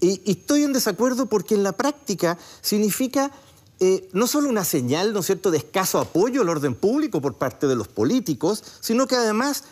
Y, 0.00 0.20
y 0.24 0.32
estoy 0.32 0.64
en 0.64 0.72
desacuerdo 0.72 1.26
porque 1.26 1.54
en 1.54 1.62
la 1.62 1.72
práctica 1.72 2.36
significa 2.62 3.30
eh, 3.78 4.08
no 4.12 4.26
solo 4.26 4.48
una 4.48 4.64
señal, 4.64 5.12
¿no 5.12 5.20
es 5.20 5.26
cierto?, 5.26 5.50
de 5.50 5.58
escaso 5.58 5.98
apoyo 6.00 6.42
al 6.42 6.48
orden 6.48 6.74
público 6.74 7.20
por 7.22 7.34
parte 7.34 7.66
de 7.66 7.76
los 7.76 7.88
políticos, 7.88 8.62
sino 8.80 9.06
que 9.06 9.16
además 9.16 9.64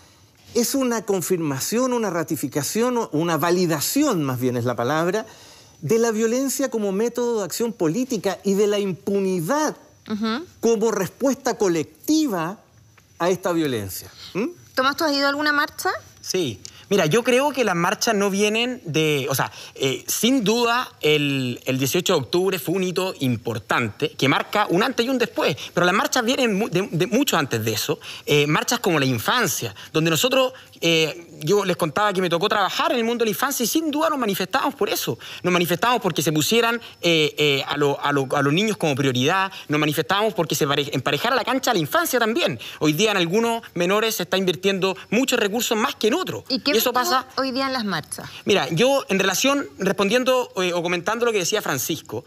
es 0.54 0.74
una 0.74 1.02
confirmación, 1.02 1.92
una 1.92 2.10
ratificación, 2.10 3.08
una 3.12 3.36
validación, 3.36 4.24
más 4.24 4.40
bien 4.40 4.56
es 4.56 4.64
la 4.64 4.76
palabra, 4.76 5.26
de 5.80 5.98
la 5.98 6.10
violencia 6.10 6.70
como 6.70 6.92
método 6.92 7.38
de 7.38 7.44
acción 7.44 7.72
política 7.72 8.38
y 8.44 8.54
de 8.54 8.66
la 8.66 8.78
impunidad 8.78 9.76
como 10.60 10.90
respuesta 10.90 11.58
colectiva 11.58 12.58
a 13.18 13.30
esta 13.30 13.52
violencia. 13.52 14.10
¿Mm? 14.32 14.46
Tomás, 14.74 14.96
¿tú 14.96 15.04
has 15.04 15.12
ido 15.12 15.26
a 15.26 15.28
alguna 15.28 15.52
marcha? 15.52 15.90
Sí. 16.20 16.60
Mira, 16.90 17.06
yo 17.06 17.22
creo 17.22 17.52
que 17.52 17.64
las 17.64 17.76
marchas 17.76 18.14
no 18.14 18.30
vienen 18.30 18.80
de. 18.84 19.26
O 19.28 19.34
sea, 19.34 19.52
eh, 19.74 20.04
sin 20.06 20.42
duda, 20.44 20.90
el, 21.00 21.60
18 21.66 22.12
de 22.12 22.18
octubre 22.18 22.58
fue 22.58 22.74
un 22.74 22.84
hito 22.84 23.14
importante 23.20 24.10
que 24.10 24.28
marca 24.28 24.66
un 24.70 24.82
antes 24.82 25.04
y 25.04 25.08
un 25.08 25.18
después. 25.18 25.56
Pero 25.74 25.84
las 25.84 25.94
marchas 25.94 26.24
vienen 26.24 26.58
de, 26.70 27.06
mucho 27.06 27.36
antes 27.36 27.64
de 27.64 27.72
eso. 27.72 28.00
Eh, 28.26 28.46
marchas 28.46 28.80
como 28.80 28.98
la 28.98 29.06
infancia, 29.06 29.74
donde 29.92 30.10
nosotros 30.10 30.52
eh, 30.80 31.26
yo 31.40 31.64
les 31.64 31.76
contaba 31.76 32.12
que 32.12 32.20
me 32.20 32.28
tocó 32.28 32.48
trabajar 32.48 32.92
en 32.92 32.98
el 32.98 33.04
mundo 33.04 33.22
de 33.22 33.26
la 33.26 33.30
infancia 33.30 33.64
y 33.64 33.66
sin 33.66 33.90
duda 33.90 34.10
nos 34.10 34.18
manifestábamos 34.18 34.74
por 34.74 34.88
eso. 34.88 35.18
Nos 35.42 35.52
manifestábamos 35.52 36.02
porque 36.02 36.22
se 36.22 36.32
pusieran 36.32 36.80
eh, 37.00 37.34
eh, 37.38 37.64
a, 37.66 37.76
los 37.76 38.52
niños 38.52 38.76
como 38.76 38.94
prioridad, 38.94 39.50
nos 39.68 39.80
manifestábamos 39.80 40.34
porque 40.34 40.54
se 40.54 40.66
emparejara 40.92 41.36
la 41.36 41.44
cancha 41.44 41.70
a 41.70 41.74
la 41.74 41.80
infancia 41.80 42.18
también. 42.18 42.58
Hoy 42.80 42.92
día 42.92 43.10
en 43.12 43.16
algunos 43.16 43.62
menores 43.74 44.16
se 44.16 44.24
está 44.24 44.36
invirtiendo 44.36 44.96
muchos 45.10 45.38
recursos 45.38 45.76
más 45.76 45.94
que 45.94 46.08
en 46.08 46.14
otros. 46.14 46.44
¿Y 46.48 46.60
qué 46.60 46.77
eso 46.78 46.92
pasa 46.92 47.26
hoy 47.36 47.50
día 47.50 47.66
en 47.66 47.72
las 47.72 47.84
marchas? 47.84 48.28
Mira, 48.44 48.68
yo 48.70 49.04
en 49.08 49.18
relación, 49.18 49.68
respondiendo 49.78 50.50
o 50.54 50.82
comentando 50.82 51.26
lo 51.26 51.32
que 51.32 51.38
decía 51.38 51.62
Francisco, 51.62 52.24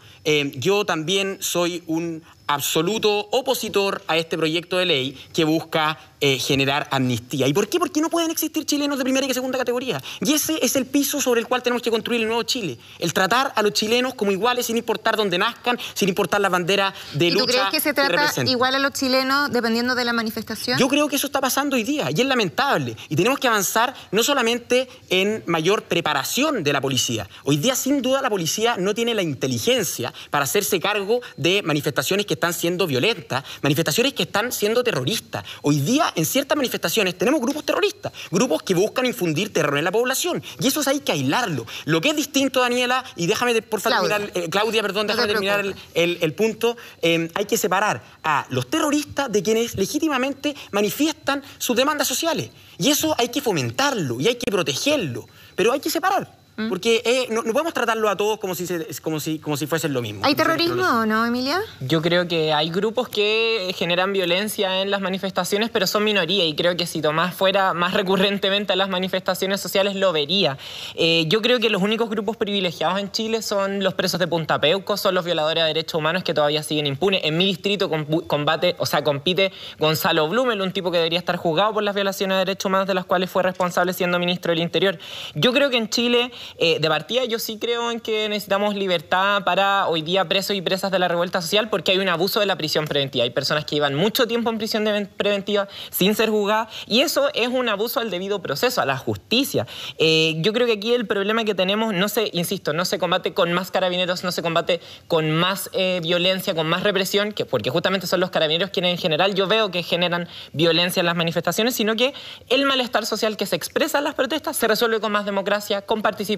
yo 0.54 0.84
también 0.84 1.38
soy 1.40 1.82
un 1.86 2.22
absoluto 2.46 3.28
opositor 3.30 4.02
a 4.08 4.16
este 4.16 4.36
proyecto 4.36 4.76
de 4.78 4.86
ley 4.86 5.18
que 5.32 5.44
busca 5.44 5.98
eh, 6.20 6.38
generar 6.38 6.86
amnistía. 6.92 7.48
¿Y 7.48 7.52
por 7.52 7.68
qué? 7.68 7.80
Porque 7.80 8.00
no 8.00 8.08
pueden 8.08 8.30
existir 8.30 8.64
chilenos 8.64 8.96
de 8.96 9.02
primera 9.02 9.26
y 9.26 9.34
segunda 9.34 9.58
categoría. 9.58 10.00
Y 10.20 10.32
ese 10.32 10.56
es 10.64 10.76
el 10.76 10.86
piso 10.86 11.20
sobre 11.20 11.40
el 11.40 11.48
cual 11.48 11.64
tenemos 11.64 11.82
que 11.82 11.90
construir 11.90 12.20
el 12.20 12.28
nuevo 12.28 12.44
Chile. 12.44 12.78
El 13.00 13.12
tratar 13.12 13.52
a 13.56 13.62
los 13.62 13.72
chilenos 13.72 14.14
como 14.14 14.30
iguales 14.30 14.66
sin 14.66 14.76
importar 14.76 15.16
dónde 15.16 15.36
nazcan, 15.36 15.78
sin 15.94 16.08
importar 16.08 16.40
la 16.40 16.48
bandera 16.48 16.94
de 17.14 17.32
lucha. 17.32 17.42
¿Y 17.42 17.46
tú 17.46 17.52
crees 17.52 17.70
que 17.70 17.80
se 17.80 17.92
trata 17.92 18.42
igual 18.44 18.74
a 18.76 18.78
los 18.78 18.92
chilenos 18.92 19.50
dependiendo 19.50 19.96
de 19.96 20.04
la 20.04 20.12
manifestación? 20.12 20.78
Yo 20.78 20.86
creo 20.86 21.08
que 21.08 21.16
eso 21.16 21.26
está 21.26 21.40
pasando 21.40 21.74
hoy 21.74 21.82
día 21.82 22.08
y 22.14 22.20
es 22.20 22.26
lamentable. 22.26 22.96
Y 23.08 23.16
tenemos 23.16 23.40
que 23.40 23.48
avanzar 23.48 23.92
no 24.12 24.22
solamente 24.22 24.88
en 25.10 25.42
mayor 25.46 25.82
preparación 25.84 26.62
de 26.62 26.72
la 26.72 26.80
policía. 26.80 27.28
Hoy 27.42 27.56
día, 27.56 27.74
sin 27.74 28.00
duda, 28.00 28.22
la 28.22 28.30
policía 28.30 28.76
no 28.78 28.94
tiene 28.94 29.14
la 29.14 29.22
inteligencia 29.22 30.14
para 30.30 30.44
hacerse 30.44 30.78
cargo 30.78 31.20
de 31.36 31.62
manifestaciones 31.62 32.26
que 32.26 32.31
están 32.34 32.52
siendo 32.54 32.86
violentas, 32.86 33.44
manifestaciones 33.62 34.14
que 34.14 34.24
están 34.24 34.52
siendo 34.52 34.84
terroristas. 34.84 35.44
Hoy 35.62 35.80
día 35.80 36.12
en 36.14 36.24
ciertas 36.24 36.56
manifestaciones 36.56 37.16
tenemos 37.16 37.40
grupos 37.40 37.64
terroristas, 37.64 38.12
grupos 38.30 38.62
que 38.62 38.74
buscan 38.74 39.06
infundir 39.06 39.52
terror 39.52 39.78
en 39.78 39.84
la 39.84 39.92
población. 39.92 40.42
Y 40.60 40.66
eso 40.66 40.82
hay 40.86 41.00
que 41.00 41.12
aislarlo. 41.12 41.66
Lo 41.84 42.00
que 42.00 42.10
es 42.10 42.16
distinto, 42.16 42.60
Daniela, 42.60 43.04
y 43.16 43.26
déjame, 43.26 43.60
por 43.62 43.80
favor, 43.80 44.08
terminar, 44.08 44.32
eh, 44.34 44.48
Claudia, 44.50 44.82
perdón, 44.82 45.06
déjame 45.06 45.28
terminar 45.28 45.74
el, 45.94 46.34
punto, 46.34 46.76
eh, 47.00 47.30
hay 47.34 47.44
que 47.44 47.56
separar 47.56 48.02
a 48.22 48.46
los 48.50 48.68
terroristas 48.68 49.30
de 49.30 49.42
quienes 49.42 49.76
legítimamente 49.76 50.54
manifiestan 50.70 51.42
sus 51.58 51.76
demandas 51.76 52.08
sociales. 52.08 52.50
Y 52.78 52.90
eso 52.90 53.14
hay 53.18 53.28
que 53.28 53.40
fomentarlo 53.40 54.20
y 54.20 54.28
hay 54.28 54.36
que 54.36 54.50
protegerlo, 54.50 55.28
pero 55.54 55.72
hay 55.72 55.80
que 55.80 55.90
separar. 55.90 56.41
Mm. 56.62 56.68
Porque 56.68 57.02
eh, 57.04 57.26
no, 57.30 57.42
podemos 57.42 57.74
tratarlo 57.74 58.08
a 58.08 58.16
todos 58.16 58.38
como 58.38 58.54
si, 58.54 58.66
como 59.02 59.20
si, 59.20 59.38
como 59.38 59.56
si 59.56 59.66
fuesen 59.66 59.92
lo 59.92 60.02
mismo. 60.02 60.22
¿Hay 60.24 60.34
terrorismo 60.34 60.84
o 60.84 61.06
no, 61.06 61.24
Emilia? 61.24 61.60
Yo 61.80 62.02
creo 62.02 62.28
que 62.28 62.52
hay 62.52 62.70
grupos 62.70 63.08
que 63.08 63.72
generan 63.76 64.12
violencia 64.12 64.82
en 64.82 64.90
las 64.90 65.00
manifestaciones, 65.00 65.70
pero 65.70 65.86
son 65.86 66.04
minoría 66.04 66.44
y 66.44 66.54
creo 66.54 66.76
que 66.76 66.86
si 66.86 67.00
Tomás 67.00 67.34
fuera 67.34 67.74
más 67.74 67.94
recurrentemente 68.02 68.72
a 68.72 68.76
las 68.76 68.88
manifestaciones 68.88 69.60
sociales 69.60 69.96
lo 69.96 70.12
vería. 70.12 70.58
Eh, 70.94 71.24
yo 71.28 71.42
creo 71.42 71.58
que 71.58 71.70
los 71.70 71.82
únicos 71.82 72.08
grupos 72.08 72.36
privilegiados 72.36 72.98
en 72.98 73.10
Chile 73.10 73.42
son 73.42 73.82
los 73.82 73.94
presos 73.94 74.20
de 74.20 74.26
Punta 74.26 74.60
Peuco, 74.60 74.96
son 74.96 75.14
los 75.14 75.24
violadores 75.24 75.62
de 75.64 75.68
derechos 75.68 75.98
humanos 75.98 76.22
que 76.22 76.34
todavía 76.34 76.62
siguen 76.62 76.86
impunes. 76.86 77.22
En 77.24 77.36
mi 77.36 77.46
distrito 77.46 77.90
combate, 78.26 78.76
o 78.78 78.86
sea, 78.86 79.04
compite 79.04 79.52
Gonzalo 79.78 80.28
Blumel, 80.28 80.60
un 80.60 80.72
tipo 80.72 80.90
que 80.90 80.98
debería 80.98 81.18
estar 81.18 81.36
juzgado 81.36 81.72
por 81.72 81.82
las 81.82 81.94
violaciones 81.94 82.36
de 82.36 82.38
derechos 82.40 82.66
humanos 82.66 82.86
de 82.86 82.94
las 82.94 83.04
cuales 83.04 83.30
fue 83.30 83.42
responsable 83.42 83.92
siendo 83.92 84.18
ministro 84.18 84.52
del 84.52 84.60
Interior. 84.60 84.98
Yo 85.34 85.52
creo 85.52 85.70
que 85.70 85.76
en 85.76 85.88
Chile 85.88 86.30
eh, 86.58 86.78
de 86.80 86.88
partida, 86.88 87.24
yo 87.24 87.38
sí 87.38 87.58
creo 87.58 87.90
en 87.90 88.00
que 88.00 88.28
necesitamos 88.28 88.74
libertad 88.74 89.44
para 89.44 89.88
hoy 89.88 90.02
día 90.02 90.26
presos 90.26 90.56
y 90.56 90.62
presas 90.62 90.90
de 90.90 90.98
la 90.98 91.08
revuelta 91.08 91.40
social 91.40 91.68
porque 91.70 91.92
hay 91.92 91.98
un 91.98 92.08
abuso 92.08 92.40
de 92.40 92.46
la 92.46 92.56
prisión 92.56 92.86
preventiva. 92.86 93.24
Hay 93.24 93.30
personas 93.30 93.64
que 93.64 93.76
llevan 93.76 93.94
mucho 93.94 94.26
tiempo 94.26 94.50
en 94.50 94.58
prisión 94.58 94.84
preventiva 95.16 95.68
sin 95.90 96.14
ser 96.14 96.30
juzgadas 96.30 96.68
y 96.86 97.00
eso 97.00 97.30
es 97.34 97.48
un 97.48 97.68
abuso 97.68 98.00
al 98.00 98.10
debido 98.10 98.42
proceso, 98.42 98.80
a 98.80 98.86
la 98.86 98.96
justicia. 98.96 99.66
Eh, 99.98 100.34
yo 100.38 100.52
creo 100.52 100.66
que 100.66 100.74
aquí 100.74 100.92
el 100.92 101.06
problema 101.06 101.44
que 101.44 101.54
tenemos, 101.54 101.94
no 101.94 102.08
se, 102.08 102.30
insisto, 102.32 102.72
no 102.72 102.84
se 102.84 102.98
combate 102.98 103.32
con 103.34 103.52
más 103.52 103.70
carabineros, 103.70 104.24
no 104.24 104.32
se 104.32 104.42
combate 104.42 104.80
con 105.08 105.30
más 105.30 105.70
eh, 105.72 106.00
violencia, 106.02 106.54
con 106.54 106.68
más 106.68 106.82
represión, 106.82 107.32
que, 107.32 107.44
porque 107.44 107.70
justamente 107.70 108.06
son 108.06 108.20
los 108.20 108.30
carabineros 108.30 108.70
quienes 108.70 108.92
en 108.92 108.98
general 108.98 109.34
yo 109.34 109.46
veo 109.46 109.70
que 109.70 109.82
generan 109.82 110.28
violencia 110.52 111.00
en 111.00 111.06
las 111.06 111.16
manifestaciones, 111.16 111.74
sino 111.74 111.96
que 111.96 112.14
el 112.48 112.66
malestar 112.66 113.06
social 113.06 113.36
que 113.36 113.46
se 113.46 113.56
expresa 113.56 113.98
en 113.98 114.04
las 114.04 114.14
protestas 114.14 114.56
se 114.56 114.68
resuelve 114.68 115.00
con 115.00 115.12
más 115.12 115.24
democracia, 115.24 115.82
con 115.82 116.02
participación 116.02 116.31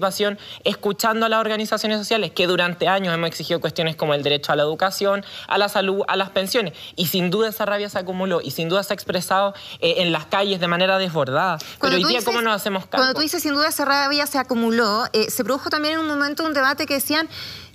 escuchando 0.63 1.25
a 1.25 1.29
las 1.29 1.39
organizaciones 1.39 1.99
sociales 1.99 2.31
que 2.31 2.47
durante 2.47 2.87
años 2.87 3.13
hemos 3.13 3.27
exigido 3.27 3.59
cuestiones 3.59 3.95
como 3.95 4.13
el 4.13 4.23
derecho 4.23 4.51
a 4.51 4.55
la 4.55 4.63
educación, 4.63 5.23
a 5.47 5.57
la 5.57 5.69
salud, 5.69 6.03
a 6.07 6.15
las 6.15 6.29
pensiones. 6.29 6.73
Y 6.95 7.07
sin 7.07 7.29
duda 7.29 7.49
esa 7.49 7.65
rabia 7.65 7.89
se 7.89 7.99
acumuló 7.99 8.41
y 8.41 8.51
sin 8.51 8.69
duda 8.69 8.83
se 8.83 8.93
ha 8.93 8.95
expresado 8.95 9.53
eh, 9.79 9.95
en 9.97 10.11
las 10.11 10.25
calles 10.25 10.59
de 10.59 10.67
manera 10.67 10.97
desbordada. 10.97 11.57
Pero 11.81 11.95
hoy 11.95 12.03
día, 12.05 12.21
¿cómo 12.23 12.41
nos 12.41 12.55
hacemos 12.55 12.85
cargo? 12.85 13.03
Cuando 13.03 13.13
tú 13.13 13.21
dices 13.21 13.41
sin 13.41 13.53
duda 13.53 13.69
esa 13.69 13.85
rabia 13.85 14.25
se 14.27 14.37
acumuló, 14.37 15.05
eh, 15.13 15.29
se 15.29 15.43
produjo 15.43 15.69
también 15.69 15.95
en 15.95 15.99
un 16.01 16.07
momento 16.07 16.45
un 16.45 16.53
debate 16.53 16.85
que 16.85 16.95
decían 16.95 17.29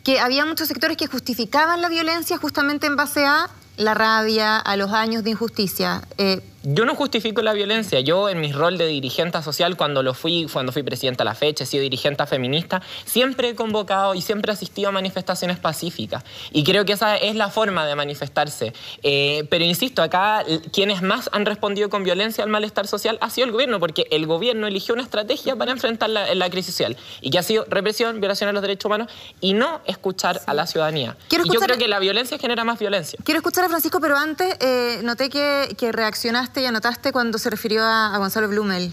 que 0.05 0.21
había 0.21 0.47
muchos 0.47 0.69
sectores 0.69 0.97
que 0.97 1.07
justificaban 1.07 1.83
la 1.83 1.89
violencia 1.89 2.39
justamente 2.39 2.87
en 2.87 2.97
base 2.97 3.27
a 3.27 3.51
la 3.77 3.95
rabia, 3.95 4.59
a 4.59 4.77
los 4.77 4.93
años 4.93 5.25
de 5.25 5.31
injusticia. 5.31 6.03
Eh, 6.19 6.41
yo 6.63 6.85
no 6.85 6.95
justifico 6.95 7.41
la 7.43 7.53
violencia. 7.53 8.01
Yo 8.01 8.29
en 8.29 8.41
mi 8.41 8.53
rol 8.53 8.77
de 8.77 8.87
dirigente 8.87 9.43
social, 9.43 9.77
cuando 9.77 10.03
lo 10.03 10.13
fui, 10.15 10.47
cuando 10.53 10.73
fui 10.73 10.83
presidenta 10.83 11.23
a 11.23 11.25
la 11.25 11.35
fecha, 11.35 11.65
he 11.65 11.67
sido 11.67 11.83
dirigente 11.83 12.27
feminista, 12.27 12.83
siempre 13.05 13.51
he 13.51 13.55
convocado 13.55 14.15
y 14.15 14.21
siempre 14.21 14.53
he 14.53 14.55
asistido 14.55 14.91
a 14.91 14.93
manifestaciones 14.93 15.59
pacíficas. 15.59 16.25
Y 16.53 16.65
creo 16.65 16.85
que 16.85 16.93
esa 16.93 17.17
es 17.17 17.35
la 17.35 17.49
forma 17.49 17.87
de 17.87 17.95
manifestarse. 17.95 18.75
Eh, 19.03 19.47
pero 19.49 19.65
insisto, 19.65 20.03
acá 20.03 20.45
quienes 20.73 21.03
más 21.03 21.31
han 21.33 21.47
respondido 21.47 21.89
con 21.89 22.05
violencia 22.05 22.45
al 22.45 22.51
malestar 22.51 22.87
social 22.87 23.17
ha 23.21 23.31
sido 23.31 23.47
el 23.47 23.53
gobierno, 23.53 23.81
porque 23.81 24.07
el 24.11 24.27
gobierno 24.27 24.67
eligió 24.67 24.95
una 24.95 25.03
estrategia 25.03 25.57
para 25.57 25.73
enfrentar 25.73 26.11
la, 26.11 26.51
crisis 26.51 26.75
social. 26.75 26.97
Y 27.21 27.31
que 27.31 27.39
ha 27.39 27.43
sido 27.43 27.65
represión, 27.69 28.21
violación 28.21 28.51
a 28.51 28.53
los 28.53 28.63
derechos 28.63 28.87
humanos 28.87 29.11
y 29.41 29.55
no 29.55 29.81
escuchar 29.87 30.41
a 30.47 30.55
la 30.55 30.67
ciudadanía. 30.67 31.17
y 31.31 31.53
yo 31.53 31.61
creo 31.61 31.79
que 31.79 31.89
la 31.89 32.01
violencia 32.01 32.39
genera 32.39 32.65
más 32.65 32.79
violencia. 32.79 33.19
Quiero 33.25 33.39
escuchar 33.39 33.65
a 33.65 33.69
Francisco, 33.69 34.01
pero 34.01 34.17
antes 34.17 34.57
eh, 34.61 35.01
noté 35.03 35.31
que, 35.31 35.75
que 35.79 35.93
reaccionaste 35.93 36.50
y 36.57 36.67
anotaste 36.67 37.13
cuando 37.13 37.39
se 37.39 37.51
refirió 37.51 37.85
a, 37.85 38.17
Gonzalo 38.19 38.49
Blumel. 38.49 38.93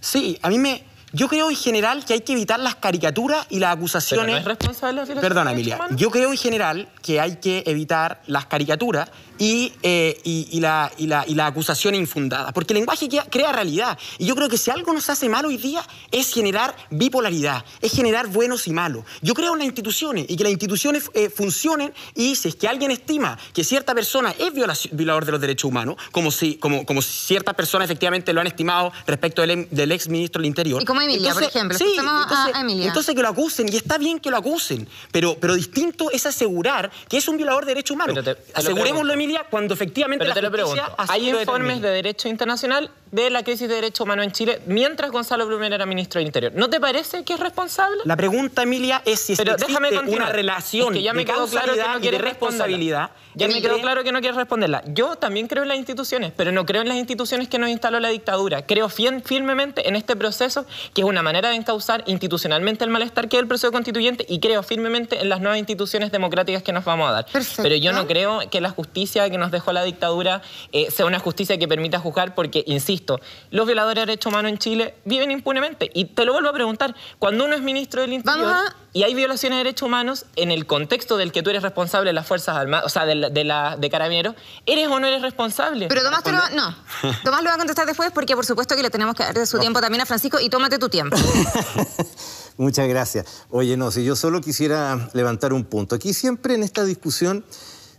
Sí, 0.00 0.38
a 0.42 0.48
mí 0.48 0.58
me, 0.58 0.84
yo 1.12 1.28
creo 1.28 1.48
en 1.48 1.56
general 1.56 2.04
que 2.04 2.14
hay 2.14 2.20
que 2.20 2.32
evitar 2.32 2.58
las 2.58 2.74
caricaturas 2.74 3.46
y 3.50 3.58
las 3.60 3.76
acusaciones. 3.76 4.26
Pero 4.26 4.32
no 4.32 4.38
es 4.38 4.44
responsable 4.44 5.06
Perdona, 5.20 5.52
Emilia. 5.52 5.78
Yo 5.92 6.10
creo 6.10 6.32
en 6.32 6.38
general 6.38 6.88
que 7.02 7.20
hay 7.20 7.36
que 7.36 7.62
evitar 7.66 8.22
las 8.26 8.46
caricaturas 8.46 9.10
y, 9.42 9.72
eh, 9.82 10.20
y, 10.22 10.60
la, 10.60 10.92
y, 10.96 11.08
la, 11.08 11.24
y 11.26 11.34
la 11.34 11.46
acusación 11.46 11.96
infundada. 11.96 12.52
Porque 12.52 12.74
el 12.74 12.78
lenguaje 12.78 13.08
crea 13.28 13.50
realidad. 13.50 13.98
Y 14.18 14.26
yo 14.26 14.36
creo 14.36 14.48
que 14.48 14.56
si 14.56 14.70
algo 14.70 14.92
nos 14.92 15.10
hace 15.10 15.28
mal 15.28 15.44
hoy 15.44 15.56
día 15.56 15.84
es 16.12 16.32
generar 16.32 16.76
bipolaridad, 16.90 17.64
es 17.80 17.90
generar 17.90 18.28
buenos 18.28 18.68
y 18.68 18.72
malos. 18.72 19.04
Yo 19.20 19.34
creo 19.34 19.54
en 19.54 19.58
las 19.58 19.66
instituciones 19.66 20.26
y 20.28 20.36
que 20.36 20.44
las 20.44 20.52
instituciones 20.52 21.10
eh, 21.14 21.28
funcionen 21.28 21.92
y 22.14 22.36
si 22.36 22.50
es 22.50 22.54
que 22.54 22.68
alguien 22.68 22.92
estima 22.92 23.36
que 23.52 23.64
cierta 23.64 23.96
persona 23.96 24.32
es 24.38 24.52
violador 24.92 25.24
de 25.24 25.32
los 25.32 25.40
derechos 25.40 25.68
humanos, 25.68 25.96
como 26.12 26.30
si 26.30 26.54
como, 26.54 26.86
como 26.86 27.02
ciertas 27.02 27.56
personas 27.56 27.86
efectivamente 27.86 28.32
lo 28.32 28.40
han 28.40 28.46
estimado 28.46 28.92
respecto 29.08 29.42
del, 29.42 29.66
del 29.72 29.90
ex 29.90 30.06
ministro 30.06 30.40
del 30.40 30.46
Interior. 30.46 30.80
Y 30.80 30.84
como 30.84 31.00
Emilia, 31.00 31.34
por 31.34 31.42
ejemplo. 31.42 31.76
Sí, 31.76 31.96
entonces, 31.98 32.86
entonces, 32.86 33.14
que 33.16 33.22
lo 33.22 33.28
acusen 33.28 33.68
y 33.72 33.76
está 33.76 33.98
bien 33.98 34.20
que 34.20 34.30
lo 34.30 34.36
acusen, 34.36 34.88
pero, 35.10 35.36
pero 35.40 35.56
distinto 35.56 36.12
es 36.12 36.26
asegurar 36.26 36.92
que 37.08 37.16
es 37.16 37.26
un 37.26 37.36
violador 37.36 37.64
de 37.64 37.72
derechos 37.72 37.96
humanos. 37.96 38.16
Asegurémoslo, 38.54 39.12
Emilia, 39.12 39.31
cuando 39.50 39.74
efectivamente 39.74 40.24
pero 40.24 40.34
te 40.34 40.42
lo 40.42 40.50
pregunto. 40.50 40.82
Hay 41.08 41.30
informes 41.30 41.80
de 41.80 41.90
derecho 41.90 42.28
internacional 42.28 42.90
de 43.12 43.28
la 43.30 43.44
crisis 43.44 43.68
de 43.68 43.74
derechos 43.74 44.00
humanos 44.00 44.24
en 44.24 44.32
Chile 44.32 44.60
mientras 44.66 45.10
Gonzalo 45.10 45.46
Blumen 45.46 45.72
era 45.72 45.86
ministro 45.86 46.18
del 46.18 46.26
Interior. 46.26 46.52
¿No 46.56 46.68
te 46.68 46.80
parece 46.80 47.24
que 47.24 47.34
es 47.34 47.40
responsable? 47.40 47.98
La 48.04 48.16
pregunta, 48.16 48.62
Emilia, 48.62 49.02
es 49.04 49.20
si 49.20 49.36
Pero 49.36 49.52
existe 49.52 50.00
una 50.08 50.30
relación 50.30 50.94
que 50.94 51.02
ya 51.02 51.12
me 51.12 51.24
quedó 51.24 51.46
claro 51.46 51.74
que 51.74 51.86
no 51.86 52.00
quiere 52.00 52.18
responsabilidad. 52.18 53.10
Ya 53.34 53.48
me 53.48 53.62
quedó 53.62 53.78
claro 53.80 54.02
que 54.02 54.12
no 54.12 54.20
quiere 54.20 54.36
responderla. 54.36 54.82
Yo 54.88 55.16
también 55.16 55.46
creo 55.46 55.62
en 55.62 55.68
las 55.68 55.78
instituciones, 55.78 56.32
pero 56.36 56.52
no 56.52 56.66
creo 56.66 56.82
en 56.82 56.88
las 56.88 56.96
instituciones 56.96 57.48
que 57.48 57.58
nos 57.58 57.70
instaló 57.70 58.00
la 58.00 58.08
dictadura. 58.08 58.66
Creo 58.66 58.88
firmemente 58.88 59.88
en 59.88 59.96
este 59.96 60.16
proceso, 60.16 60.66
que 60.94 61.02
es 61.02 61.06
una 61.06 61.22
manera 61.22 61.50
de 61.50 61.56
encauzar 61.56 62.04
institucionalmente 62.06 62.84
el 62.84 62.90
malestar 62.90 63.28
que 63.28 63.36
es 63.36 63.42
el 63.42 63.48
proceso 63.48 63.72
constituyente, 63.72 64.24
y 64.28 64.40
creo 64.40 64.62
firmemente 64.62 65.20
en 65.20 65.28
las 65.28 65.40
nuevas 65.40 65.58
instituciones 65.58 66.12
democráticas 66.12 66.62
que 66.62 66.72
nos 66.72 66.84
vamos 66.84 67.08
a 67.08 67.12
dar. 67.12 67.26
Pero 67.62 67.76
yo 67.76 67.92
no 67.92 68.06
creo 68.06 68.40
que 68.50 68.60
la 68.60 68.70
justicia 68.70 69.28
que 69.28 69.38
nos 69.38 69.50
dejó 69.50 69.72
la 69.72 69.82
dictadura 69.84 70.42
eh, 70.72 70.90
sea 70.90 71.06
una 71.06 71.18
justicia 71.18 71.58
que 71.58 71.68
permita 71.68 71.98
juzgar, 71.98 72.34
porque, 72.34 72.64
insisto, 72.66 73.01
los 73.50 73.66
violadores 73.66 74.02
de 74.02 74.06
derechos 74.06 74.32
humanos 74.32 74.50
en 74.50 74.58
Chile 74.58 74.94
viven 75.04 75.30
impunemente. 75.30 75.90
Y 75.94 76.06
te 76.06 76.24
lo 76.24 76.32
vuelvo 76.32 76.48
a 76.48 76.52
preguntar, 76.52 76.94
cuando 77.18 77.44
uno 77.44 77.54
es 77.54 77.62
ministro 77.62 78.00
del 78.00 78.12
Interior 78.12 78.56
y 78.92 79.04
hay 79.04 79.14
violaciones 79.14 79.58
de 79.58 79.64
derechos 79.64 79.86
humanos 79.86 80.26
en 80.36 80.50
el 80.50 80.66
contexto 80.66 81.16
del 81.16 81.32
que 81.32 81.42
tú 81.42 81.50
eres 81.50 81.62
responsable 81.62 82.10
de 82.10 82.14
las 82.14 82.26
Fuerzas 82.26 82.56
Armadas, 82.56 82.86
o 82.86 82.88
sea, 82.88 83.06
de, 83.06 83.14
la, 83.44 83.76
de, 83.76 83.90
Carabineros, 83.90 84.34
¿eres 84.66 84.88
o 84.88 85.00
no 85.00 85.06
eres 85.06 85.22
responsable? 85.22 85.88
Pero 85.88 86.02
Tomás, 86.02 86.22
te 86.22 86.32
lo, 86.32 86.38
no. 86.50 86.74
Tomás 87.24 87.42
lo 87.42 87.48
va 87.48 87.54
a 87.54 87.58
contestar 87.58 87.86
después 87.86 88.10
porque 88.12 88.34
por 88.34 88.44
supuesto 88.44 88.76
que 88.76 88.82
le 88.82 88.90
tenemos 88.90 89.14
que 89.14 89.22
dar 89.22 89.34
de 89.34 89.46
su 89.46 89.58
tiempo 89.58 89.80
también 89.80 90.02
a 90.02 90.06
Francisco 90.06 90.38
y 90.40 90.48
tómate 90.48 90.78
tu 90.78 90.88
tiempo. 90.88 91.16
Muchas 92.56 92.86
gracias. 92.86 93.44
Oye, 93.50 93.76
no, 93.76 93.90
si 93.90 94.04
yo 94.04 94.14
solo 94.14 94.40
quisiera 94.40 95.08
levantar 95.14 95.52
un 95.52 95.64
punto. 95.64 95.94
Aquí 95.94 96.12
siempre 96.12 96.54
en 96.54 96.62
esta 96.62 96.84
discusión 96.84 97.44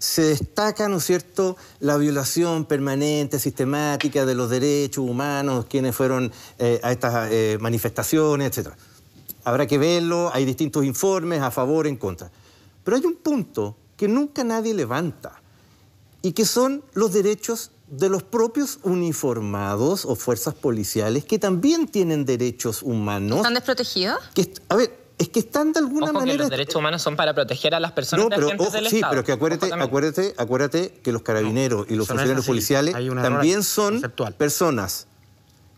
se 0.04 0.24
destaca, 0.24 0.89
¿no 0.89 0.97
es 0.97 1.06
cierto?, 1.06 1.56
la 1.80 1.95
violación 1.95 2.66
permanente, 2.66 3.39
sistemática 3.39 4.26
de 4.26 4.36
los 4.36 4.49
derechos 4.49 5.10
humanos, 5.10 5.66
quienes 5.70 5.95
fueron 5.95 6.30
eh, 6.60 6.82
a 6.84 6.91
estas 6.91 7.32
eh, 7.32 7.58
manifestaciones, 7.62 8.58
etc. 8.58 8.74
Habrá 9.45 9.66
que 9.66 9.78
verlo, 9.78 10.30
hay 10.34 10.43
distintos 10.43 10.84
informes 10.84 11.41
a 11.41 11.51
favor, 11.51 11.88
en 11.88 11.95
contra. 11.95 12.30
Pero 12.84 12.97
hay 12.97 13.06
un 13.06 13.16
punto 13.16 13.78
que 13.95 14.10
nunca 14.10 14.43
nadie 14.43 14.74
levanta 14.74 15.41
y 16.22 16.34
que 16.34 16.43
son 16.43 16.84
los 16.93 17.14
derechos 17.14 17.72
de 17.88 18.10
los 18.10 18.24
propios 18.24 18.80
uniformados 18.84 20.04
o 20.04 20.18
fuerzas 20.18 20.54
policiales 20.54 21.24
que 21.24 21.39
también 21.39 21.88
tienen 21.88 22.26
derechos 22.26 22.84
humanos. 22.84 23.38
¿Están 23.38 23.54
desprotegidos? 23.54 24.20
a 24.68 24.76
ver, 24.76 25.03
es 25.18 25.30
que 25.30 25.39
están 25.39 25.74
de 25.74 25.80
alguna 25.80 26.11
manera. 26.11 26.38
los 26.38 26.49
derechos 26.49 26.76
humanos 26.76 27.01
son 27.01 27.16
para 27.16 27.34
proteger 27.34 27.76
a 27.76 27.80
las 27.80 27.91
personas 27.91 28.26
no, 28.26 28.30
pero, 28.30 28.49
sí, 28.89 29.01
pero 29.09 29.24
que 29.24 29.32
acuérdate, 29.32 29.72
acuérdate, 29.74 30.34
acuérdate 30.38 30.99
que 31.03 31.11
los 31.11 31.22
carabineros 31.22 31.86
y 31.89 31.95
los 31.95 32.07
funcionarios 32.07 32.45
policiales 32.45 32.95
también 33.22 33.64
son 33.64 34.01
personas 34.38 35.07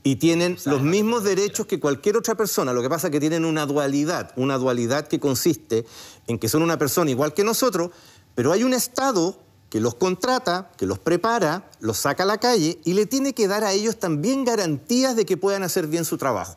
y 0.03 0.17
tienen 0.17 0.57
los 0.65 0.81
mismos 0.81 1.23
derechos 1.23 1.65
que 1.65 1.79
cualquier 1.79 2.15
otra 2.15 2.35
persona. 2.35 2.73
Lo 2.73 2.83
que 2.83 2.89
pasa 2.89 3.07
es 3.07 3.11
que 3.11 3.19
tienen 3.19 3.43
una 3.43 3.65
dualidad, 3.65 4.31
una 4.35 4.57
dualidad 4.59 5.07
que 5.07 5.19
consiste 5.19 5.85
en 6.27 6.37
que 6.37 6.47
son 6.47 6.61
una 6.61 6.77
persona 6.77 7.09
igual 7.09 7.33
que 7.33 7.43
nosotros, 7.43 7.89
pero 8.35 8.51
hay 8.51 8.63
un 8.63 8.75
Estado 8.75 9.39
que 9.69 9.79
los 9.79 9.95
contrata, 9.95 10.71
que 10.77 10.85
los 10.85 10.99
prepara, 10.99 11.69
los 11.79 11.97
saca 11.97 12.21
a 12.21 12.25
la 12.27 12.37
calle 12.37 12.79
y 12.85 12.93
le 12.93 13.07
tiene 13.07 13.33
que 13.33 13.47
dar 13.47 13.63
a 13.63 13.73
ellos 13.73 13.97
también 13.97 14.45
garantías 14.45 15.15
de 15.15 15.25
que 15.25 15.37
puedan 15.37 15.63
hacer 15.63 15.87
bien 15.87 16.05
su 16.05 16.17
trabajo. 16.17 16.55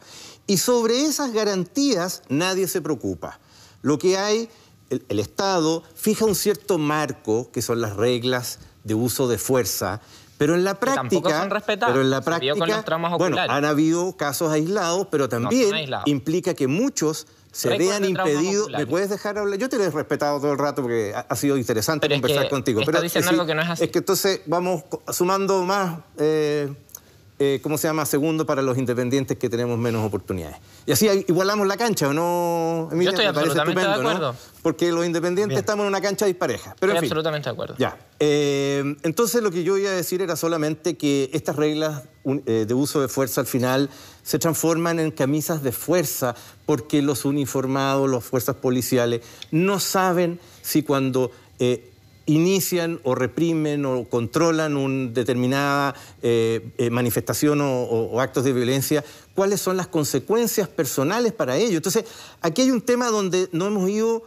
Y 0.48 0.56
sobre 0.56 1.04
esas 1.04 1.32
garantías 1.32 2.22
nadie 2.30 2.66
se 2.68 2.80
preocupa. 2.80 3.38
Lo 3.82 3.98
que 3.98 4.16
hay, 4.16 4.48
el, 4.88 5.18
Estado 5.20 5.84
fija 5.94 6.24
un 6.24 6.34
cierto 6.34 6.78
marco, 6.78 7.52
que 7.52 7.60
son 7.60 7.82
las 7.82 7.94
reglas 7.96 8.58
de 8.82 8.94
uso 8.94 9.28
de 9.28 9.36
fuerza, 9.36 10.00
pero 10.38 10.54
en 10.54 10.64
la 10.64 10.80
práctica, 10.80 11.40
son 11.40 11.78
pero 11.80 12.00
en 12.00 12.10
la 12.10 12.22
práctica, 12.22 12.82
bueno, 13.18 13.36
han 13.38 13.64
habido 13.66 14.16
casos 14.16 14.50
aislados, 14.50 15.08
pero 15.10 15.28
también 15.28 15.70
implica 16.06 16.54
que 16.54 16.66
muchos 16.66 17.26
se 17.52 17.76
vean 17.76 18.06
impedidos. 18.06 18.70
¿Me 18.70 18.86
puedes 18.86 19.10
dejar 19.10 19.36
hablar? 19.36 19.58
Yo 19.58 19.68
te 19.68 19.76
lo 19.76 19.84
he 19.84 19.90
respetado 19.90 20.40
todo 20.40 20.52
el 20.52 20.58
rato 20.58 20.80
porque 20.80 21.12
ha, 21.14 21.36
sido 21.36 21.58
interesante 21.58 22.08
conversar 22.08 22.48
contigo. 22.48 22.80
Pero 22.86 23.02
diciendo 23.02 23.30
algo 23.30 23.44
que 23.44 23.54
no 23.54 23.60
es 23.60 23.68
así. 23.68 23.84
Es 23.84 23.90
que 23.90 23.98
entonces 23.98 24.40
vamos 24.46 24.84
sumando 25.12 25.62
más. 25.64 25.98
Eh, 26.16 26.72
eh, 27.40 27.60
¿cómo 27.62 27.78
se 27.78 27.86
llama? 27.86 28.04
Segundo 28.04 28.44
para 28.44 28.62
los 28.62 28.76
independientes 28.76 29.38
que 29.38 29.48
tenemos 29.48 29.78
menos 29.78 30.04
oportunidades. 30.04 30.56
Y 30.86 30.92
así 30.92 31.08
igualamos 31.28 31.68
la 31.68 31.76
cancha, 31.76 32.08
¿o 32.08 32.12
no, 32.12 32.88
Emilia? 32.90 33.12
Yo 33.12 33.16
estoy 33.16 33.26
absolutamente 33.26 33.80
de 33.80 33.86
acuerdo. 33.86 34.34
Porque 34.62 34.90
los 34.90 35.06
independientes 35.06 35.56
estamos 35.56 35.84
en 35.84 35.88
una 35.88 36.00
cancha 36.00 36.26
dispareja. 36.26 36.74
Pero 36.80 36.92
estoy 36.92 37.06
absolutamente 37.06 37.48
de 37.48 37.52
acuerdo. 37.52 37.74
Ya. 37.78 37.96
Eh, 38.18 38.96
entonces 39.04 39.40
lo 39.40 39.52
que 39.52 39.62
yo 39.62 39.78
iba 39.78 39.90
a 39.90 39.94
decir 39.94 40.20
era 40.20 40.34
solamente 40.34 40.96
que 40.96 41.30
estas 41.32 41.54
reglas 41.54 42.02
eh, 42.24 42.64
de 42.66 42.74
uso 42.74 43.00
de 43.00 43.06
fuerza 43.06 43.40
al 43.40 43.46
final 43.46 43.88
se 44.24 44.40
transforman 44.40 44.98
en 44.98 45.12
camisas 45.12 45.62
de 45.62 45.70
fuerza 45.70 46.34
porque 46.66 47.02
los 47.02 47.24
uniformados, 47.24 48.10
las 48.10 48.24
fuerzas 48.24 48.56
policiales, 48.56 49.20
no 49.52 49.78
saben 49.78 50.40
si 50.60 50.82
cuando 50.82 51.30
inician 52.28 53.00
o 53.04 53.14
reprimen 53.14 53.84
o 53.86 54.04
controlan 54.04 54.76
una 54.76 55.10
determinada 55.10 55.94
eh, 56.22 56.72
eh, 56.76 56.90
manifestación 56.90 57.60
o, 57.62 58.20
actos 58.20 58.44
de 58.44 58.52
violencia, 58.52 59.04
cuáles 59.34 59.60
son 59.60 59.76
las 59.76 59.88
consecuencias 59.88 60.68
personales 60.68 61.32
para 61.32 61.56
ello. 61.56 61.76
Entonces, 61.76 62.04
aquí 62.42 62.62
hay 62.62 62.70
un 62.70 62.82
tema 62.82 63.08
donde 63.08 63.48
no 63.52 63.66
hemos 63.66 63.88
ido 63.88 64.24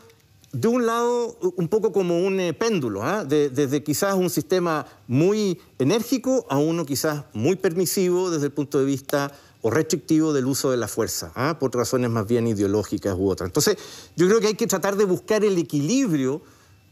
de 0.51 0.67
un 0.67 0.85
lado 0.85 1.37
un 1.55 1.67
poco 1.67 1.91
como 1.91 2.19
un 2.25 2.39
eh, 2.39 2.53
péndulo, 2.53 3.03
¿ah? 3.03 3.23
desde 3.23 3.83
quizás 3.83 4.15
un 4.15 4.29
sistema 4.29 4.85
muy 5.07 5.61
enérgico 5.77 6.45
a 6.49 6.57
uno 6.57 6.85
quizás 6.85 7.23
muy 7.33 7.55
permisivo 7.55 8.31
desde 8.31 8.47
el 8.47 8.51
punto 8.51 8.79
de 8.79 8.85
vista 8.85 9.31
o 9.61 9.69
restrictivo 9.69 10.33
del 10.33 10.47
uso 10.47 10.71
de 10.71 10.77
la 10.77 10.87
fuerza, 10.87 11.31
¿ah? 11.35 11.57
por 11.59 11.73
razones 11.75 12.09
más 12.09 12.27
bien 12.27 12.47
ideológicas 12.47 13.15
u 13.15 13.29
otras. 13.29 13.47
Entonces, 13.47 13.77
yo 14.15 14.27
creo 14.27 14.39
que 14.39 14.47
hay 14.47 14.55
que 14.55 14.65
tratar 14.65 14.95
de 14.95 15.05
buscar 15.05 15.45
el 15.45 15.57
equilibrio 15.59 16.41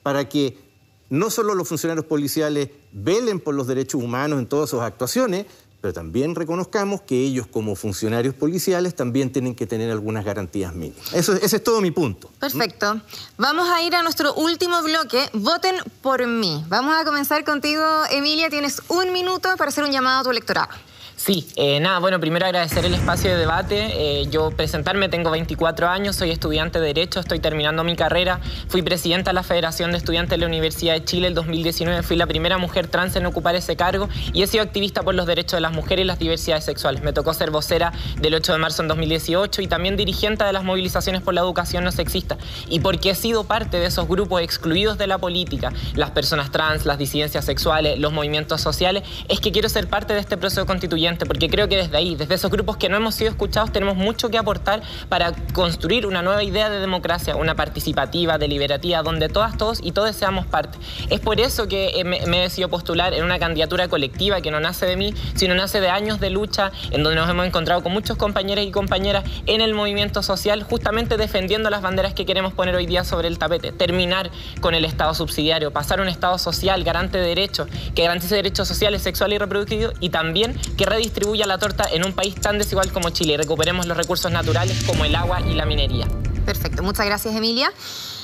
para 0.03 0.30
que 0.30 0.69
no 1.10 1.30
solo 1.30 1.55
los 1.55 1.68
funcionarios 1.68 2.05
policiales 2.05 2.70
velen 2.91 3.39
por 3.39 3.55
los 3.55 3.68
derechos 3.68 4.01
humanos 4.01 4.39
en 4.39 4.47
todas 4.47 4.70
sus 4.70 4.82
actuaciones, 4.82 5.45
pero 5.82 5.93
también 5.93 6.36
reconozcamos 6.36 7.01
que 7.01 7.16
ellos 7.16 7.47
como 7.47 7.76
funcionarios 7.76 8.36
policiales 8.36 8.95
también 8.95 9.32
tienen 9.32 9.55
que 9.55 9.66
tener 9.66 9.89
algunas 9.91 10.26
garantías 10.26 10.74
mínimas. 10.74 11.14
Eso, 11.14 11.34
ese 11.34 11.55
es 11.55 11.64
todo 11.64 11.80
mi 11.80 11.91
punto. 11.91 12.30
Perfecto. 12.39 13.01
Vamos 13.38 13.70
a 13.70 13.82
ir 13.82 13.95
a 13.95 14.03
nuestro 14.03 14.34
último 14.34 14.84
bloque. 14.84 15.30
Voten 15.34 15.76
por 16.01 16.26
mí. 16.28 16.66
Vamos 16.68 16.93
a 16.99 17.05
comenzar 17.05 17.45
contigo, 17.45 17.84
Emilia. 18.12 18.49
Tienes 18.49 18.82
un 18.89 19.14
minuto 19.14 19.55
para 19.57 19.70
hacer 19.70 19.86
un 19.86 19.91
llamado 19.91 20.20
a 20.20 20.24
tu 20.24 20.32
electorado. 20.32 20.74
Sí, 21.20 21.46
eh, 21.58 21.82
nada, 21.82 22.00
bueno, 22.00 22.18
primero 22.22 22.46
agradecer 22.46 22.86
el 22.86 22.94
espacio 22.94 23.30
de 23.30 23.36
debate. 23.36 24.22
Eh, 24.22 24.28
yo 24.32 24.52
presentarme, 24.52 25.10
tengo 25.10 25.30
24 25.32 25.90
años, 25.90 26.16
soy 26.16 26.32
estudiante 26.32 26.80
de 26.80 26.88
Derecho, 26.88 27.20
estoy 27.20 27.40
terminando 27.40 27.84
mi 27.84 27.98
carrera. 27.98 28.40
Fui 28.70 28.82
presidenta 28.84 29.32
de 29.32 29.36
la 29.36 29.44
Federación 29.44 29.92
de 29.92 29.98
Estudiantes 29.98 30.30
de 30.30 30.38
la 30.38 30.46
Universidad 30.46 30.94
de 30.94 31.04
Chile 31.04 31.28
el 31.28 31.34
2019. 31.34 32.04
Fui 32.04 32.16
la 32.16 32.26
primera 32.26 32.58
mujer 32.58 32.88
trans 32.88 33.18
en 33.18 33.26
ocupar 33.26 33.54
ese 33.56 33.76
cargo 33.76 34.08
y 34.32 34.44
he 34.44 34.48
sido 34.48 34.64
activista 34.64 35.04
por 35.04 35.14
los 35.14 35.26
derechos 35.28 35.58
de 35.58 35.62
las 35.62 35.74
mujeres 35.74 36.04
y 36.04 36.08
las 36.08 36.20
diversidades 36.20 36.64
sexuales. 36.64 37.04
Me 37.04 37.12
tocó 37.12 37.34
ser 37.34 37.52
vocera 37.52 37.92
del 38.22 38.34
8 38.36 38.54
de 38.54 38.58
marzo 38.58 38.82
en 38.82 38.88
2018 38.88 39.62
y 39.62 39.68
también 39.68 39.98
dirigente 39.98 40.46
de 40.46 40.54
las 40.54 40.64
movilizaciones 40.64 41.22
por 41.22 41.34
la 41.34 41.42
educación 41.42 41.84
no 41.84 41.92
sexista. 41.92 42.38
Y 42.70 42.80
porque 42.80 43.10
he 43.10 43.16
sido 43.16 43.44
parte 43.44 43.78
de 43.78 43.88
esos 43.88 44.08
grupos 44.08 44.42
excluidos 44.42 44.98
de 44.98 45.08
la 45.08 45.18
política, 45.18 45.74
las 45.96 46.12
personas 46.12 46.50
trans, 46.50 46.86
las 46.86 46.98
disidencias 46.98 47.44
sexuales, 47.44 48.00
los 48.00 48.14
movimientos 48.14 48.62
sociales, 48.62 49.04
es 49.28 49.42
que 49.42 49.52
quiero 49.52 49.68
ser 49.68 49.90
parte 49.90 50.14
de 50.14 50.22
este 50.22 50.38
proceso 50.38 50.66
constituyente 50.66 51.09
porque 51.18 51.49
creo 51.49 51.68
que 51.68 51.78
desde 51.78 51.97
ahí, 51.97 52.16
desde 52.16 52.36
esos 52.36 52.51
grupos 52.51 52.78
que 52.78 52.89
no 52.89 52.97
hemos 52.97 53.16
sido 53.16 53.30
escuchados, 53.30 53.72
tenemos 53.72 53.95
mucho 53.95 54.30
que 54.30 54.38
aportar 54.38 54.82
para 55.07 55.34
construir 55.53 56.05
una 56.05 56.22
nueva 56.22 56.43
idea 56.43 56.70
de 56.70 56.80
democracia, 56.80 57.36
una 57.36 57.55
participativa, 57.55 58.38
deliberativa, 58.38 59.01
donde 59.01 59.30
todas, 59.30 59.57
todos 59.57 59.80
y 59.82 59.91
todos 59.91 60.16
seamos 60.16 60.45
parte. 60.45 60.78
Es 61.10 61.20
por 61.20 61.39
eso 61.39 61.68
que 61.68 62.03
me, 62.05 62.26
me 62.28 62.39
he 62.39 62.41
decidido 62.41 62.70
postular 62.70 63.14
en 63.14 63.24
una 63.24 63.39
candidatura 63.39 63.88
colectiva 63.88 64.41
que 64.41 64.51
no 64.51 64.60
nace 64.60 64.86
de 64.86 64.95
mí, 64.95 65.14
sino 65.36 65.55
nace 65.55 65.82
de 65.82 65.89
años 65.89 66.20
de 66.20 66.30
lucha, 66.30 66.72
en 66.91 67.03
donde 67.03 67.20
nos 67.20 67.30
hemos 67.30 67.45
encontrado 67.45 67.82
con 67.82 67.91
muchos 67.91 68.18
compañeros 68.18 68.66
y 68.66 68.72
compañeras 68.72 69.24
en 69.45 69.62
el 69.62 69.74
movimiento 69.74 70.24
social, 70.24 70.64
justamente 70.64 71.18
defendiendo 71.18 71.70
las 71.70 71.82
banderas 71.82 72.14
que 72.14 72.26
queremos 72.26 72.53
poner 72.53 72.76
hoy 72.76 72.86
día 72.86 73.03
sobre 73.03 73.28
el 73.28 73.38
tapete, 73.38 73.72
terminar 73.72 74.32
con 74.62 74.74
el 74.76 74.86
Estado 74.86 75.14
subsidiario, 75.14 75.72
pasar 75.72 75.99
a 75.99 76.01
un 76.01 76.10
Estado 76.10 76.38
social 76.38 76.84
garante 76.84 77.18
de 77.18 77.28
derechos, 77.28 77.68
que 77.95 78.03
garantice 78.03 78.36
derechos 78.36 78.68
sociales, 78.68 79.01
sexuales 79.01 79.36
y 79.36 79.39
reproductivos, 79.39 79.93
y 79.99 80.10
también 80.10 80.57
que 80.78 80.86
redistribuya 81.00 81.47
la 81.47 81.58
torta 81.58 81.86
en 81.89 82.06
un 82.06 82.12
país 82.12 82.36
tan 82.36 82.58
desigual 82.58 82.91
como 82.91 83.10
Chile 83.12 83.34
y 83.34 83.38
recuperemos 83.38 83.86
los 83.86 83.95
recursos 83.95 84.30
naturales 84.32 84.84
como 84.84 85.06
el 85.06 85.16
agua 85.16 85.39
y 85.39 85.54
la 85.54 85.66
minería. 85.66 86.06
Perfecto, 86.45 86.84
muchas 86.84 87.06
gracias 87.06 87.34
Emilia. 87.34 87.72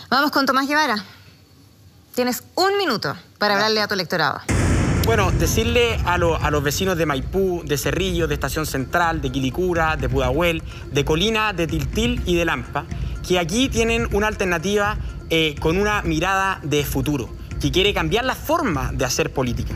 Vamos 0.10 0.32
con 0.32 0.46
Tomás 0.46 0.68
Guevara. 0.68 0.98
Tienes 2.16 2.44
un 2.56 2.78
minuto 2.78 3.16
para 3.38 3.54
hablarle 3.56 3.80
a 3.80 3.88
tu 3.88 3.94
electorado. 3.94 4.42
Bueno, 5.06 5.32
decirle 5.32 5.96
a, 6.04 6.16
a, 6.16 6.52
los 6.52 6.64
vecinos 6.64 6.98
de 6.98 7.06
Maipú, 7.06 7.62
de 7.64 7.78
Cerrillo, 7.78 8.28
de 8.28 8.34
Estación 8.34 8.66
Central, 8.66 9.22
de 9.22 9.32
Quilicura, 9.32 9.96
de 9.96 10.10
Pudahuel, 10.10 10.62
de 10.92 11.06
Colina, 11.06 11.54
de 11.54 11.68
Tiltil 11.68 12.22
y 12.26 12.36
de 12.36 12.44
Lampa, 12.44 12.86
que 13.26 13.40
aquí 13.40 13.70
tienen 13.70 14.14
una 14.14 14.28
alternativa 14.28 14.98
eh, 15.30 15.56
con 15.62 15.78
una 15.78 16.02
mirada 16.02 16.60
de 16.64 16.84
futuro, 16.84 17.30
que 17.62 17.72
quiere 17.72 17.94
cambiar 17.94 18.26
la 18.26 18.36
forma 18.36 18.92
de 18.92 19.06
hacer 19.06 19.32
política. 19.32 19.76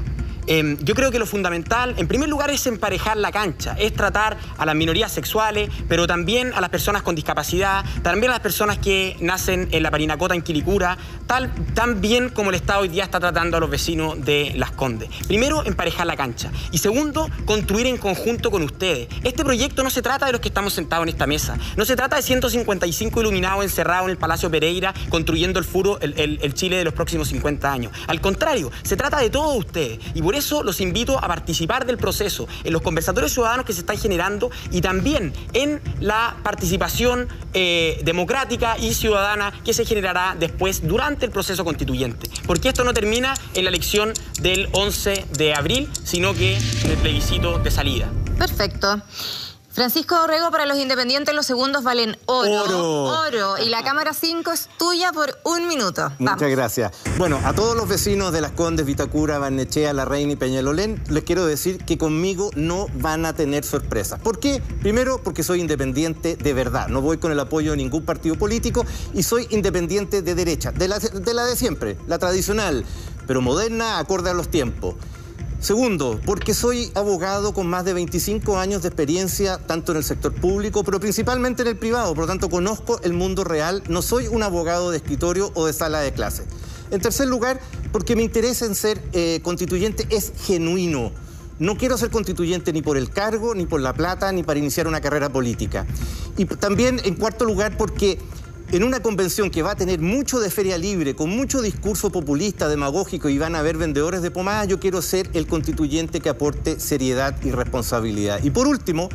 Em, 0.50 0.78
yo 0.84 0.95
creo 0.95 1.12
que 1.12 1.20
lo 1.20 1.28
fundamental, 1.28 1.93
en 1.97 2.08
primer 2.08 2.28
lugar, 2.28 2.50
es 2.50 2.66
emparejar 2.66 3.18
la 3.18 3.32
cancha, 3.32 3.76
es 3.78 3.93
tratar 3.93 4.36
a 4.58 4.66
las 4.66 4.74
minorías 4.74 5.12
sexuales, 5.12 5.70
pero 5.88 6.08
también 6.08 6.54
a 6.56 6.60
las 6.62 6.72
personas 6.72 7.04
con 7.04 7.14
discapacidad, 7.14 7.86
también 8.02 8.32
a 8.32 8.34
las 8.34 8.39
personas 8.41 8.80
que 8.80 9.16
nacen 9.20 9.68
en 9.72 9.84
la 9.84 9.91
Parinacota, 9.91 10.34
en 10.34 10.41
Quilicura, 10.41 10.97
tal, 11.28 11.54
tan 11.76 12.02
bien 12.02 12.30
como 12.30 12.50
el 12.50 12.56
Estado 12.56 12.80
hoy 12.82 12.88
día 12.88 13.04
está 13.04 13.20
tratando 13.20 13.58
a 13.58 13.60
los 13.60 13.70
vecinos 13.70 14.26
de 14.26 14.54
Las 14.56 14.72
Condes. 14.72 15.10
Primero, 15.28 15.64
emparejar 15.66 16.08
la 16.08 16.18
cancha. 16.18 16.52
Y 16.72 16.80
segundo, 16.80 17.30
construir 17.45 17.86
en 17.86 17.97
conjunto 17.97 18.50
con 18.50 18.64
ustedes. 18.64 19.08
Este 19.24 19.43
proyecto 19.43 19.84
no 19.84 19.91
se 19.91 20.02
trata 20.02 20.26
de 20.26 20.32
los 20.32 20.41
que 20.41 20.47
estamos 20.47 20.74
sentados 20.74 21.04
en 21.04 21.10
esta 21.10 21.28
mesa, 21.28 21.60
no 21.78 21.86
se 21.86 21.95
trata 21.95 22.16
de 22.16 22.24
155 22.24 23.22
iluminados 23.22 23.64
encerrados 23.64 24.06
en 24.06 24.12
el 24.12 24.18
Palacio 24.18 24.50
Pereira 24.50 24.95
construyendo 25.10 25.60
el, 25.60 25.66
furo, 25.66 26.00
el, 26.02 26.54
Chile 26.56 26.78
de 26.78 26.86
los 26.86 26.95
próximos 26.95 27.28
50 27.28 27.72
años. 27.72 27.91
Al 28.08 28.20
contrario, 28.20 28.72
se 28.82 28.97
trata 28.97 29.20
de 29.20 29.30
todos 29.30 29.56
ustedes. 29.56 30.00
Y 30.16 30.22
eso 30.40 30.64
los 30.64 30.82
invito 30.82 31.18
a 31.18 31.28
participar 31.28 31.86
del 31.86 31.98
proceso, 31.98 32.48
en 32.64 32.74
los 32.74 32.82
conversatorios 32.82 33.32
ciudadanos 33.32 33.66
que 33.66 33.74
se 33.74 33.82
están 33.82 33.98
generando 33.98 34.50
y 34.72 34.82
también 34.82 35.34
en 35.54 35.82
la 36.00 36.38
participación 36.44 37.28
eh, 37.54 38.02
democrática 38.04 38.78
y 38.78 38.94
ciudadana 38.94 39.54
que 39.64 39.74
se 39.74 39.86
generará 39.86 40.36
después 40.40 40.88
durante 40.88 41.26
el 41.26 41.32
proceso 41.32 41.64
constituyente. 41.64 42.30
Porque 42.48 42.70
esto 42.70 42.84
no 42.84 42.94
termina 42.94 43.34
en 43.54 43.64
la 43.64 43.70
elección 43.70 44.14
del 44.42 44.70
11 44.72 45.26
de 45.38 45.54
abril, 45.54 45.90
sino 46.04 46.34
que 46.34 46.58
en 46.58 46.92
el 46.92 46.98
plebiscito 46.98 47.60
de 47.60 47.72
salida. 47.72 48.10
Perfecto. 48.38 49.02
Francisco 49.80 50.22
Orrego, 50.22 50.52
para 50.52 50.66
los 50.66 50.78
independientes 50.78 51.34
los 51.34 51.46
segundos 51.46 51.86
valen 51.86 52.18
oro. 52.26 52.64
Oro. 52.64 53.04
Oro. 53.06 53.58
Y 53.64 53.70
la 53.70 53.82
cámara 53.82 54.14
5 54.14 54.52
es 54.52 54.68
tuya 54.78 55.14
por 55.14 55.40
un 55.46 55.70
minuto. 55.70 56.12
Muchas 56.20 56.50
gracias. 56.50 56.92
Bueno, 57.18 57.40
a 57.46 57.54
todos 57.54 57.78
los 57.78 57.88
vecinos 57.88 58.34
de 58.34 58.42
Las 58.42 58.52
Condes, 58.52 58.86
Vitacura, 58.86 59.40
Barnechea, 59.40 59.94
La 59.94 60.04
Reina 60.04 60.34
y 60.34 60.36
Peñalolén, 60.36 61.02
les 61.08 61.24
quiero 61.24 61.46
decir 61.46 61.78
que 61.86 61.98
conmigo 61.98 62.50
no 62.58 62.88
van 62.96 63.26
a 63.26 63.32
tener 63.32 63.64
sorpresas. 63.64 64.20
¿Por 64.20 64.42
qué? 64.42 64.62
Primero, 64.82 65.24
porque 65.24 65.44
soy 65.44 65.62
independiente 65.62 66.36
de 66.36 66.54
verdad. 66.54 66.90
No 66.90 67.00
voy 67.00 67.18
con 67.18 67.32
el 67.32 67.40
apoyo 67.40 67.72
de 67.72 67.78
ningún 67.78 68.04
partido 68.04 68.36
político 68.36 68.86
y 69.14 69.24
soy 69.24 69.48
independiente 69.50 70.22
de 70.22 70.36
derecha, 70.36 70.74
de 70.74 70.90
la 70.90 71.00
de, 71.00 71.34
la 71.34 71.46
de 71.46 71.56
siempre, 71.56 71.98
la 72.06 72.20
tradicional, 72.20 72.84
pero 73.28 73.40
moderna, 73.40 73.98
acorde 74.00 74.30
a 74.30 74.34
los 74.34 74.50
tiempos. 74.50 74.96
Segundo, 75.60 76.22
porque 76.26 76.53
soy 76.53 76.89
abogado 76.95 77.53
con 77.53 77.68
más 77.68 77.84
de 77.84 77.91
25 77.91 78.57
años 78.57 78.82
de 78.82 78.88
experiencia 78.88 79.57
tanto 79.57 79.91
en 79.91 79.97
el 79.97 80.05
sector 80.05 80.34
público, 80.34 80.86
pero 80.86 81.01
principalmente 81.01 81.64
en 81.64 81.68
el 81.68 81.76
privado, 81.76 82.16
por 82.16 82.24
lo 82.24 82.28
tanto 82.28 82.49
conozco 82.49 83.01
el 83.03 83.12
mundo 83.12 83.43
real, 83.43 83.84
no 83.89 84.01
soy 84.01 84.28
un 84.28 84.41
abogado 84.41 84.89
de 84.89 84.97
escritorio 84.97 85.51
o 85.55 85.66
de 85.66 85.74
sala 85.74 85.99
de 85.99 86.14
clase. 86.14 86.45
En 86.91 87.01
tercer 87.01 87.28
lugar, 87.28 87.60
porque 87.91 88.16
mi 88.16 88.24
interés 88.24 88.62
en 88.62 88.74
ser 88.74 89.01
eh, 89.12 89.41
constituyente 89.43 90.07
es 90.10 90.32
genuino. 90.45 91.12
No 91.60 91.78
quiero 91.78 91.97
ser 91.97 92.10
constituyente 92.10 92.72
ni 92.72 92.82
por 92.82 92.95
el 92.95 93.10
cargo, 93.10 93.53
ni 93.53 93.66
por 93.66 93.82
la 93.82 93.91
plata, 93.93 94.32
ni 94.32 94.43
para 94.43 94.60
iniciar 94.60 94.88
una 94.88 95.01
carrera 95.01 95.28
política. 95.28 95.86
Y 96.38 96.45
también, 96.45 97.01
en 97.03 97.16
cuarto 97.16 97.43
lugar, 97.43 97.76
porque 97.78 98.18
en 98.72 98.84
una 98.84 99.02
convención 99.02 99.50
que 99.50 99.64
va 99.64 99.72
a 99.72 99.76
tener 99.76 100.00
mucho 100.00 100.40
de 100.40 100.50
feria 100.50 100.78
libre, 100.78 101.16
con 101.16 101.30
mucho 101.30 101.62
discurso 101.62 102.12
populista, 102.12 102.68
demagógico 102.68 103.30
y 103.30 103.38
van 103.38 103.56
a 103.56 103.60
haber 103.60 103.78
vendedores 103.78 104.22
de 104.22 104.32
pomada, 104.32 104.66
yo 104.66 104.80
quiero 104.80 105.02
ser 105.02 105.30
el 105.34 105.48
constituyente 105.48 106.20
que 106.20 106.30
aporte 106.30 106.80
seriedad 106.80 107.36
y 107.44 107.52
responsabilidad. 107.52 108.44
Y 108.44 108.52
por 108.52 108.68
último, 108.68 109.10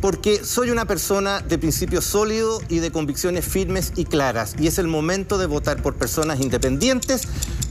porque 0.00 0.44
soy 0.44 0.70
una 0.70 0.84
persona 0.84 1.40
de 1.40 1.58
principios 1.58 2.04
sólidos 2.04 2.62
y 2.68 2.78
de 2.78 2.90
convicciones 2.90 3.44
firmes 3.44 3.92
y 3.96 4.04
claras. 4.04 4.54
Y 4.58 4.66
es 4.66 4.78
el 4.78 4.88
momento 4.88 5.38
de 5.38 5.46
votar 5.46 5.82
por 5.82 5.94
personas 5.94 6.40
independientes, 6.40 7.22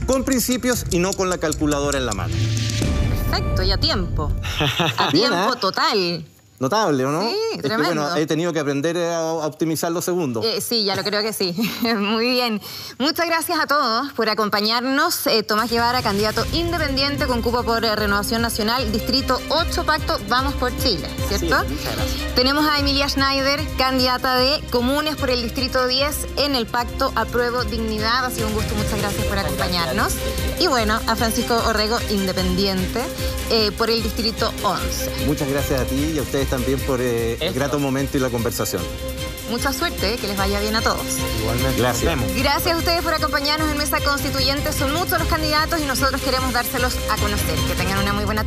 con 0.06 0.24
principios 0.24 0.84
y 0.90 0.98
no 0.98 1.12
con 1.12 1.30
la 1.30 1.38
calculadora 1.38 1.98
en 1.98 2.06
la 2.06 2.12
mano. 2.12 2.34
Perfecto, 3.30 3.62
y 3.62 3.70
a 3.70 3.78
tiempo. 3.78 4.32
A 4.98 5.08
tiempo 5.12 5.56
total. 5.56 6.26
Notable, 6.62 7.04
¿o 7.04 7.10
no? 7.10 7.22
Sí, 7.22 7.36
es 7.54 7.62
tremendo. 7.62 7.90
Que, 7.90 7.98
bueno, 7.98 8.16
he 8.16 8.24
tenido 8.24 8.52
que 8.52 8.60
aprender 8.60 8.96
a 8.96 9.32
optimizar 9.32 9.90
los 9.90 10.04
segundos. 10.04 10.44
Eh, 10.44 10.60
sí, 10.60 10.84
ya 10.84 10.94
lo 10.94 11.02
creo 11.02 11.20
que 11.20 11.32
sí. 11.32 11.56
Muy 11.96 12.30
bien. 12.30 12.60
Muchas 13.00 13.26
gracias 13.26 13.58
a 13.58 13.66
todos 13.66 14.12
por 14.12 14.28
acompañarnos. 14.28 15.26
Eh, 15.26 15.42
Tomás 15.42 15.68
Guevara, 15.68 16.02
candidato 16.02 16.44
independiente 16.52 17.26
con 17.26 17.42
cupo 17.42 17.64
por 17.64 17.84
eh, 17.84 17.96
Renovación 17.96 18.42
Nacional, 18.42 18.92
Distrito 18.92 19.40
8, 19.48 19.84
Pacto 19.84 20.20
Vamos 20.28 20.54
por 20.54 20.70
Chile, 20.76 21.08
¿cierto? 21.26 21.62
Sí, 21.66 21.74
muchas 21.74 21.96
gracias. 21.96 22.34
Tenemos 22.36 22.64
a 22.64 22.78
Emilia 22.78 23.08
Schneider, 23.08 23.60
candidata 23.76 24.36
de 24.36 24.62
Comunes 24.70 25.16
por 25.16 25.30
el 25.30 25.42
Distrito 25.42 25.88
10 25.88 26.28
en 26.36 26.54
el 26.54 26.66
Pacto 26.66 27.10
Apruebo 27.16 27.64
Dignidad. 27.64 28.24
Ha 28.24 28.30
sido 28.30 28.46
un 28.46 28.54
gusto, 28.54 28.72
muchas 28.76 29.00
gracias 29.00 29.26
por 29.26 29.36
acompañarnos. 29.36 30.14
Y 30.60 30.68
bueno, 30.68 31.00
a 31.08 31.16
Francisco 31.16 31.60
Orrego, 31.66 31.98
independiente, 32.10 33.02
eh, 33.50 33.72
por 33.76 33.90
el 33.90 34.00
Distrito 34.00 34.52
11. 34.62 35.26
Muchas 35.26 35.48
gracias 35.48 35.80
a 35.80 35.84
ti 35.86 36.12
y 36.14 36.18
a 36.18 36.22
ustedes 36.22 36.51
también 36.52 36.78
por 36.80 37.00
eh, 37.00 37.38
el 37.40 37.54
grato 37.54 37.78
momento 37.78 38.18
y 38.18 38.20
la 38.20 38.28
conversación. 38.28 38.82
Mucha 39.50 39.72
suerte, 39.72 40.18
que 40.18 40.26
les 40.26 40.36
vaya 40.36 40.60
bien 40.60 40.76
a 40.76 40.82
todos. 40.82 41.00
Igualmente. 41.40 41.80
Gracias. 41.80 42.18
Gracias 42.36 42.74
a 42.74 42.76
ustedes 42.76 43.02
por 43.02 43.14
acompañarnos 43.14 43.70
en 43.70 43.78
Mesa 43.78 44.00
Constituyente. 44.00 44.70
Son 44.74 44.92
muchos 44.92 45.18
los 45.18 45.28
candidatos 45.28 45.80
y 45.80 45.86
nosotros 45.86 46.20
queremos 46.20 46.52
dárselos 46.52 46.98
a 47.10 47.16
conocer. 47.16 47.58
Que 47.68 47.74
tengan 47.74 48.00
una 48.00 48.12
muy 48.12 48.26
buena 48.26 48.44